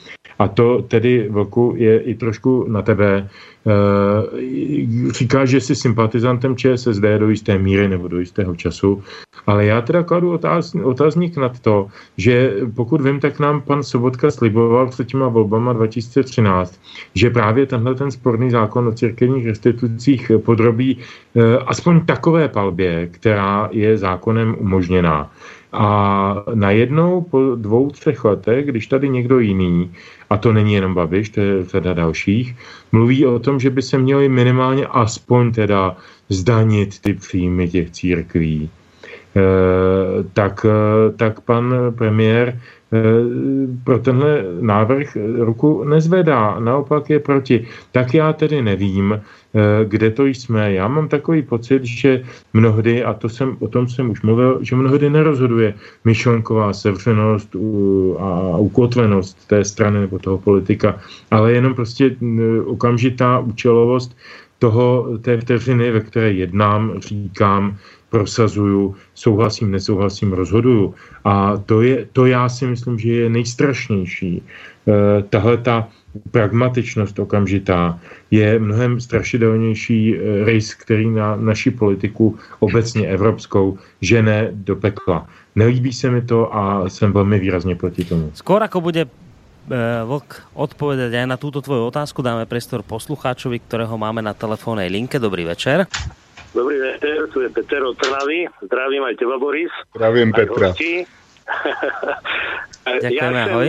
[0.41, 3.29] a to tedy, Vlku, je i trošku na tebe.
[3.67, 9.03] E, říká, že jsi sympatizantem ČSSD do jisté míry nebo do jistého času,
[9.47, 11.87] ale já teda kladu otáz, otázník nad to,
[12.17, 16.81] že pokud vím, tak nám pan Sobotka sliboval před těma volbama 2013,
[17.15, 20.99] že právě tenhle ten sporný zákon o církevních restitucích podrobí
[21.37, 25.31] e, aspoň takové palbě, která je zákonem umožněná.
[25.73, 29.91] A najednou po dvou, třech letech, když tady někdo jiný,
[30.31, 32.57] a to není jenom Babiš, to je teda dalších,
[32.93, 35.97] mluví o tom, že by se měli minimálně aspoň teda
[36.29, 38.71] zdanit ty příjmy těch církví,
[39.37, 39.41] e,
[40.33, 42.59] tak, e, tak pan premiér
[42.93, 43.03] Eh,
[43.85, 47.67] pro tenhle návrh ruku nezvedá, naopak je proti.
[47.93, 49.21] Tak já tedy nevím,
[49.85, 50.73] kde to jsme.
[50.73, 52.23] Já mám takový pocit, že
[52.53, 55.75] mnohdy, a to jsem, o tom jsem už mluvil, že mnohdy nerozhoduje
[56.05, 57.57] myšlenková sevřenost
[58.19, 61.01] a ukotvenost té strany nebo toho politika,
[61.31, 62.17] ale jenom prostě
[62.65, 64.17] okamžitá účelovost
[64.59, 67.77] toho, té vteřiny, ve které jednám, říkám,
[68.11, 70.95] prosazuju, souhlasím, nesouhlasím, rozhoduju.
[71.25, 74.43] A to, je, to já si myslím, že je nejstrašnější.
[74.43, 75.89] E, tahle ta
[76.31, 77.99] pragmatičnost okamžitá
[78.31, 85.27] je mnohem strašidelnější e, rys, který na naši politiku obecně evropskou žene do pekla.
[85.55, 88.31] Nelíbí se mi to a jsem velmi výrazně proti tomu.
[88.35, 89.09] Skoro ako bude e,
[90.05, 92.23] Vlk odpovedať aj na túto tvoju otázku.
[92.23, 95.19] Dáme priestor poslucháčovi, ktorého máme na telefónnej linke.
[95.19, 95.87] Dobrý večer.
[96.55, 98.51] Dobrý večer, tu je Peter od Trnavy.
[98.67, 99.71] Zdravím aj teba, Boris.
[99.95, 100.75] Zdravím, Petra.
[102.91, 103.69] Ďakujem, ja ahoj.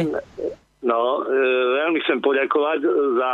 [0.82, 1.22] No,
[1.78, 2.80] veľmi chcem poďakovať
[3.18, 3.32] za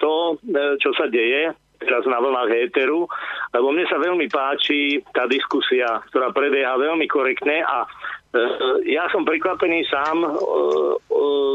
[0.00, 0.40] to,
[0.80, 3.08] čo sa deje teraz na vlnách éteru,
[3.56, 7.88] lebo mne sa veľmi páči tá diskusia, ktorá prebieha veľmi korektne a e,
[8.92, 10.20] ja som prekvapený sám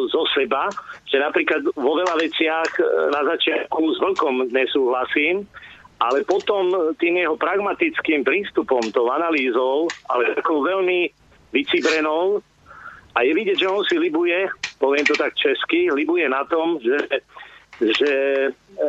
[0.09, 0.73] zo seba,
[1.05, 2.71] že napríklad vo veľa veciach
[3.13, 5.45] na začiatku s Vlkom nesúhlasím,
[6.01, 11.07] ale potom tým jeho pragmatickým prístupom, tou analýzou, ale takou veľmi
[11.53, 12.41] vycibrenou,
[13.15, 16.97] a je vidieť, že on si libuje, poviem to tak česky, libuje na tom, že,
[17.79, 18.13] že
[18.51, 18.87] e,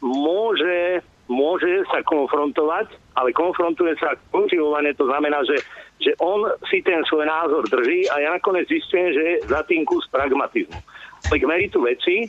[0.00, 5.60] môže, môže sa konfrontovať, ale konfrontuje sa kultivovane, to znamená, že,
[6.00, 9.84] že on si ten svoj názor drží a ja nakoniec zistujem, že je za tým
[9.84, 10.80] kus pragmatizmu
[11.28, 12.24] k meritu veci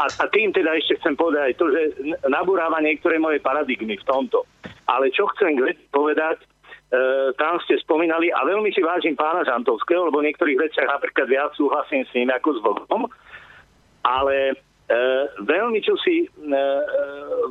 [0.00, 1.82] a, a tým teda ešte chcem povedať to, že
[2.26, 4.48] nabúráva niektoré moje paradigmy v tomto.
[4.88, 5.60] Ale čo chcem
[5.92, 6.40] povedať,
[7.38, 11.54] tam ste spomínali a veľmi si vážim pána Žantovského, lebo v niektorých veciach napríklad viac
[11.54, 13.02] súhlasím s ním ako s Vlkom,
[14.02, 14.54] ale e,
[15.46, 16.60] veľmi čo si, e,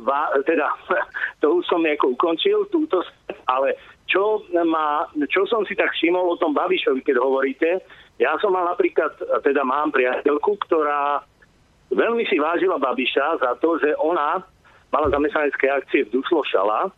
[0.04, 0.68] va, teda
[1.40, 3.00] to už som nejako ukončil, túto,
[3.48, 7.80] ale čo, má, čo som si tak všimol o tom Babišovi, keď hovoríte,
[8.20, 11.24] ja som mal napríklad, teda mám priateľku, ktorá
[11.88, 14.44] veľmi si vážila Babiša za to, že ona
[14.92, 16.92] mala zamestnanecké akcie v Duslošala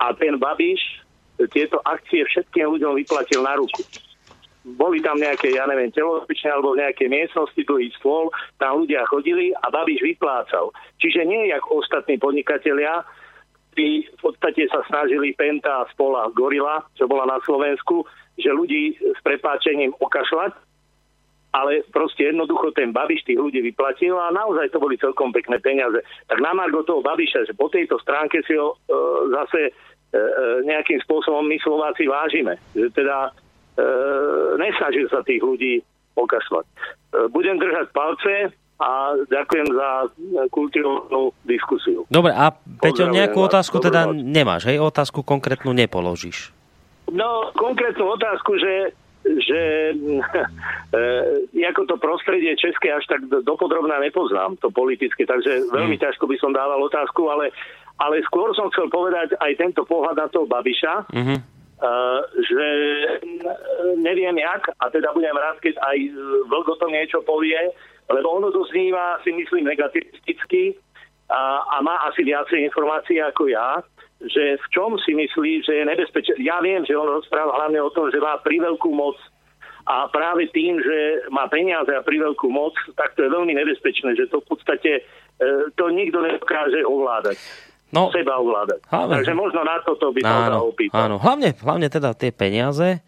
[0.00, 1.01] a ten Babiš
[1.50, 3.82] tieto akcie všetkým ľuďom vyplatil na ruku.
[4.62, 8.30] Boli tam nejaké, ja neviem, telocvične alebo v nejakej miestnosti, dlhý stôl,
[8.62, 10.70] tam ľudia chodili a Babiš vyplácal.
[11.02, 13.02] Čiže nie jak ostatní podnikatelia,
[13.74, 18.06] tí v podstate sa snažili Penta, Spola, Gorila, čo bola na Slovensku,
[18.38, 20.52] že ľudí s prepáčením okašľať,
[21.52, 26.00] ale proste jednoducho ten Babiš tých ľudí vyplatil a naozaj to boli celkom pekné peniaze.
[26.24, 28.76] Tak na margo toho Babiša, že po tejto stránke si ho e,
[29.36, 29.60] zase
[30.68, 32.60] nejakým spôsobom my Slováci vážime.
[32.76, 33.30] Že teda e,
[34.60, 35.80] nesnažil sa tých ľudí
[36.16, 36.66] okašľať.
[36.68, 36.74] E,
[37.32, 38.34] budem držať palce
[38.82, 39.90] a ďakujem za
[40.50, 42.02] kultivovanú diskusiu.
[42.10, 44.82] Dobre, a Peťo, nejakú otázku teda nemáš, hej?
[44.82, 46.50] Otázku konkrétnu nepoložíš.
[47.12, 49.94] No, konkrétnu otázku, že že
[51.54, 56.02] e, ako to prostredie české až tak dopodrobná nepoznám, to politicky, takže veľmi mm.
[56.02, 57.54] ťažko by som dával otázku, ale,
[58.00, 61.38] ale skôr som chcel povedať aj tento pohľad na toho Babiša, mm-hmm.
[61.38, 61.42] e,
[62.40, 62.68] že
[64.00, 65.96] neviem jak, a teda budem rád, keď aj
[66.48, 67.58] Vlgo to niečo povie,
[68.08, 70.76] lebo ono to zníva, si myslím, negativisticky
[71.28, 73.80] a, a má asi viacej informácií ako ja
[74.22, 76.38] že v čom si myslí, že je nebezpečné.
[76.46, 79.18] Ja viem, že on rozpráva hlavne o tom, že má priveľkú moc
[79.82, 84.30] a práve tým, že má peniaze a priveľkú moc, tak to je veľmi nebezpečné, že
[84.30, 85.02] to v podstate
[85.74, 87.34] to nikto nedokáže ovládať.
[87.92, 88.80] No, seba ovládať.
[88.88, 90.96] Hlavne, Takže možno na toto by sa áno, opýtal.
[90.96, 93.04] Áno, hlavne, hlavne teda tie peniaze,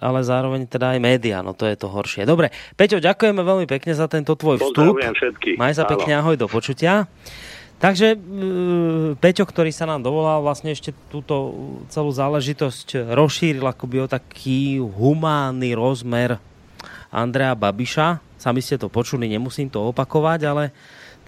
[0.00, 2.24] ale zároveň teda aj média, no to je to horšie.
[2.24, 4.96] Dobre, Peťo, ďakujeme veľmi pekne za tento tvoj vstup.
[5.60, 7.08] Maj sa pekne, ahoj, do počutia.
[7.78, 8.18] Takže
[9.22, 11.54] Peťo, ktorý sa nám dovolal, vlastne ešte túto
[11.92, 16.42] celú záležitosť rozšíril akoby o taký humánny rozmer
[17.08, 18.20] Andrea Babiša.
[18.34, 20.64] Sami ste to počuli, nemusím to opakovať, ale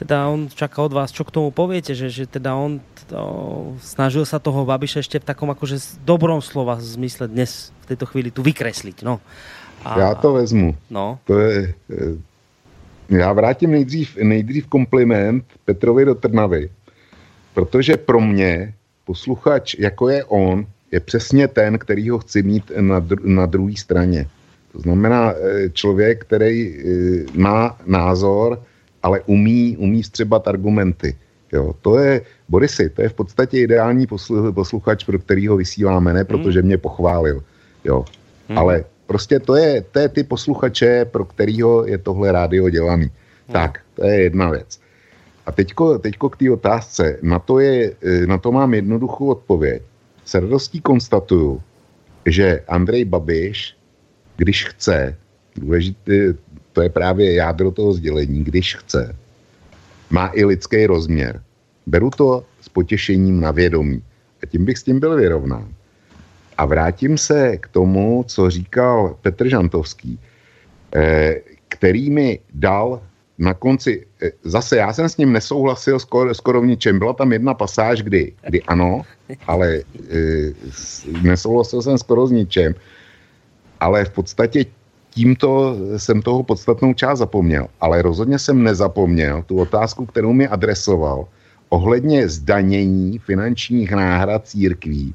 [0.00, 3.20] teda on čaká od vás, čo k tomu poviete, že, že teda on to,
[3.84, 8.32] snažil sa toho Babiša ešte v takom akože dobrom slova zmysle dnes v tejto chvíli
[8.32, 9.04] tu vykresliť.
[9.04, 9.20] No.
[9.84, 10.72] A, Já to vezmu.
[10.88, 11.20] No.
[11.24, 11.74] To je,
[13.08, 16.70] já vrátím nejdřív, nejdřív kompliment Petrovi do Trnavy,
[17.54, 18.74] protože pro mě
[19.04, 23.76] posluchač, jako je on, je přesně ten, který ho chci mít na, dru- na druhé
[23.76, 24.26] straně.
[24.72, 26.82] To znamená eh, člověk, který eh,
[27.34, 28.62] má názor,
[29.02, 31.16] ale umí, umí střebat argumenty.
[31.52, 34.06] Jo, to je, Borisy, to je v podstatě ideální
[34.54, 37.42] posluchač, pro kterýho vysíláme, ne protože mě pochválil.
[37.84, 38.04] Jo.
[38.48, 38.58] Hmm.
[38.58, 43.04] Ale Prostě to je, to je ty posluchače, pro kterýho je tohle rádio dělaný.
[43.04, 43.52] Hmm.
[43.52, 44.80] Tak, to je jedna věc.
[45.46, 47.18] A teďko, teďko k té otázce.
[47.22, 49.82] Na to, je, e, na to mám jednoduchou odpověď.
[50.24, 51.62] S radostí konstatuju,
[52.26, 53.76] že Andrej Babiš,
[54.36, 55.16] když chce,
[55.56, 56.34] důležité,
[56.72, 59.16] to je právě jádro toho sdělení, když chce,
[60.10, 61.42] má i lidský rozměr.
[61.86, 64.02] Beru to s potěšením na vědomí.
[64.42, 65.68] A tím bych s tím byl vyrovnán.
[66.58, 70.18] A vrátím se k tomu, co říkal Petr Žantovský,
[70.94, 73.00] eh, který mi dal
[73.38, 76.98] na konci, eh, zase já jsem s ním nesouhlasil skoro, skoro v ničem.
[76.98, 79.02] Byla tam jedna pasáž, kdy, kdy ano,
[79.46, 80.52] ale e,
[81.22, 82.74] nesouhlasil jsem skoro s ničem.
[83.80, 84.64] Ale v podstatě
[85.10, 87.66] tímto jsem toho podstatnou část zapomněl.
[87.80, 91.26] Ale rozhodně jsem nezapomněl tu otázku, kterou mi adresoval
[91.68, 95.14] ohledně zdanění finančních náhrad církví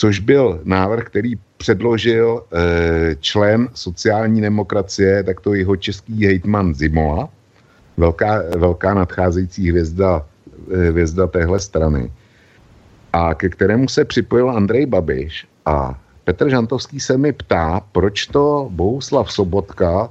[0.00, 7.28] což byl návrh, který předložil eh, člen sociální demokracie, tak to jeho český hejtman Zimola,
[7.96, 10.24] velká, velká nadcházející hvězda,
[10.72, 12.12] eh, hvězda téhle strany,
[13.12, 16.00] a ke kterému se připojil Andrej Babiš a
[16.30, 20.10] Petr Žantovský se mi ptá, proč to Bohuslav Sobotka,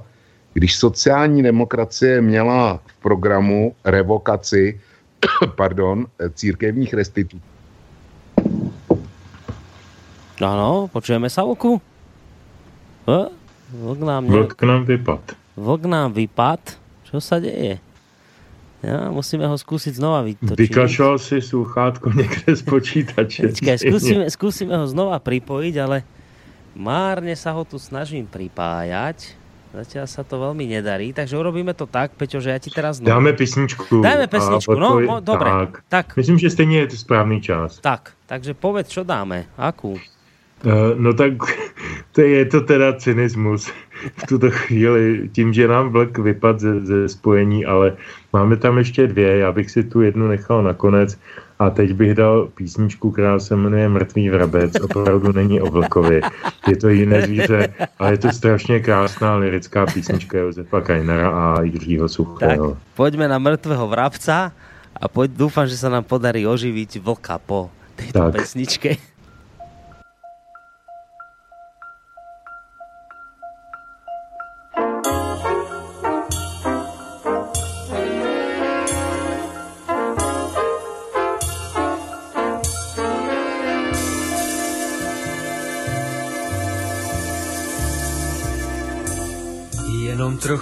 [0.52, 4.80] když sociální demokracie měla v programu revokaci
[5.56, 7.42] pardon, církevních restitucí,
[10.40, 11.80] Áno, počujeme sa Vlku?
[13.72, 14.32] Vlk nám, ne...
[14.32, 15.20] Vlk nám vypad.
[15.56, 16.60] Vlk nám vypad?
[17.08, 17.80] Čo sa deje?
[18.80, 20.56] Ja, musíme ho skúsiť znova vytočiť.
[20.56, 23.40] Vykašľal si sluchátko niekde z počítače.
[23.52, 26.00] Počkaj, skúsime, skúsime ho znova pripojiť, ale
[26.72, 29.36] márne sa ho tu snažím pripájať.
[29.70, 32.98] Zatiaľ sa to veľmi nedarí, takže urobíme to tak, Peťo, že ja ti teraz...
[32.98, 34.02] Dáme pesničku.
[34.02, 35.46] Dáme pesničku, no, no dobre.
[35.46, 35.70] Tak.
[35.86, 36.06] tak.
[36.18, 37.78] Myslím, že stejně je to správný čas.
[37.78, 39.94] Tak, takže povedz, čo dáme, akú?
[40.60, 41.32] Uh, no tak
[42.12, 43.72] to je to teda cynismus
[44.16, 47.96] v tuto chvíli, tím, že nám vlk vypad ze, ze spojení, ale
[48.32, 51.18] máme tam ještě dvě, já bych si tu jednu nechal nakonec
[51.60, 54.80] a teď bych dal písničku, která se jmenuje Mrtvý vrabec.
[54.80, 56.20] Opravdu není o vlkovi.
[56.68, 62.08] Je to jiné zvíře, ale je to strašně krásná lirická písnička Josefa Kajnera a Jiřího
[62.08, 62.70] Suchého.
[62.70, 64.52] Tak, poďme na Mrtvého vrabca
[65.00, 68.32] a poď, dúfam, že sa nám podarí oživiť vlka po tejto tak.
[68.40, 69.09] pesničke.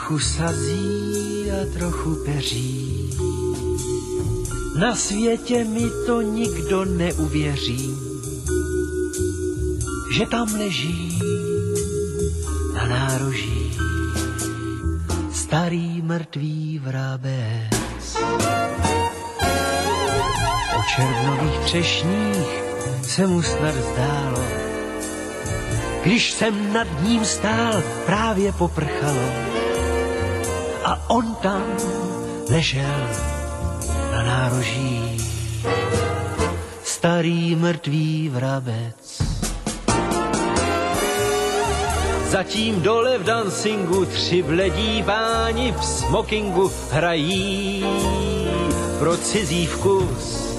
[0.08, 3.10] Trochu sazí a trochu peří.
[4.80, 7.96] Na světě mi to nikdo neuvěří,
[10.16, 11.18] že tam leží
[12.74, 13.78] na nároží
[15.32, 18.16] starý mrtvý vrabec.
[20.78, 22.62] O červnových třešních
[23.02, 24.44] se mu snad zdálo,
[26.02, 29.57] když jsem nad ním stál, právě poprchalo
[31.08, 31.64] on tam
[32.50, 33.08] ležel
[34.12, 35.16] na nároží.
[36.84, 39.22] Starý mrtvý vrabec.
[42.28, 47.84] Zatím dole v dancingu tři bledí páni v smokingu hrají
[48.98, 50.58] pro cizí vkus.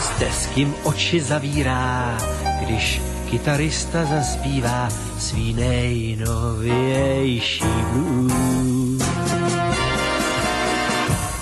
[0.00, 2.18] S deským oči zavírá,
[2.60, 4.88] když kytarista zaspívá
[5.18, 9.02] svý nejnovější blues.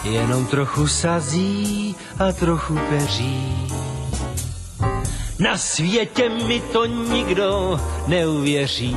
[0.05, 3.69] Jenom trochu sazí a trochu peří.
[5.39, 8.97] Na světě mi to nikdo neuvěří,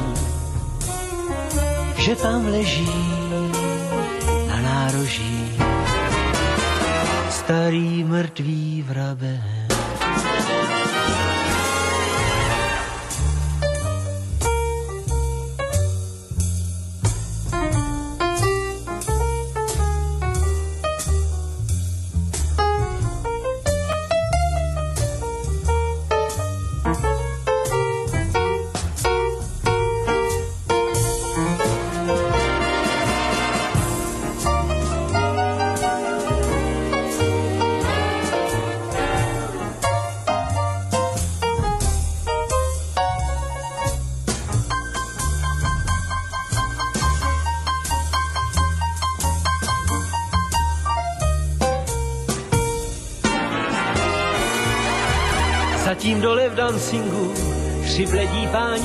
[1.98, 2.90] že tam leží
[4.48, 5.52] na nároží
[7.30, 9.61] starý mrtvý vrabec.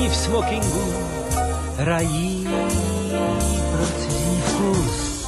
[0.09, 0.95] V smokingu
[1.77, 2.49] hrají
[3.73, 5.27] pro cizí vkus.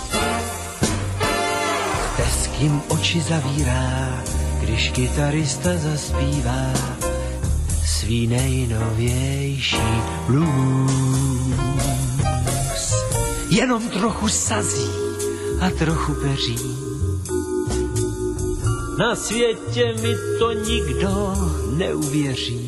[2.17, 4.25] Teským oči zavírá,
[4.61, 6.73] když kytarista zaspívá
[7.87, 10.99] svý nejnovější blues.
[13.51, 14.91] Jenom trochu sazí
[15.61, 16.59] a trochu peří.
[18.99, 21.35] Na světě mi to nikdo
[21.77, 22.68] neuvěří,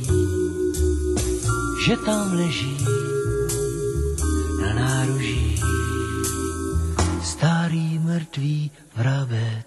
[1.81, 2.77] že tam leží
[4.61, 5.57] na náruží
[7.25, 9.65] starý mrtvý vrabec.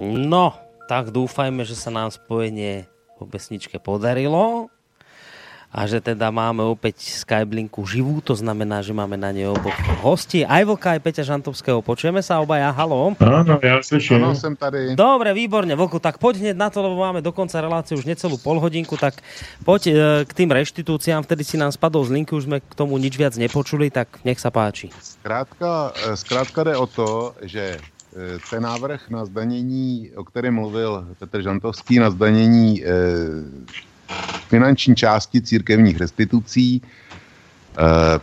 [0.00, 0.56] No,
[0.88, 2.88] tak dúfajme, že sa nám spojenie
[3.20, 4.72] po pesničke podarilo
[5.74, 9.74] a že teda máme opäť Skyblinku živú, to znamená, že máme na nej oboch
[10.06, 10.46] hosti.
[10.46, 11.82] Aj Vlka, aj Peťa Žantovského.
[11.82, 13.10] Počujeme sa obaja, halo?
[13.18, 14.22] Áno, ja slyším.
[14.22, 14.94] Áno, som tady.
[14.94, 18.94] Dobre, výborne, Vlku, tak poď hneď na to, lebo máme dokonca reláciu už necelú polhodinku,
[18.94, 19.18] tak
[19.66, 19.92] poď e,
[20.22, 23.34] k tým reštitúciám, vtedy si nám spadol z linky, už sme k tomu nič viac
[23.34, 24.94] nepočuli, tak nech sa páči.
[25.02, 27.82] Zkrátka, e, zkrátka jde o to, že
[28.14, 32.94] e, ten návrh na zdanění, o kterém mluvil Petr Žantovský, na zdanění e,
[34.48, 36.82] finanční části církevních restitucí.
[37.78, 38.20] Eh,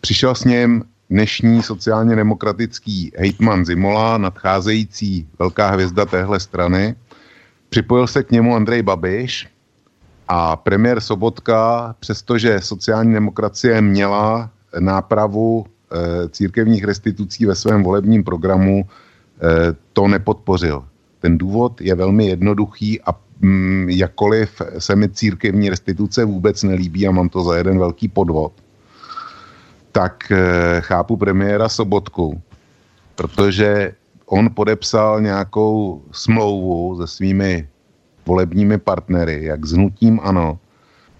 [0.00, 6.94] přišel s ním dnešní sociálně demokratický hejtman Zimola, nadcházející velká hvězda téhle strany.
[7.68, 9.48] Připojil se k němu Andrej Babiš
[10.28, 15.66] a premiér Sobotka, přestože sociální demokracie měla nápravu
[16.30, 18.88] církevních restitucí ve svém volebním programu
[19.92, 20.84] to nepodpořil.
[21.20, 23.12] Ten důvod je velmi jednoduchý a
[23.88, 28.52] jakkoliv se mi církevní restituce vůbec nelíbí a mám to za jeden velký podvod,
[29.92, 30.32] tak
[30.80, 32.42] chápu premiéra Sobotku,
[33.14, 33.92] protože
[34.26, 37.68] on podepsal nějakou smlouvu se svými
[38.26, 40.58] volebními partnery, jak s Hnutím Ano,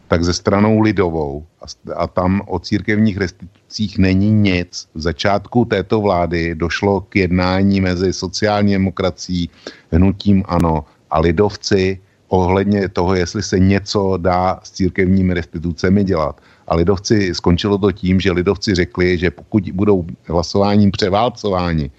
[0.09, 1.47] tak ze stranou Lidovou.
[1.62, 1.65] A,
[1.95, 4.89] a tam o církevních restitucích není nic.
[4.95, 9.51] V začátku této vlády došlo k jednání mezi sociální demokracií,
[9.90, 16.41] Hnutím Ano a Lidovci ohledně toho, jestli se něco dá s církevními restitucemi dělat.
[16.69, 21.91] A lidovci skončilo to tím, že lidovci řekli, že pokud budou hlasováním převálcováni,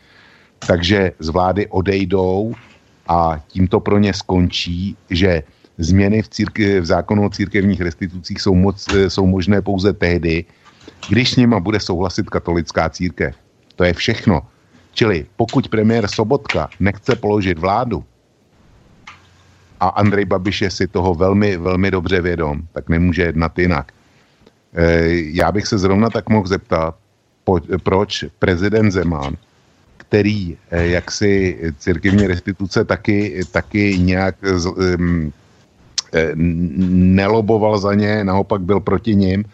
[0.68, 2.54] takže z vlády odejdou
[3.08, 5.44] a tím to pro ně skončí, že
[5.78, 10.46] změny v, círke, v zákonu o církevních restitucích jsou, moc, jsou možné pouze tehdy,
[11.10, 13.36] když s nima bude souhlasit katolická církev.
[13.76, 14.42] To je všechno.
[14.94, 18.04] Čili pokud premiér Sobotka nechce položit vládu
[19.80, 23.92] a Andrej Babiš je si toho velmi, velmi dobře vědom, tak nemůže jednat jinak.
[24.74, 26.96] E, já bych se zrovna tak mohl zeptat,
[27.84, 29.36] proč prezident Zeman
[30.10, 35.34] který eh, jaksi církevní restituce taky, taky nějak um,
[37.14, 39.46] neloboval za ně, naopak byl proti ním,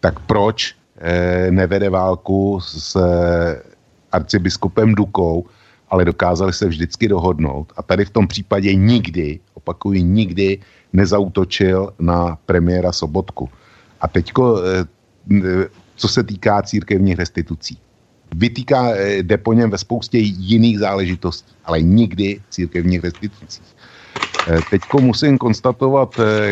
[0.00, 2.96] tak proč eh, nevede válku s
[4.12, 5.46] arcibiskupem Dukou,
[5.92, 7.72] ale dokázali se vždycky dohodnout.
[7.76, 10.58] A tady v tom případě nikdy, opakuji, nikdy
[10.92, 13.48] nezautočil na premiéra Sobotku.
[14.00, 14.60] A teďko,
[15.96, 17.78] co se týká církevních restitucí
[18.34, 23.76] vytýká, eh, jde po něm ve spoustě jiných záležitostí, ale nikdy církevních restitucích.
[24.48, 26.50] Eh, teďko musím konstatovat, eh,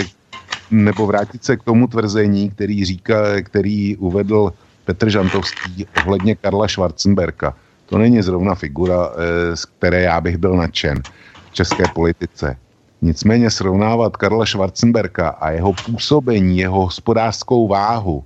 [0.70, 4.52] nebo vrátit se k tomu tvrzení, který, říká, který uvedl
[4.84, 7.56] Petr Žantovský ohledně Karla Schwarzenberka.
[7.90, 9.10] To není zrovna figura,
[9.54, 11.02] z které já bych byl nadšen
[11.50, 12.56] v české politice.
[13.02, 18.24] Nicméně srovnávat Karla Schwarzenberka a jeho působení, jeho hospodářskou váhu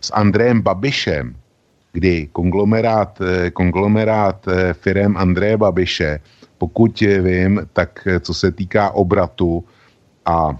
[0.00, 1.36] s Andrejem Babišem,
[1.92, 6.20] kdy konglomerát, eh, konglomerát eh, firem Andreje Babiše,
[6.58, 9.64] pokud vím, tak eh, co se týká obratu
[10.26, 10.56] a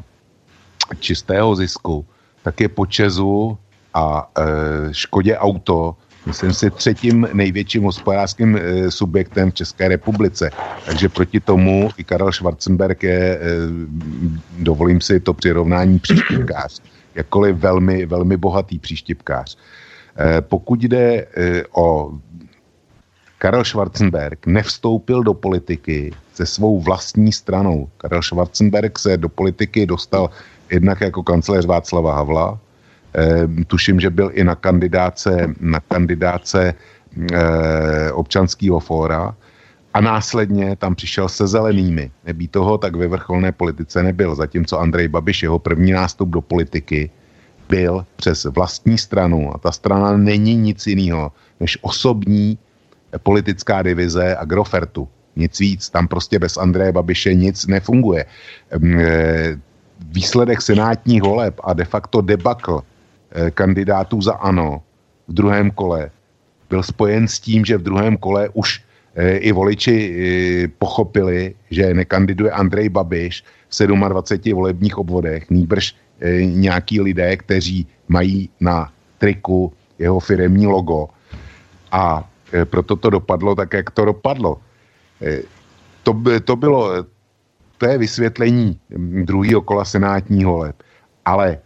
[0.99, 2.05] čistého zisku,
[2.43, 3.59] tak je po Česu
[3.95, 4.43] a e,
[4.95, 5.95] Škodě auto,
[6.27, 10.51] myslím si, třetím největším hospodářským e, subjektem v České republice.
[10.87, 13.39] Takže proti tomu i Karel Schwarzenberg je, e,
[14.59, 16.81] dovolím si to přirovnání, příštipkář.
[17.15, 19.57] Jakkoliv velmi, velmi bohatý příštipkář.
[20.21, 22.13] Eh, pokud jde eh, o
[23.39, 27.89] Karel Schwarzenberg nevstoupil do politiky se svou vlastní stranou.
[27.97, 30.31] Karel Schwarzenberg se do politiky dostal
[30.71, 32.59] jednak jako kancléř Václava Havla.
[33.15, 36.75] E, tuším, že byl i na kandidáce, na kandidáce
[37.33, 39.35] e, občanského fóra
[39.95, 42.11] a následně tam přišel se zelenými.
[42.27, 44.35] Nebý toho, tak ve vrcholné politice nebyl.
[44.35, 47.11] Zatímco Andrej Babiš, jeho první nástup do politiky,
[47.69, 52.59] byl přes vlastní stranu a ta strana není nic jiného než osobní
[53.23, 55.09] politická divize Agrofertu.
[55.37, 58.25] Nic víc, tam prostě bez Andreje Babiše nic nefunguje.
[58.25, 59.57] E,
[60.01, 62.83] výsledek senátních voleb a de facto debakl
[63.55, 64.83] kandidátů za ANO
[65.29, 66.11] v druhém kole
[66.71, 68.83] byl spojen s tím, že v druhém kole už
[69.15, 75.95] e, i voliči pochopili, že nekandiduje Andrej Babiš v 27 volebních obvodech, nýbrž
[76.45, 81.09] nějaký lidé, kteří mají na triku jeho firemní logo.
[81.93, 82.29] A
[82.65, 84.61] proto to dopadlo tak, jak to dopadlo.
[86.03, 87.05] To, to bylo,
[87.79, 88.81] to je vysvětlení
[89.25, 90.77] druhého kola senátního let.
[91.25, 91.59] Ale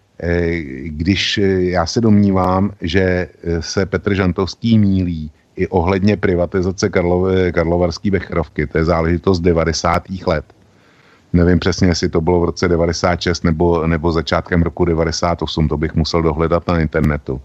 [0.84, 3.28] když já se domnívám, že
[3.60, 10.02] se Petr Žantovský mílí i ohledně privatizace Karlové, Karlovarské Becherovky, to je záležitost 90.
[10.26, 10.44] let,
[11.34, 15.94] Nevím přesně, jestli to bylo v roce 96 nebo, nebo začátkem roku 98, to bych
[15.94, 17.40] musel dohledat na internetu.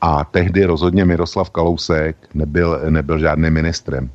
[0.00, 4.10] A tehdy rozhodně Miroslav Kalousek nebyl, nebyl žádným ministrem.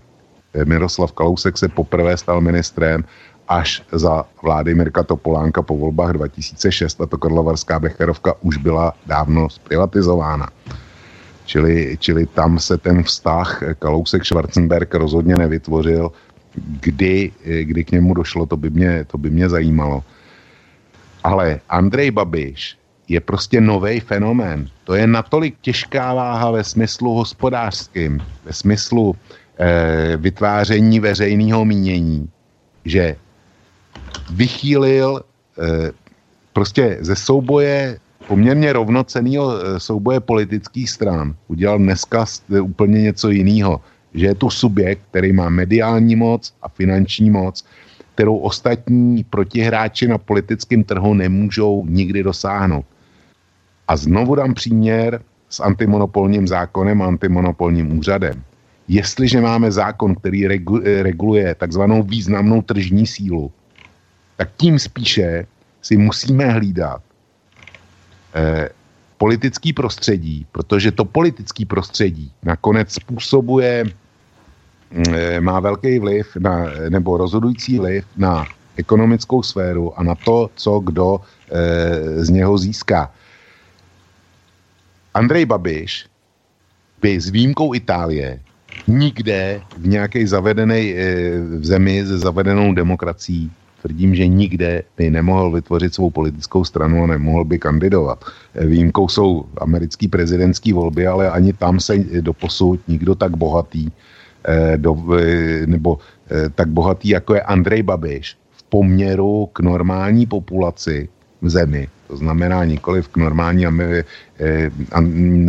[0.65, 3.03] Miroslav Kalousek se poprvé stal ministrem
[3.47, 9.49] až za vlády Mirka Topolánka po volbách 2006 a to Karlovarská Becherovka už byla dávno
[9.49, 10.49] zprivatizována.
[11.45, 16.11] Čili, čili tam se ten vztah Kalousek-Schwarzenberg rozhodně nevytvořil
[16.55, 17.31] kdy,
[17.63, 20.03] kdy k němu došlo, to by, mě, to by mě zajímalo.
[21.23, 24.69] Ale Andrej Babiš je prostě nový fenomén.
[24.83, 29.15] To je natolik těžká váha ve smyslu hospodářským, ve smyslu
[29.59, 32.29] eh, vytváření veřejného mínění,
[32.85, 33.15] že
[34.31, 35.21] vychýlil
[35.59, 35.91] eh,
[36.53, 42.25] prostě ze souboje poměrně rovnoceného souboje politických stran udělal dneska
[42.61, 43.81] úplně něco jiného.
[44.13, 47.65] Že je tu subjekt, který má mediální moc a finanční moc,
[48.15, 52.85] kterou ostatní protihráči na politickém trhu nemůžou nikdy dosáhnout.
[53.87, 58.43] A znovu dám příměr s antimonopolním zákonem a antimonopolním úřadem.
[58.87, 60.47] Jestliže máme zákon, který
[61.01, 63.51] reguluje takzvanou významnou tržní sílu,
[64.37, 65.45] tak tím spíše
[65.81, 67.01] si musíme hlídat
[68.35, 68.69] eh,
[69.17, 73.85] politický prostředí, protože to politický prostředí nakonec způsobuje,
[74.91, 78.45] eh, má velký vliv na, nebo rozhodující vliv na
[78.77, 83.11] ekonomickou sféru a na to, co kdo eh, z něho získá.
[85.13, 86.05] Andrej Babiš
[87.01, 88.39] by s výjimkou Itálie
[88.87, 90.95] nikde v nějaké zavedené e,
[91.59, 93.51] v zemi se zavedenou demokracií
[93.83, 98.23] tvrdím, že nikde by nemohl vytvořit svou politickou stranu a nemohl by kandidovat.
[98.55, 103.91] E, výjimkou jsou americké prezidentské volby, ale ani tam se doposud nikdo tak bohatý
[104.47, 104.95] e, do,
[105.65, 105.99] nebo
[106.55, 111.09] tak bohatý, jako je Andrej Babiš v poměru k normální populaci
[111.41, 114.01] v zemi to znamená nikoli k normální, eh,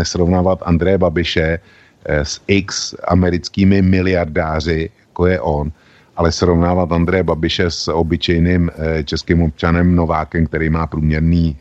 [0.01, 5.73] nesrovnávat Andreje Babiše eh, s x americkými miliardáři, jako je on,
[6.17, 11.57] ale srovnávat Andreje Babiše s obyčejným eh, českým občanem Novákem, který má průměrný,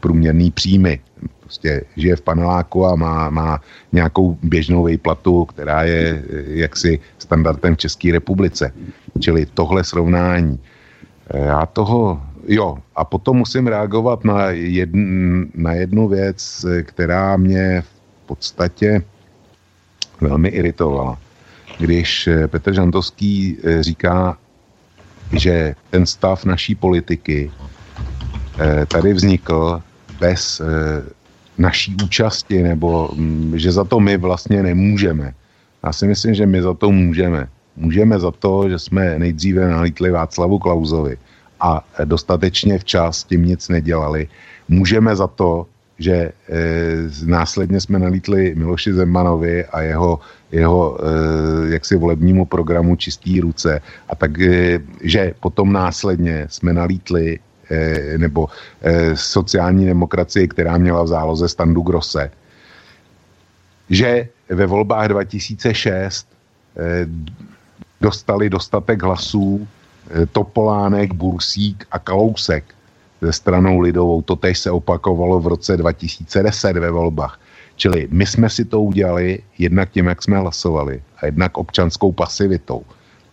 [0.00, 1.00] průměrný příjmy.
[1.40, 3.60] Prostě žije v paneláku a má, má
[3.92, 8.72] nějakou běžnou výplatu, která je jaksi standardem v České republice.
[9.20, 10.60] Čili tohle srovnání.
[11.34, 18.26] Já toho jo, a potom musím reagovat na, jedn, na jednu věc, která mě v
[18.26, 19.02] podstatě
[20.20, 21.18] velmi iritovala.
[21.78, 24.38] Když eh, Petr Žantovský eh, říká,
[25.32, 27.50] že ten stav naší politiky
[28.58, 29.82] eh, tady vznikl
[30.20, 30.62] bez
[31.58, 35.34] naší účasti, nebo mm, že za to my vlastně nemůžeme.
[35.84, 37.48] Já si myslím, že my za to můžeme.
[37.76, 41.18] Můžeme za to, že jsme nejdříve nalítli Václavu Klauzovi
[41.60, 44.28] a dostatečně včas tím nic nedělali.
[44.68, 45.66] Můžeme za to,
[45.98, 46.32] že e,
[47.24, 50.20] následně jsme nalítli Miloši Zemanovi a jeho,
[50.52, 53.80] jeho e, jaksi volebnímu programu Čistý ruce.
[54.08, 57.38] A tak, e, že potom následně jsme nalítli
[57.70, 58.48] e, nebo
[58.82, 62.30] e, sociální demokracii, která měla v záloze Standu Grosse,
[63.90, 66.28] že ve volbách 2006
[66.76, 67.06] e,
[68.00, 69.68] dostali dostatek hlasů
[70.10, 72.64] Eh, Topolánek, Bursík a Kalousek
[73.20, 74.22] ze stranou lidovou.
[74.22, 77.40] To tež se opakovalo v roce 2010 ve volbách.
[77.76, 82.82] Čili my jsme si to udělali jednak tím, jak jsme hlasovali a jednak občanskou pasivitou.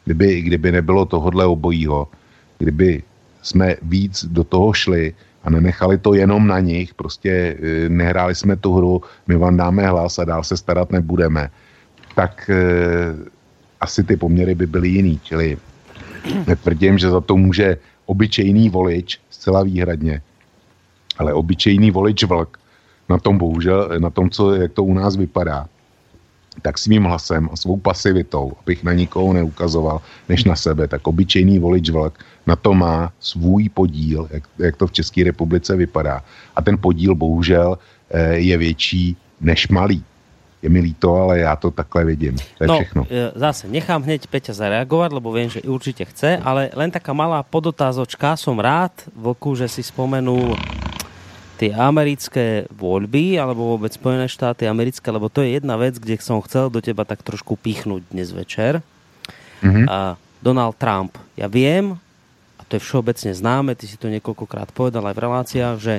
[0.06, 2.08] Kdyby, kdyby nebylo tohodle obojího,
[2.58, 3.04] kdyby
[3.42, 5.14] jsme víc do toho šli
[5.44, 9.88] a nenechali to jenom na nich, prostě eh, nehráli jsme tu hru, my vám dáme
[9.88, 11.50] hlas a dál se starat nebudeme,
[12.16, 12.60] tak e,
[13.82, 15.20] asi ty poměry by byly jiný.
[15.24, 15.58] Čili
[16.48, 20.22] Netvrdím, že za to může obyčejný volič zcela výhradně,
[21.18, 22.62] ale obyčejný volič vlk
[23.10, 25.66] na tom bohužel, na tom, co, jak to u nás vypadá,
[26.62, 31.60] tak svým hlasem a svou pasivitou, abych na nikoho neukazoval, než na sebe, tak obyčejný
[31.60, 32.14] volič vlk
[32.48, 36.22] na to má svůj podíl, jak, jak to v České republice vypadá.
[36.56, 37.78] A ten podíl bohužel
[38.12, 40.04] eh, je větší než malý
[40.62, 42.38] je mi líto, ale já to takhle vidím.
[42.58, 43.02] To je no, všechno.
[43.10, 47.42] E, zase nechám hneď Peťa zareagovať, lebo viem, že určite chce, ale len taká malá
[47.42, 48.38] podotázočka.
[48.38, 50.54] Som rád, Vlku, že si spomenul
[51.58, 56.42] tie americké voľby, alebo vôbec Spojené štáty americké, lebo to je jedna vec, kde som
[56.46, 58.82] chcel do teba tak trošku pichnúť dnes večer.
[59.62, 59.86] Mm-hmm.
[59.90, 61.18] A Donald Trump.
[61.38, 61.98] Ja viem,
[62.58, 65.96] a to je všeobecne známe, ty si to niekoľkokrát povedal aj v reláciách, že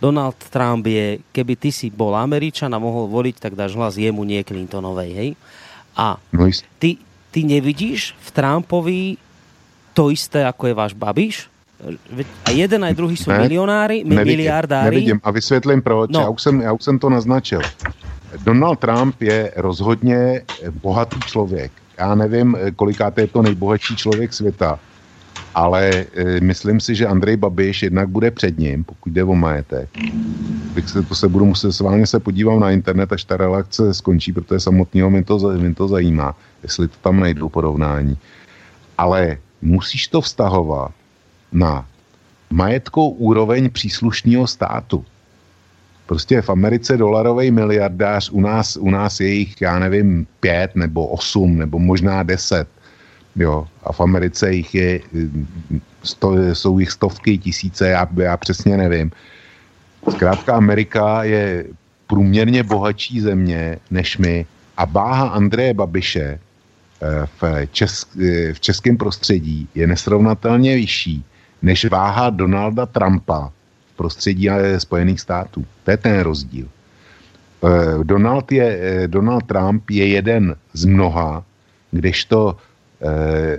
[0.00, 4.24] Donald Trump je, keby ty si bol Američan a mohol voliť, tak dáš hlas jemu,
[4.24, 5.30] nie Clintonovej, hej?
[5.92, 6.48] A no
[6.80, 6.96] ty,
[7.28, 9.20] ty nevidíš v Trumpovi
[9.92, 11.52] to isté, ako je váš Babiš?
[12.44, 14.96] A jeden aj druhý jsou ne, milionári, nevidím, miliardári.
[14.96, 16.10] Nevidím a vysvětlím proč.
[16.12, 16.20] No.
[16.20, 17.60] Já, už jsem, já už jsem to naznačil.
[18.44, 20.42] Donald Trump je rozhodně
[20.82, 21.72] bohatý člověk.
[21.98, 24.78] Já nevím, koliká je to nejbohatší člověk světa
[25.54, 29.88] ale e, myslím si, že Andrej Babiš jednak bude před ním, pokud jde o majetek.
[30.74, 34.32] Bych se, to se budu muset, sválně se podívám na internet, až ta relace skončí,
[34.32, 38.18] protože samotného mě to, mě to zajímá, jestli to tam najdu porovnání.
[38.98, 40.92] Ale musíš to vztahovat
[41.52, 41.86] na
[42.50, 45.04] majetkou úroveň příslušného státu.
[46.06, 51.06] Prostě v Americe dolarový miliardář, u nás, u nás je jich, já nevím, pět nebo
[51.06, 52.68] osm, nebo možná deset
[53.36, 55.00] Jo, a v Americe jich je,
[56.02, 59.10] sto, jsou jich stovky, tisíce, já, já přesně nevím.
[60.10, 61.64] Zkrátka Amerika je
[62.06, 64.46] průměrně bohatší země než my
[64.76, 71.24] a váha Andreje Babiše eh, v, česk, eh, v českém prostředí je nesrovnatelně vyšší
[71.62, 73.52] než váha Donalda Trumpa
[73.92, 75.64] v prostředí eh, Spojených států.
[75.84, 76.68] To je ten rozdíl.
[78.02, 81.44] Donald, je, Donald Trump je jeden z mnoha,
[81.90, 82.56] kdežto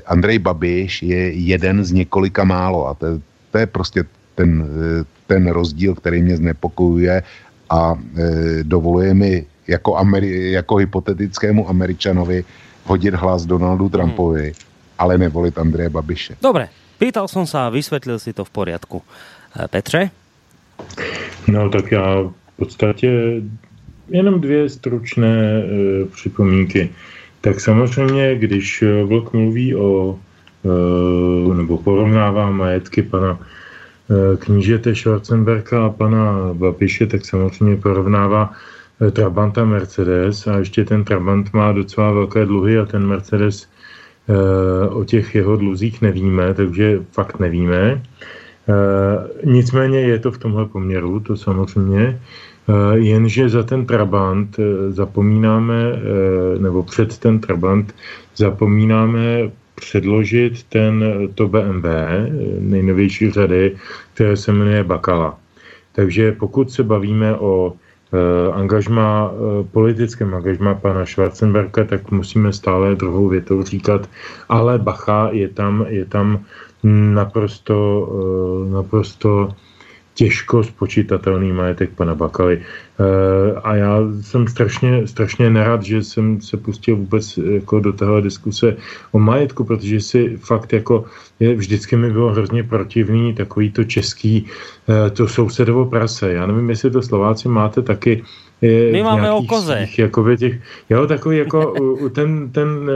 [0.06, 2.88] Andrej Babiš je jeden z několika málo.
[2.88, 3.06] A to,
[3.52, 4.04] to je prostě
[4.36, 4.68] ten,
[5.28, 7.24] ten rozdíl, který mě znepokojuje
[7.70, 12.44] a e, dovoluje mi jako, Ameri- jako hypotetickému Američanovi
[12.84, 14.54] hodit hlas Donaldu Trumpovi, hmm.
[14.98, 16.36] ale nevolit Andreje Babiše.
[16.42, 16.68] Dobre,
[17.00, 19.00] pýtal som sa a vysvetlil si to v poriadku.
[19.56, 20.12] E, Petře?
[21.48, 23.42] No tak já v podstatě
[24.10, 25.64] jenom dvě stručné e,
[26.06, 26.90] připomínky.
[27.42, 30.20] Tak samozřejmě, když Vlk mluví o
[30.66, 33.40] e, nebo porovnává majetky pana
[34.12, 38.52] Eh, knížete Schwarzenberka a pana Babiše, tak samozřejmě porovnává
[39.08, 43.68] eh, Trabanta Mercedes a ještě ten Trabant má docela velké dluhy a ten Mercedes
[44.28, 48.04] eh, o těch jeho dluzích nevíme, takže fakt nevíme.
[49.44, 52.22] Nicméně je to v tomhle poměru, to samozřejmě,
[52.94, 54.58] jenže za ten Trabant
[54.90, 56.00] zapomínáme,
[56.60, 57.96] nebo před ten Trabant
[58.36, 61.04] zapomínáme předložit ten,
[61.36, 61.86] to BMW
[62.60, 63.76] nejnovější řady,
[64.14, 65.38] které se jmenuje Bakala.
[65.92, 67.74] Takže pokud se bavíme o
[68.54, 69.32] angažma,
[69.72, 74.10] politickém angažma pana Schwarzenberga, tak musíme stále druhou větou říkat,
[74.50, 76.40] ale bacha, je tam, je tam
[77.14, 78.10] naprosto,
[78.72, 79.50] naprosto
[80.22, 82.61] těžko spočítatelný majetek pana Bakaly.
[82.61, 82.64] E,
[83.65, 88.77] a já jsem strašně, strašně nerad, že jsem se pustil vůbec jako do téhle diskuse
[89.11, 91.06] o majetku, protože si fakt jako
[91.39, 94.45] je, vždycky mi bylo hrozně protivný takový to český,
[95.14, 96.34] to sousedovo prase.
[96.34, 98.23] Já nevím, jestli to Slováci máte taky
[98.62, 99.88] My máme o koze.
[99.98, 100.60] Jakoby těch,
[100.90, 101.74] jo, takový jako
[102.14, 102.90] ten, ten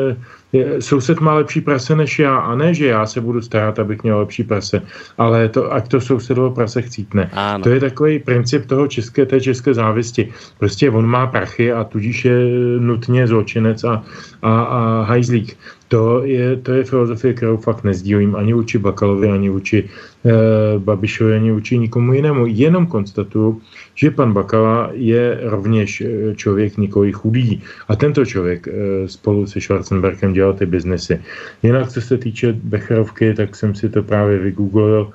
[0.54, 4.04] je, soused má lepší prase než já a ne, že já se budu starat, abych
[4.04, 4.82] měl lepší prase,
[5.18, 7.30] ale to, ať to sousedovo prase chcítne.
[7.34, 7.64] Ano.
[7.64, 10.30] To je takový princip toho české, té české závisti.
[10.60, 12.38] Prostě on má prachy a tudíž je
[12.80, 14.04] nutně zločinec a,
[14.42, 15.58] a, a hajzlík.
[15.88, 19.90] To je, to je filozofie, kterou fakt nezdílím ani vůči Bakalovi, ani vůči
[20.26, 22.45] e, Babišovi, ani vůči nikomu jinému.
[22.45, 23.62] Jenom konstatuju,
[23.95, 27.62] že pan Bakala je rovněž eh, člověk nikoli chudý.
[27.88, 28.72] A tento člověk e,
[29.07, 31.22] spolu se Schwarzenbergem dělal ty biznesy.
[31.64, 35.14] Jinak, co se týče Becherovky, tak jsem si to právě vygooglil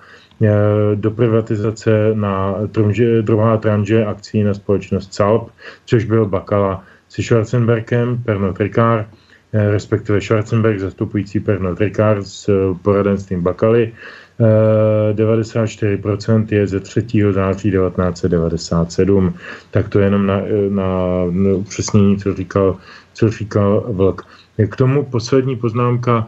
[0.95, 5.51] do privatizace na trunže, druhá tranže akcí na společnost CALP,
[5.85, 9.20] což byl Bakala se Schwarzenbergem, Pernod Ricard, Eh,
[9.53, 12.53] respektive Schwarzenberg zastupující Pernod Ricard s eh,
[12.83, 13.93] poradenstvím Bakaly.
[15.13, 17.05] 94% eh, je ze 3.
[17.31, 19.35] září 1997.
[19.71, 20.85] Tak to je jenom na, na,
[21.31, 22.77] na upřesnění, co říkal,
[23.15, 24.27] co říkal Vlk.
[24.69, 26.27] K tomu poslední poznámka.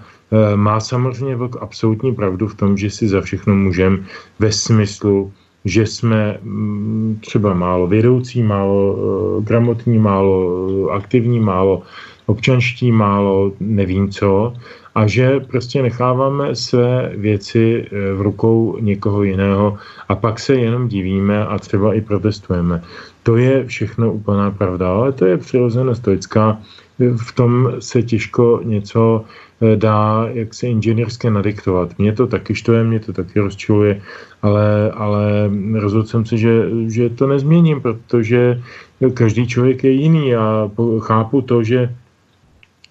[0.54, 3.98] Má samozřejmě Vlk absolutní pravdu v tom, že si za všechno můžeme
[4.38, 5.32] ve smyslu,
[5.64, 8.96] že jsme mm, třeba málo vědoucí, málo
[9.44, 11.82] gramotní, málo aktivní, málo
[12.26, 14.54] občanští málo, nevím co,
[14.94, 19.78] a že prostě necháváme své věci eh, v rukou někoho jiného
[20.08, 22.82] a pak se jenom divíme a třeba i protestujeme.
[23.22, 26.58] To je všechno úplná pravda, ale to je přirozenost lidská.
[27.16, 29.24] V tom se těžko něco
[29.60, 31.98] eh, dá jak se inženýrské nadiktovat.
[31.98, 34.02] Mě to taky štve, mě to taky rozčiluje,
[34.42, 35.50] ale, ale
[35.80, 38.62] rozhodl jsem se, že, že to nezměním, protože
[39.14, 40.70] každý člověk je jiný a
[41.00, 41.94] chápu to, že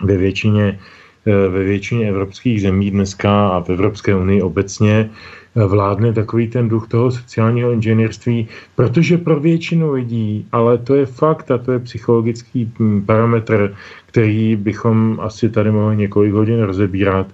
[0.03, 0.79] ve většině,
[1.25, 5.09] eh, ve většině evropských zemí dneska a v Evropské unii obecně
[5.55, 11.05] eh, vládne takový ten duch toho sociálního inženýrství, protože pro většinu lidí, ale to je
[11.05, 13.75] fakt a to je psychologický hm, parametr,
[14.05, 17.27] který bychom asi tady mohli několik hodin rozebírat,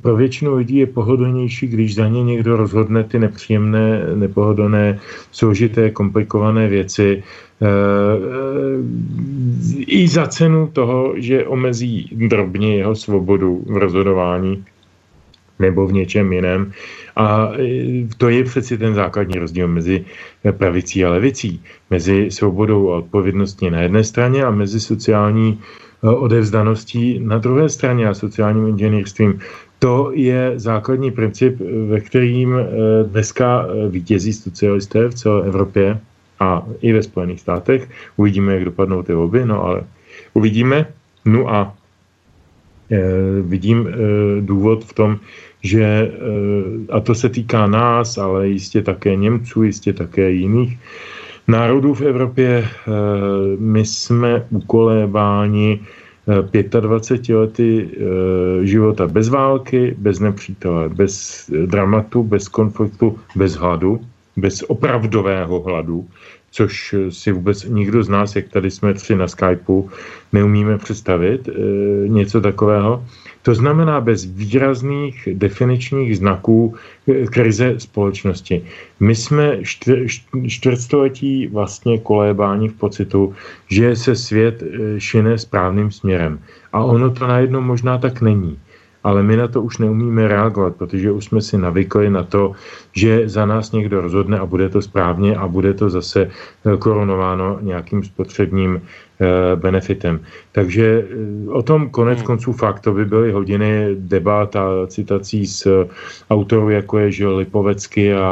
[0.00, 4.98] pro většinu lidí je pohodlnější, když za ně někdo rozhodne ty nepříjemné, nepohodlné,
[5.32, 7.22] složité, komplikované věci,
[7.62, 7.66] Eh,
[9.86, 14.64] i za cenu toho, že omezí drobně jeho svobodu v rozhodování
[15.58, 16.72] nebo v něčem jiném.
[17.16, 20.04] A eh, to je přeci ten základní rozdíl mezi
[20.52, 21.62] pravicí a levicí.
[21.90, 28.08] Mezi svobodou a odpovědností na jedné straně a mezi sociální eh, odevzdaností na druhé straně
[28.08, 29.38] a sociálním inženýrstvím.
[29.78, 32.54] To je základní princip, ve kterým
[33.06, 36.00] dneska vítězí socialisté v celé Evropě
[36.40, 37.88] a i ve Spojených státech.
[38.16, 39.82] Uvidíme, jak dopadnou ty volby, no ale
[40.34, 40.86] uvidíme.
[41.24, 41.74] No a
[43.42, 43.88] vidím
[44.40, 45.18] důvod v tom,
[45.62, 46.12] že,
[46.90, 50.78] a to se týká nás, ale jistě také Němců, jistě také jiných
[51.48, 52.68] národů v Evropě,
[53.58, 55.80] my jsme ukolébáni
[56.80, 57.88] 25 lety
[58.62, 64.00] života bez války, bez nepřítele, bez dramatu, bez konfliktu, bez hladu,
[64.36, 66.08] bez opravdového hladu,
[66.56, 69.90] což si vůbec nikdo z nás, jak tady jsme tři na Skypeu,
[70.32, 71.48] neumíme představit,
[72.08, 73.04] něco takového.
[73.46, 78.64] To znamená bez výrazných definičních znaků eh, krize společnosti.
[79.00, 79.62] My jsme
[80.46, 83.34] čtvrtstoletí vlastně kolébání v pocitu,
[83.70, 86.42] že se svět eh, šine správným směrem.
[86.72, 88.58] A ono to najednou možná tak není
[89.06, 92.58] ale my na to už neumíme reagovat, protože už jsme si navykli na to,
[92.92, 97.58] že za nás někdo rozhodne a bude to správně a bude to zase eh, korunováno
[97.62, 100.20] nějakým spotřebním eh, benefitem.
[100.52, 102.26] Takže eh, o tom konec hmm.
[102.26, 105.66] konců fakt, to by byly hodiny debat a citací z
[106.30, 108.26] autorů, jako je Žil Lipovecky a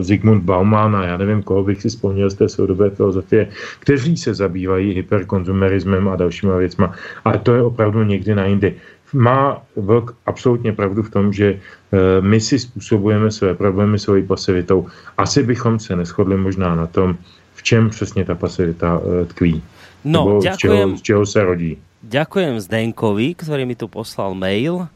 [0.00, 3.50] Zygmunt Bauman a já nevím, koho bych si vzpomněl z té soudobé filozofie,
[3.82, 6.94] kteří se zabývají hyperkonzumerismem a dalšíma věcma.
[7.24, 8.74] Ale to je opravdu někdy na jindy
[9.12, 14.86] má Vlk absolutně pravdu v tom, že eh, my si způsobujeme své problémy svojí pasivitou.
[15.16, 17.16] Asi bychom se neschodli možná na tom,
[17.54, 19.62] v čem přesně ta pasivita eh, tkví.
[20.04, 21.72] No, ďakujem, z, čeho, z čeho se rodí.
[21.98, 24.86] Ďakujem Zdenkovi, ktorý mi tu poslal mail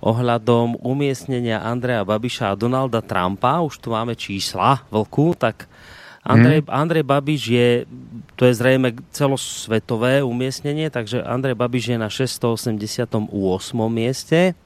[0.00, 3.60] ohľadom umiestnenia Andreja Babiša a Donalda Trumpa.
[3.60, 5.68] Už tu máme čísla vlku, tak
[6.26, 6.74] Andrej, hmm.
[6.74, 7.68] Andrej Babiš je,
[8.34, 13.30] to je zrejme celosvetové umiestnenie, takže Andrej Babiš je na 688.
[13.86, 14.58] mieste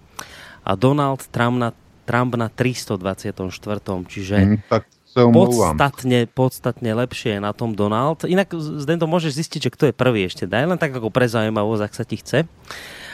[0.65, 1.71] a Donald Trump na,
[2.09, 3.37] Trump na 324.
[4.09, 8.25] Čiže hmm, tak podstatne, podstatne lepšie je na tom Donald.
[8.25, 10.49] Inak zden to môžeš zistiť, že kto je prvý ešte.
[10.49, 12.49] Daj len tak ako pre ak sa ti chce.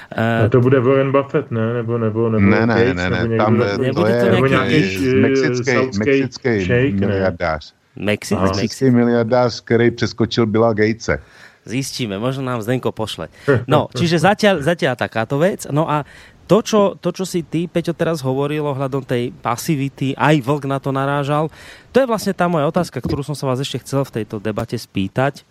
[0.06, 1.82] Uh, to bude Warren Buffett, ne?
[1.82, 4.80] Nebo, nebo, nebo ne, ne, ne, ne, ne, tam to je, to nějaký,
[5.18, 7.75] mexický, mexický miliardář.
[7.96, 11.18] Mexi- Mexický miliardář, který přeskočil Billa Gatese.
[11.66, 13.26] Zistíme, možno nám Zdenko pošle.
[13.66, 15.66] No, čiže zatiaľ, zatiaľ takáto vec.
[15.66, 16.06] No a
[16.46, 20.78] to čo, to, čo si ty, Peťo, teraz hovoril ohľadom tej pasivity, aj Vlk na
[20.78, 21.50] to narážal,
[21.90, 24.78] to je vlastne tá moja otázka, ktorú som sa vás ešte chcel v tejto debate
[24.78, 25.42] spýtať.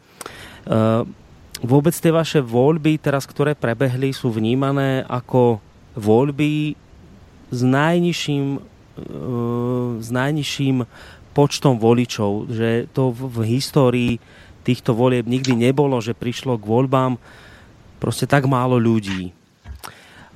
[0.63, 1.03] Uh,
[1.59, 5.59] vôbec tie vaše voľby, teraz, ktoré prebehli, sú vnímané ako
[5.99, 6.79] voľby
[7.51, 10.75] s najnižším, uh, s najnižším
[11.35, 14.23] počtom voličov, že to v, histórii
[14.63, 17.19] týchto volieb nikdy nebolo, že prišlo k voľbám
[17.99, 19.35] proste tak málo ľudí.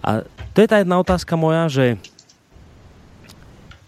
[0.03, 1.85] A to je tá jedna otázka moja, že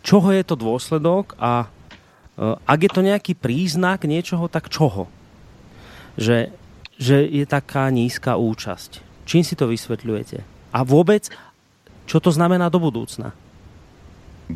[0.01, 5.11] čoho je to dôsledok a uh, ak je to nejaký príznak niečoho, tak čoho?
[6.15, 6.51] Že,
[6.95, 9.03] že je taká nízka účasť.
[9.27, 10.43] Čím si to vysvetľujete?
[10.71, 11.27] A vôbec,
[12.07, 13.35] čo to znamená do budúcna?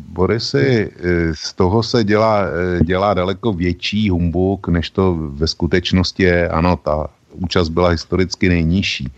[0.08, 6.22] Borisy, eh, z toho se dělá, eh, dělá daleko větší humbuk, než to ve skutečnosti
[6.22, 6.48] je.
[6.48, 9.12] Ano, ta účast byla historicky nejnižší.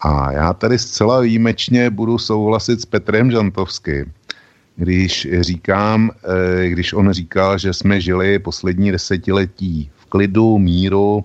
[0.00, 4.12] A já tady zcela výjimečně budu souhlasit s Petrem Žantovským,
[4.76, 11.24] když říkám, eh, když on říkal, že jsme žili poslední desetiletí v klidu, míru,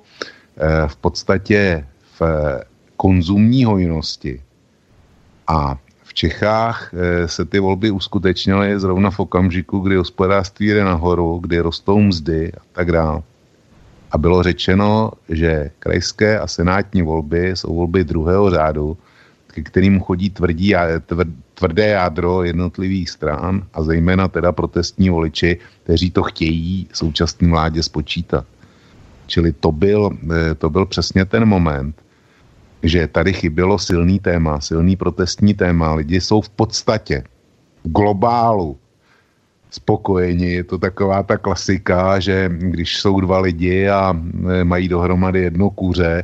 [0.87, 1.87] v podstatě
[2.19, 2.21] v
[2.97, 4.41] konzumní hojnosti.
[5.47, 5.77] A
[6.11, 11.59] v Čechách eh, se ty volby uskutečnily zrovna v okamžiku, kdy hospodářství jde nahoru, kdy
[11.59, 13.21] rostou mzdy a tak dále.
[14.11, 18.97] A bylo řečeno, že krajské a senátní volby jsou volby druhého řádu,
[19.47, 20.75] ke kterým chodí tvrdí,
[21.53, 28.45] tvrdé jádro jednotlivých stran a zejména teda protestní voliči, kteří to chtějí současný vládě spočítat.
[29.27, 31.95] Čili to byl, eh, to byl přesně ten moment,
[32.83, 35.93] že tady chybělo silný téma, silný protestní téma.
[35.93, 37.23] Lidi jsou v podstatě
[37.83, 38.77] globálu
[39.71, 40.53] spokojeni.
[40.53, 45.69] Je to taková ta klasika, že když jsou dva lidi a e, mají dohromady jedno
[45.69, 46.23] kůře,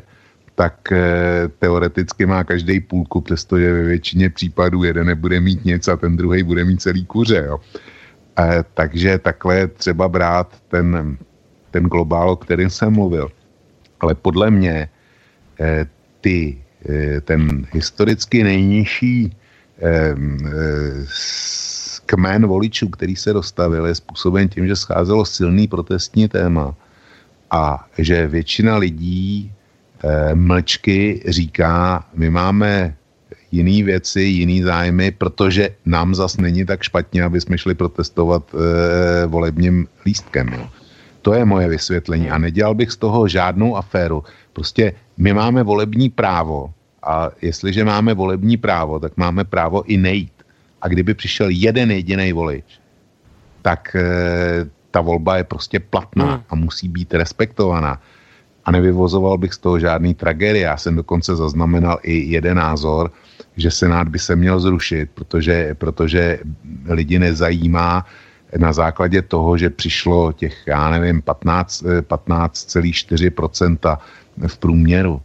[0.56, 1.04] tak e,
[1.60, 6.44] teoreticky má každý půlku, přestože ve většině případů jeden nebude mít nic a ten druhý
[6.44, 7.44] bude mít celý kuře.
[7.48, 7.60] Jo.
[8.40, 11.18] E, takže takhle třeba brát ten,
[11.72, 13.32] ten globál, o kterém jsem mluvil.
[14.00, 14.90] Ale podle mě
[15.60, 15.86] e,
[16.22, 16.58] ty,
[16.90, 19.36] eh, ten historicky nejnižší
[19.82, 20.16] eh,
[22.06, 26.76] kmen voličů, který se dostavil, je způsoben tím, že scházelo silný protestní téma
[27.52, 29.52] a že většina lidí
[30.04, 32.96] eh, mlčky říká, my máme
[33.52, 39.26] jiný věci, jiný zájmy, protože nám zas není tak špatně, aby jsme šli protestovat e,
[39.26, 40.54] volebním lístkem.
[40.54, 40.70] Jo.
[41.22, 44.24] To je moje vysvětlení a nedělal bych z toho žádnou aféru.
[44.54, 46.74] Prostě my máme volební právo
[47.04, 50.38] a jestliže máme volební právo, tak máme právo i nejít
[50.82, 52.66] a kdyby přišel jeden jediný volič,
[53.62, 54.04] tak e,
[54.92, 56.44] ta volba je prostě platná hmm.
[56.50, 58.02] a musí být respektovaná.
[58.66, 60.64] A nevyvozoval bych z toho žádný tragédie.
[60.64, 63.12] Já jsem dokonce zaznamenal i jeden názor,
[63.58, 66.40] že Senát by se měl zrušit, protože, protože
[66.86, 68.06] lidi nezajímá
[68.58, 73.98] na základě toho, že přišlo těch, já nevím, 15, 15,4%
[74.48, 75.22] v průměru.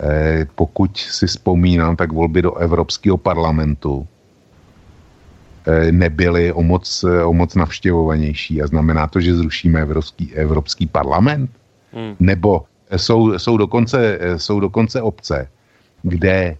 [0.00, 4.06] Eh, pokud si vzpomínám, tak volby do Evropského parlamentu
[5.66, 8.62] eh, nebyly o moc, o moc navštěvovanější.
[8.62, 11.50] A znamená to, že zrušíme Evropský, Evropský parlament?
[11.92, 12.16] Hmm.
[12.20, 12.64] Nebo
[12.96, 15.48] jsou, jsou, dokonce, jsou dokonce obce,
[16.02, 16.56] kde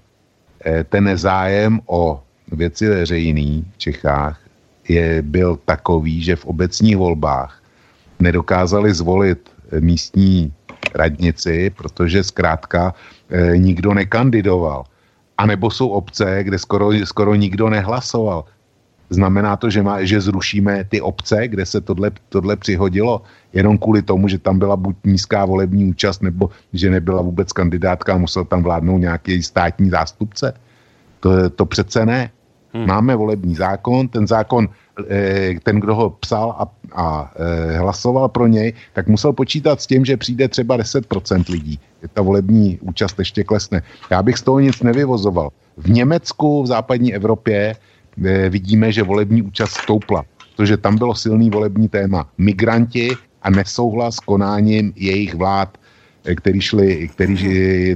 [0.64, 2.22] eh, ten nezájem o
[2.52, 4.40] věci veřejný v Čechách
[4.88, 7.62] je, byl takový, že v obecních volbách
[8.20, 9.50] nedokázali zvolit
[9.80, 10.52] místní
[10.94, 12.94] radnici, protože zkrátka
[13.30, 14.84] e, nikdo nekandidoval.
[15.38, 18.44] A nebo jsou obce, kde skoro, skoro nikdo nehlasoval.
[19.10, 23.22] Znamená to, že, má, že zrušíme ty obce, kde se tohle, tohle přihodilo,
[23.52, 28.14] jenom kvůli tomu, že tam byla buď nízká volební účast, nebo že nebyla vůbec kandidátka
[28.14, 30.52] a musel tam vládnout nějaký státní zástupce.
[31.20, 32.30] To, to přece ne.
[32.74, 32.86] Hmm.
[32.86, 34.68] Máme volební zákon, ten zákon,
[35.62, 40.04] ten, kdo ho psal a, a eh, hlasoval pro něj, tak musel počítat s tím,
[40.04, 41.80] že přijde třeba 10% lidí.
[42.12, 43.82] Ta volební účast ještě klesne.
[44.10, 45.50] Já bych z toho nic nevyvozoval.
[45.76, 47.76] V Německu, v západní Evropě
[48.24, 50.24] eh, vidíme, že volební účast stoupla,
[50.56, 52.28] protože tam bylo silný volební téma.
[52.38, 53.10] Migranti
[53.42, 55.78] a nesouhlas s konáním jejich vlád,
[56.36, 57.36] který, šli, který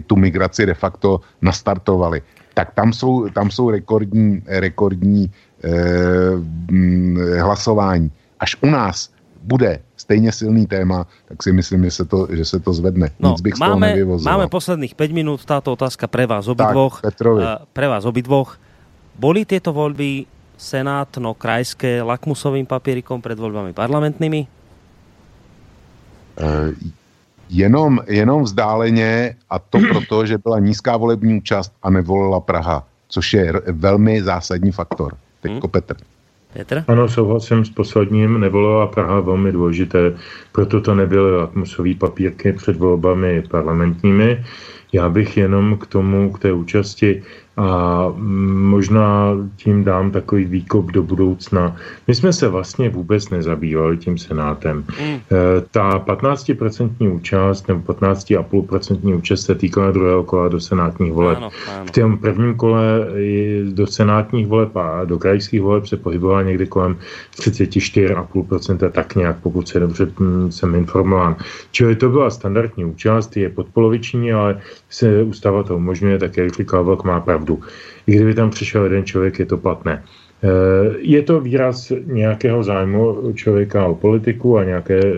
[0.06, 2.22] tu migraci de facto nastartovali
[2.54, 5.49] tak tam jsou, tam jsou rekordní, rekordní eh,
[7.40, 8.10] hlasování.
[8.40, 9.10] Až u nás
[9.42, 13.10] bude stejně silný téma, tak si myslím, že se to, že se to zvedne.
[13.20, 17.00] No, Nic bych máme, z toho Máme posledných 5 minút, táto otázka pre vás obidvoch.
[17.00, 18.60] Tak, uh, pre vás obidvoch.
[19.20, 20.24] Boli tieto voľby
[20.56, 24.40] senátno krajské lakmusovým papierikom pred voľbami parlamentnými?
[26.40, 26.72] Uh,
[27.48, 33.32] jenom, jenom vzdáleně a to proto, že byla nízká volební účast a nevolila Praha, což
[33.32, 35.16] je velmi zásadní faktor.
[35.40, 35.70] Teďko hmm.
[35.70, 35.96] Petr.
[36.52, 36.84] Petr?
[36.88, 40.14] Ano, souhlasím s posledním, nevolila Praha velmi důležité,
[40.52, 44.44] proto to nebyly lakmusové papírky před volbami parlamentními.
[44.92, 47.22] Já bych jenom k tomu, k té účasti
[47.56, 48.04] a
[48.70, 51.76] možná tím dám takový výkop do budoucna.
[52.08, 54.84] My jsme se vlastně vůbec nezabývali tím senátem.
[55.02, 55.18] Mm.
[55.70, 61.38] Ta 15% účast nebo 15,5% účast se týkala druhého kola do senátních voleb.
[61.38, 61.86] Ano, ano.
[61.86, 63.06] V tom prvním kole
[63.72, 66.96] do senátních voleb a do krajských voleb se pohybovala někdy kolem
[67.36, 71.36] 34,5%, tak nějak, pokud se dobře hm, jsem informován.
[71.70, 74.60] Čili to byla standardní účast, je podpoloviční, ale
[74.90, 77.70] se ústava to umožňuje, tak jak říkal Vlk, má pravdu pravdu.
[78.06, 80.02] I kdyby tam přišel jeden člověk, je to platné.
[80.42, 85.12] Eh, je to výraz nějakého zájmu člověka o politiku a nějaké eh,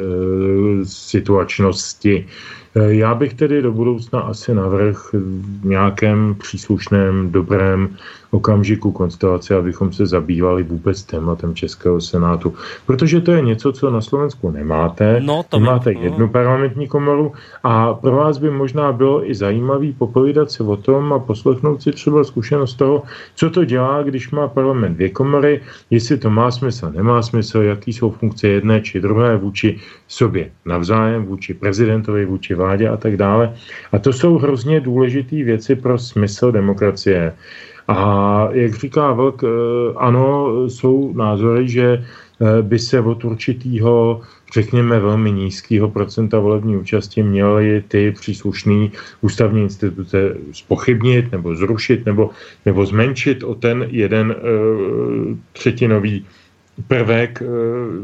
[0.84, 2.26] situačnosti.
[2.74, 7.96] Eh, já bych tedy do budoucna asi navrh v nějakém příslušném, dobrém
[8.32, 12.54] okamžiku konstelace, abychom se zabývali vůbec tématem Českého senátu.
[12.86, 15.20] Protože to je něco, co na Slovensku nemáte.
[15.20, 15.98] No, to nemáte by...
[16.00, 17.32] jednu parlamentní komoru
[17.62, 21.92] a pro vás by možná bylo i zajímavý popovídat se o tom a poslechnout si
[21.92, 23.02] třeba zkušenost toho,
[23.34, 27.92] co to dělá, když má parlament dvě komory, jestli to má smysl, nemá smysl, jaký
[27.92, 29.78] jsou funkce jedné či druhé vůči
[30.08, 33.54] sobě navzájem, vůči prezidentovi, vůči vládě a tak dále.
[33.92, 37.34] A to jsou hrozně důležité věci pro smysl demokracie.
[37.88, 37.98] A
[38.52, 39.48] jak říká Vlk, eh,
[39.96, 44.20] ano, jsou názory, že eh, by se od určitýho,
[44.54, 48.88] řekněme, velmi nízkého procenta volební účasti měly ty příslušné
[49.20, 52.30] ústavní instituce spochybnit nebo zrušit nebo,
[52.66, 56.26] nebo zmenšit o ten jeden uh, třetinový
[56.88, 57.46] prvek eh,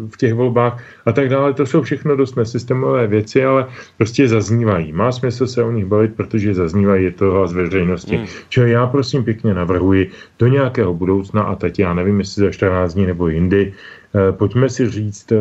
[0.08, 1.54] v těch volbách a tak dále.
[1.54, 4.92] To jsou všechno dost nesystémové věci, ale prostě zaznívají.
[4.92, 8.16] Má smysl se o nich bavit, protože zaznívají, je to z veřejnosti.
[8.16, 8.26] Hmm.
[8.48, 12.94] Čili já prosím pěkně navrhuji do nějakého budoucna a teď já nevím, jestli za 14
[12.94, 15.38] dní nebo jindy, eh, pojďme si říct eh,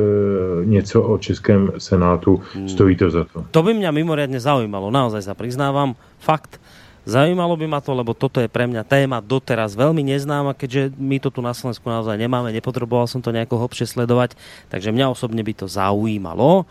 [0.66, 2.70] něco o Českém senátu, hmm.
[2.70, 3.46] stojí to za to.
[3.52, 5.96] To by mě mimoriadne zaujímalo, naozaj sa priznávam.
[6.20, 6.60] Fakt,
[7.08, 11.24] Zajímalo by ma to, lebo toto je pre mňa téma doteraz veľmi neznáma, keďže my
[11.24, 14.36] to tu na Slovensku naozaj nemáme, nepotreboval som to nejako hlbšie sledovať,
[14.68, 16.68] takže mňa osobne by to zaujímalo.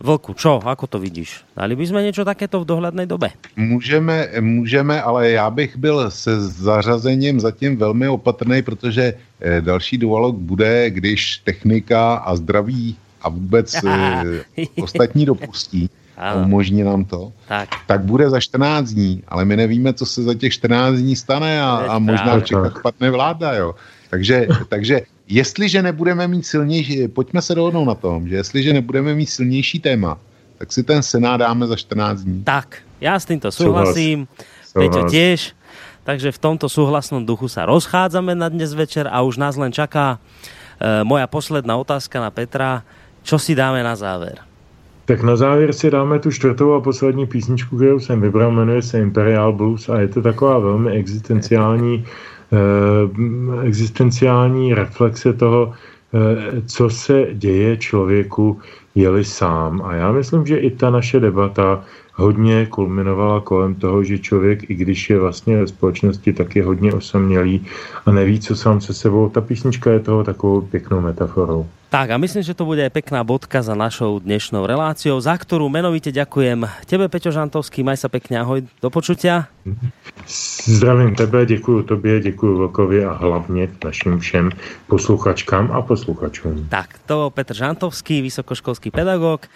[0.00, 1.46] Vlku, čo, ako to vidíš?
[1.54, 3.30] Dali by sme niečo takéto v dohľadnej dobe?
[3.54, 10.34] Můžeme, můžeme, ale já bych byl se zařazením zatím velmi opatrný, protože eh, další dualog
[10.34, 15.90] bude, když technika a zdraví a vůbec eh, ostatní dopustí
[16.20, 17.68] a umožní nám to, tak.
[17.86, 21.62] tak bude za 14 dní, ale my nevíme, co se za těch 14 dní stane
[21.62, 23.74] a, a možná čekat špatné vláda, jo.
[24.10, 29.26] Takže, takže jestliže nebudeme mít silnější, pojďme se dohodnout na tom, že jestliže nebudeme mít
[29.26, 30.18] silnější téma,
[30.58, 32.44] tak si ten Senát dáme za 14 dní.
[32.44, 34.28] Tak, já s týmto souhlasím,
[34.70, 35.56] Peťo tiež,
[36.06, 40.22] takže v tomto súhlasnom duchu sa rozchádzame na dnes večer a už nás len čaká
[40.78, 42.86] e, moja posledná otázka na Petra.
[43.26, 44.49] Čo si dáme na záver?
[45.10, 49.00] Tak na závěr si dáme tu čtvrtou a poslední písničku, kterou jsem vybral, jmenuje se
[49.00, 52.04] Imperial Blues a je to taková velmi existenciální
[52.52, 55.72] Eh, existenciální reflexe toho,
[56.14, 58.60] eh, co se děje člověku,
[58.94, 59.82] jeli sám.
[59.84, 61.84] A já myslím, že i ta naše debata
[62.20, 66.92] hodně kulminovala kolem toho, že člověk, i když je vlastně ve společnosti, tak je hodně
[66.92, 67.64] osamělý
[68.06, 69.28] a neví, co sám se sebou.
[69.28, 71.66] Ta písnička je toho takovou pěknou metaforou.
[71.90, 75.66] Tak a myslím, že to bude aj pekná bodka za našou dnešnou reláciou, za ktorú
[75.66, 79.50] menovite ďakujem tebe, Peťo Žantovský, maj sa pekne, ahoj, do počutia.
[80.70, 84.50] Zdravím tebe, děkuji tobě, děkuji Vlkovi a hlavně našim všem
[84.86, 86.66] posluchačkám a posluchačům.
[86.70, 89.50] Tak, to Petr Žantovský, vysokoškolský pedagóg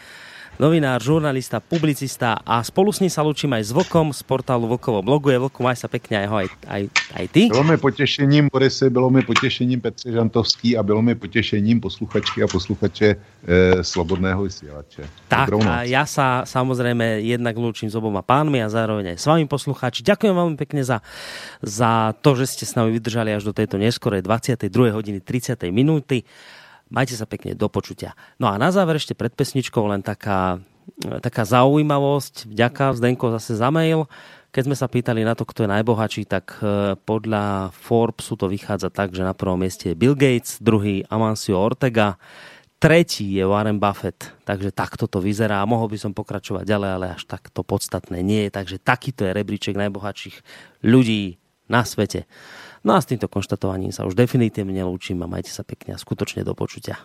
[0.58, 5.02] novinár, žurnalista, publicista a spolu s ním sa lučím aj s Vlkom z portálu Vlkovo
[5.02, 5.34] bloguje.
[5.38, 6.82] Vlku, maj sa pekne aj, aj, aj,
[7.18, 7.42] aj ty.
[7.50, 12.46] Bylo mi potěšením, Borisy, bylo mi potěšením Petře Žantovský a bylo mi potěšením posluchačky a
[12.46, 13.08] posluchače
[13.46, 15.02] e, Slobodného vysielače.
[15.28, 19.44] Tak a ja sa samozrejme jednak lúčim s oboma pánmi a zároveň aj s vami
[19.50, 20.06] posluchači.
[20.06, 21.02] Ďakujem veľmi pekne za,
[21.58, 24.70] za to, že ste s nami vydržali až do tejto neskorej 22.
[24.94, 25.58] hodiny 30.
[25.74, 26.22] minúty.
[26.92, 28.12] Majte sa pekne do počutia.
[28.36, 30.60] No a na záver ešte pred pesničkou len taká,
[31.24, 32.48] taká zaujímavosť.
[32.50, 34.04] Vďaka Zdenko zase za mail.
[34.54, 38.86] Keď sme sa pýtali na to, kto je najbohatší, tak e, podľa Forbesu to vychádza
[38.94, 42.14] tak, že na prvom mieste je Bill Gates, druhý Amancio Ortega,
[42.78, 44.30] tretí je Warren Buffett.
[44.46, 45.66] Takže takto to vyzerá.
[45.66, 48.54] Mohol by som pokračovať ďalej, ale až tak to podstatné nie je.
[48.54, 50.36] Takže takýto je rebríček najbohatších
[50.86, 52.28] ľudí na svete.
[52.84, 56.44] No a s týmto konštatovaním sa už definitívne lúčim a majte sa pekne a skutočne
[56.44, 57.00] do počutia.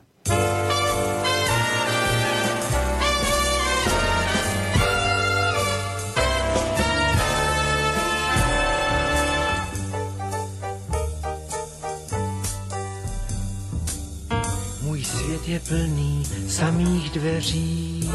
[14.84, 18.10] Můj svět je plný samých dveří,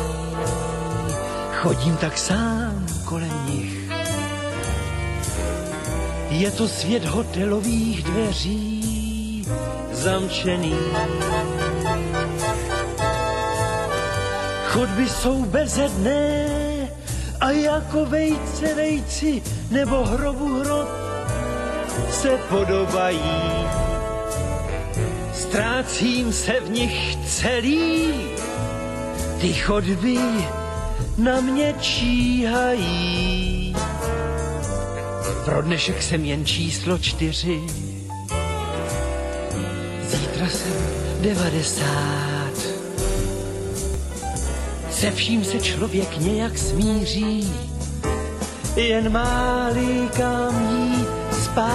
[1.64, 3.63] chodím tak sám kolem nich
[6.28, 9.46] je to svět hotelových dveří
[9.92, 10.76] zamčený.
[14.66, 16.48] Chodby jsou bezedné
[17.40, 20.88] a jako vejce vejci nebo hrobu hrob
[22.10, 23.66] se podobají.
[25.34, 28.14] Ztrácím se v nich celý,
[29.40, 30.18] ty chodby
[31.18, 33.53] na mě číhají.
[35.44, 37.60] Pro dnešek jsem jen číslo čtyři.
[40.08, 40.72] Zítra jsem
[41.20, 42.54] devadesát.
[44.90, 47.52] Se vším se člověk nějak smíří,
[48.76, 51.08] jen málí kam jít
[51.44, 51.74] spát.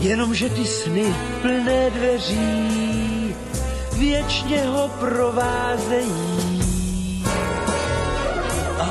[0.00, 3.34] Jenomže ty sny plné dveří
[3.98, 6.31] věčně ho provázejí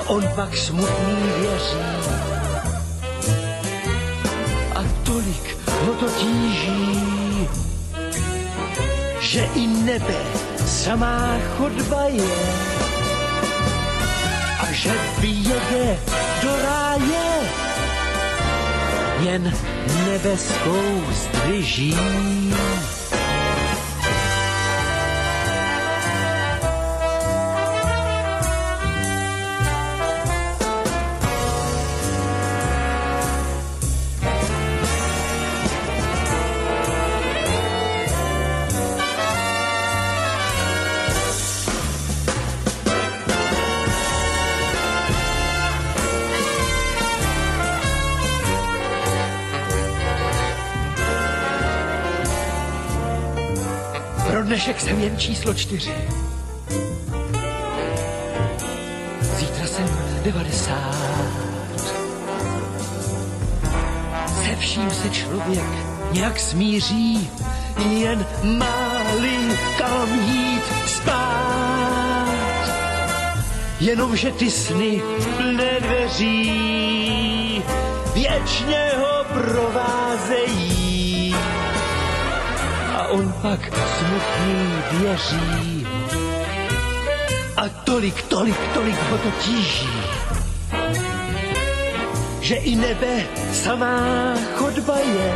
[0.07, 1.86] on pak smutný věří.
[4.76, 7.48] A tolik ho to tíží,
[9.19, 10.22] že i nebe
[10.65, 12.38] samá chodba je
[14.60, 15.99] a že vyjede
[16.44, 17.30] do ráje
[19.19, 19.53] jen
[20.06, 21.95] nebeskou stryží.
[54.72, 55.91] Dnešek jsem jen číslo čtyři.
[59.22, 59.85] Zítra jsem
[60.23, 60.95] devadesát.
[64.43, 65.65] Se vším se člověk
[66.11, 67.30] nějak smíří,
[67.89, 69.38] jen máli
[69.77, 72.27] kam jít spát.
[73.80, 75.02] Jenomže ty sny
[75.38, 77.64] plné dveří
[78.14, 80.70] věčně ho provázejí
[83.12, 83.60] on pak
[83.98, 84.60] smutný
[84.92, 85.88] věří,
[87.58, 89.94] A tolik, tolik, tolik ho to tíží,
[92.42, 95.32] že i nebe samá chodba je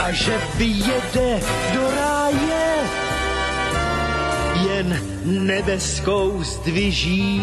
[0.00, 1.40] a že vyjede
[1.74, 2.66] do ráje
[4.66, 7.42] jen nebeskou zdviží.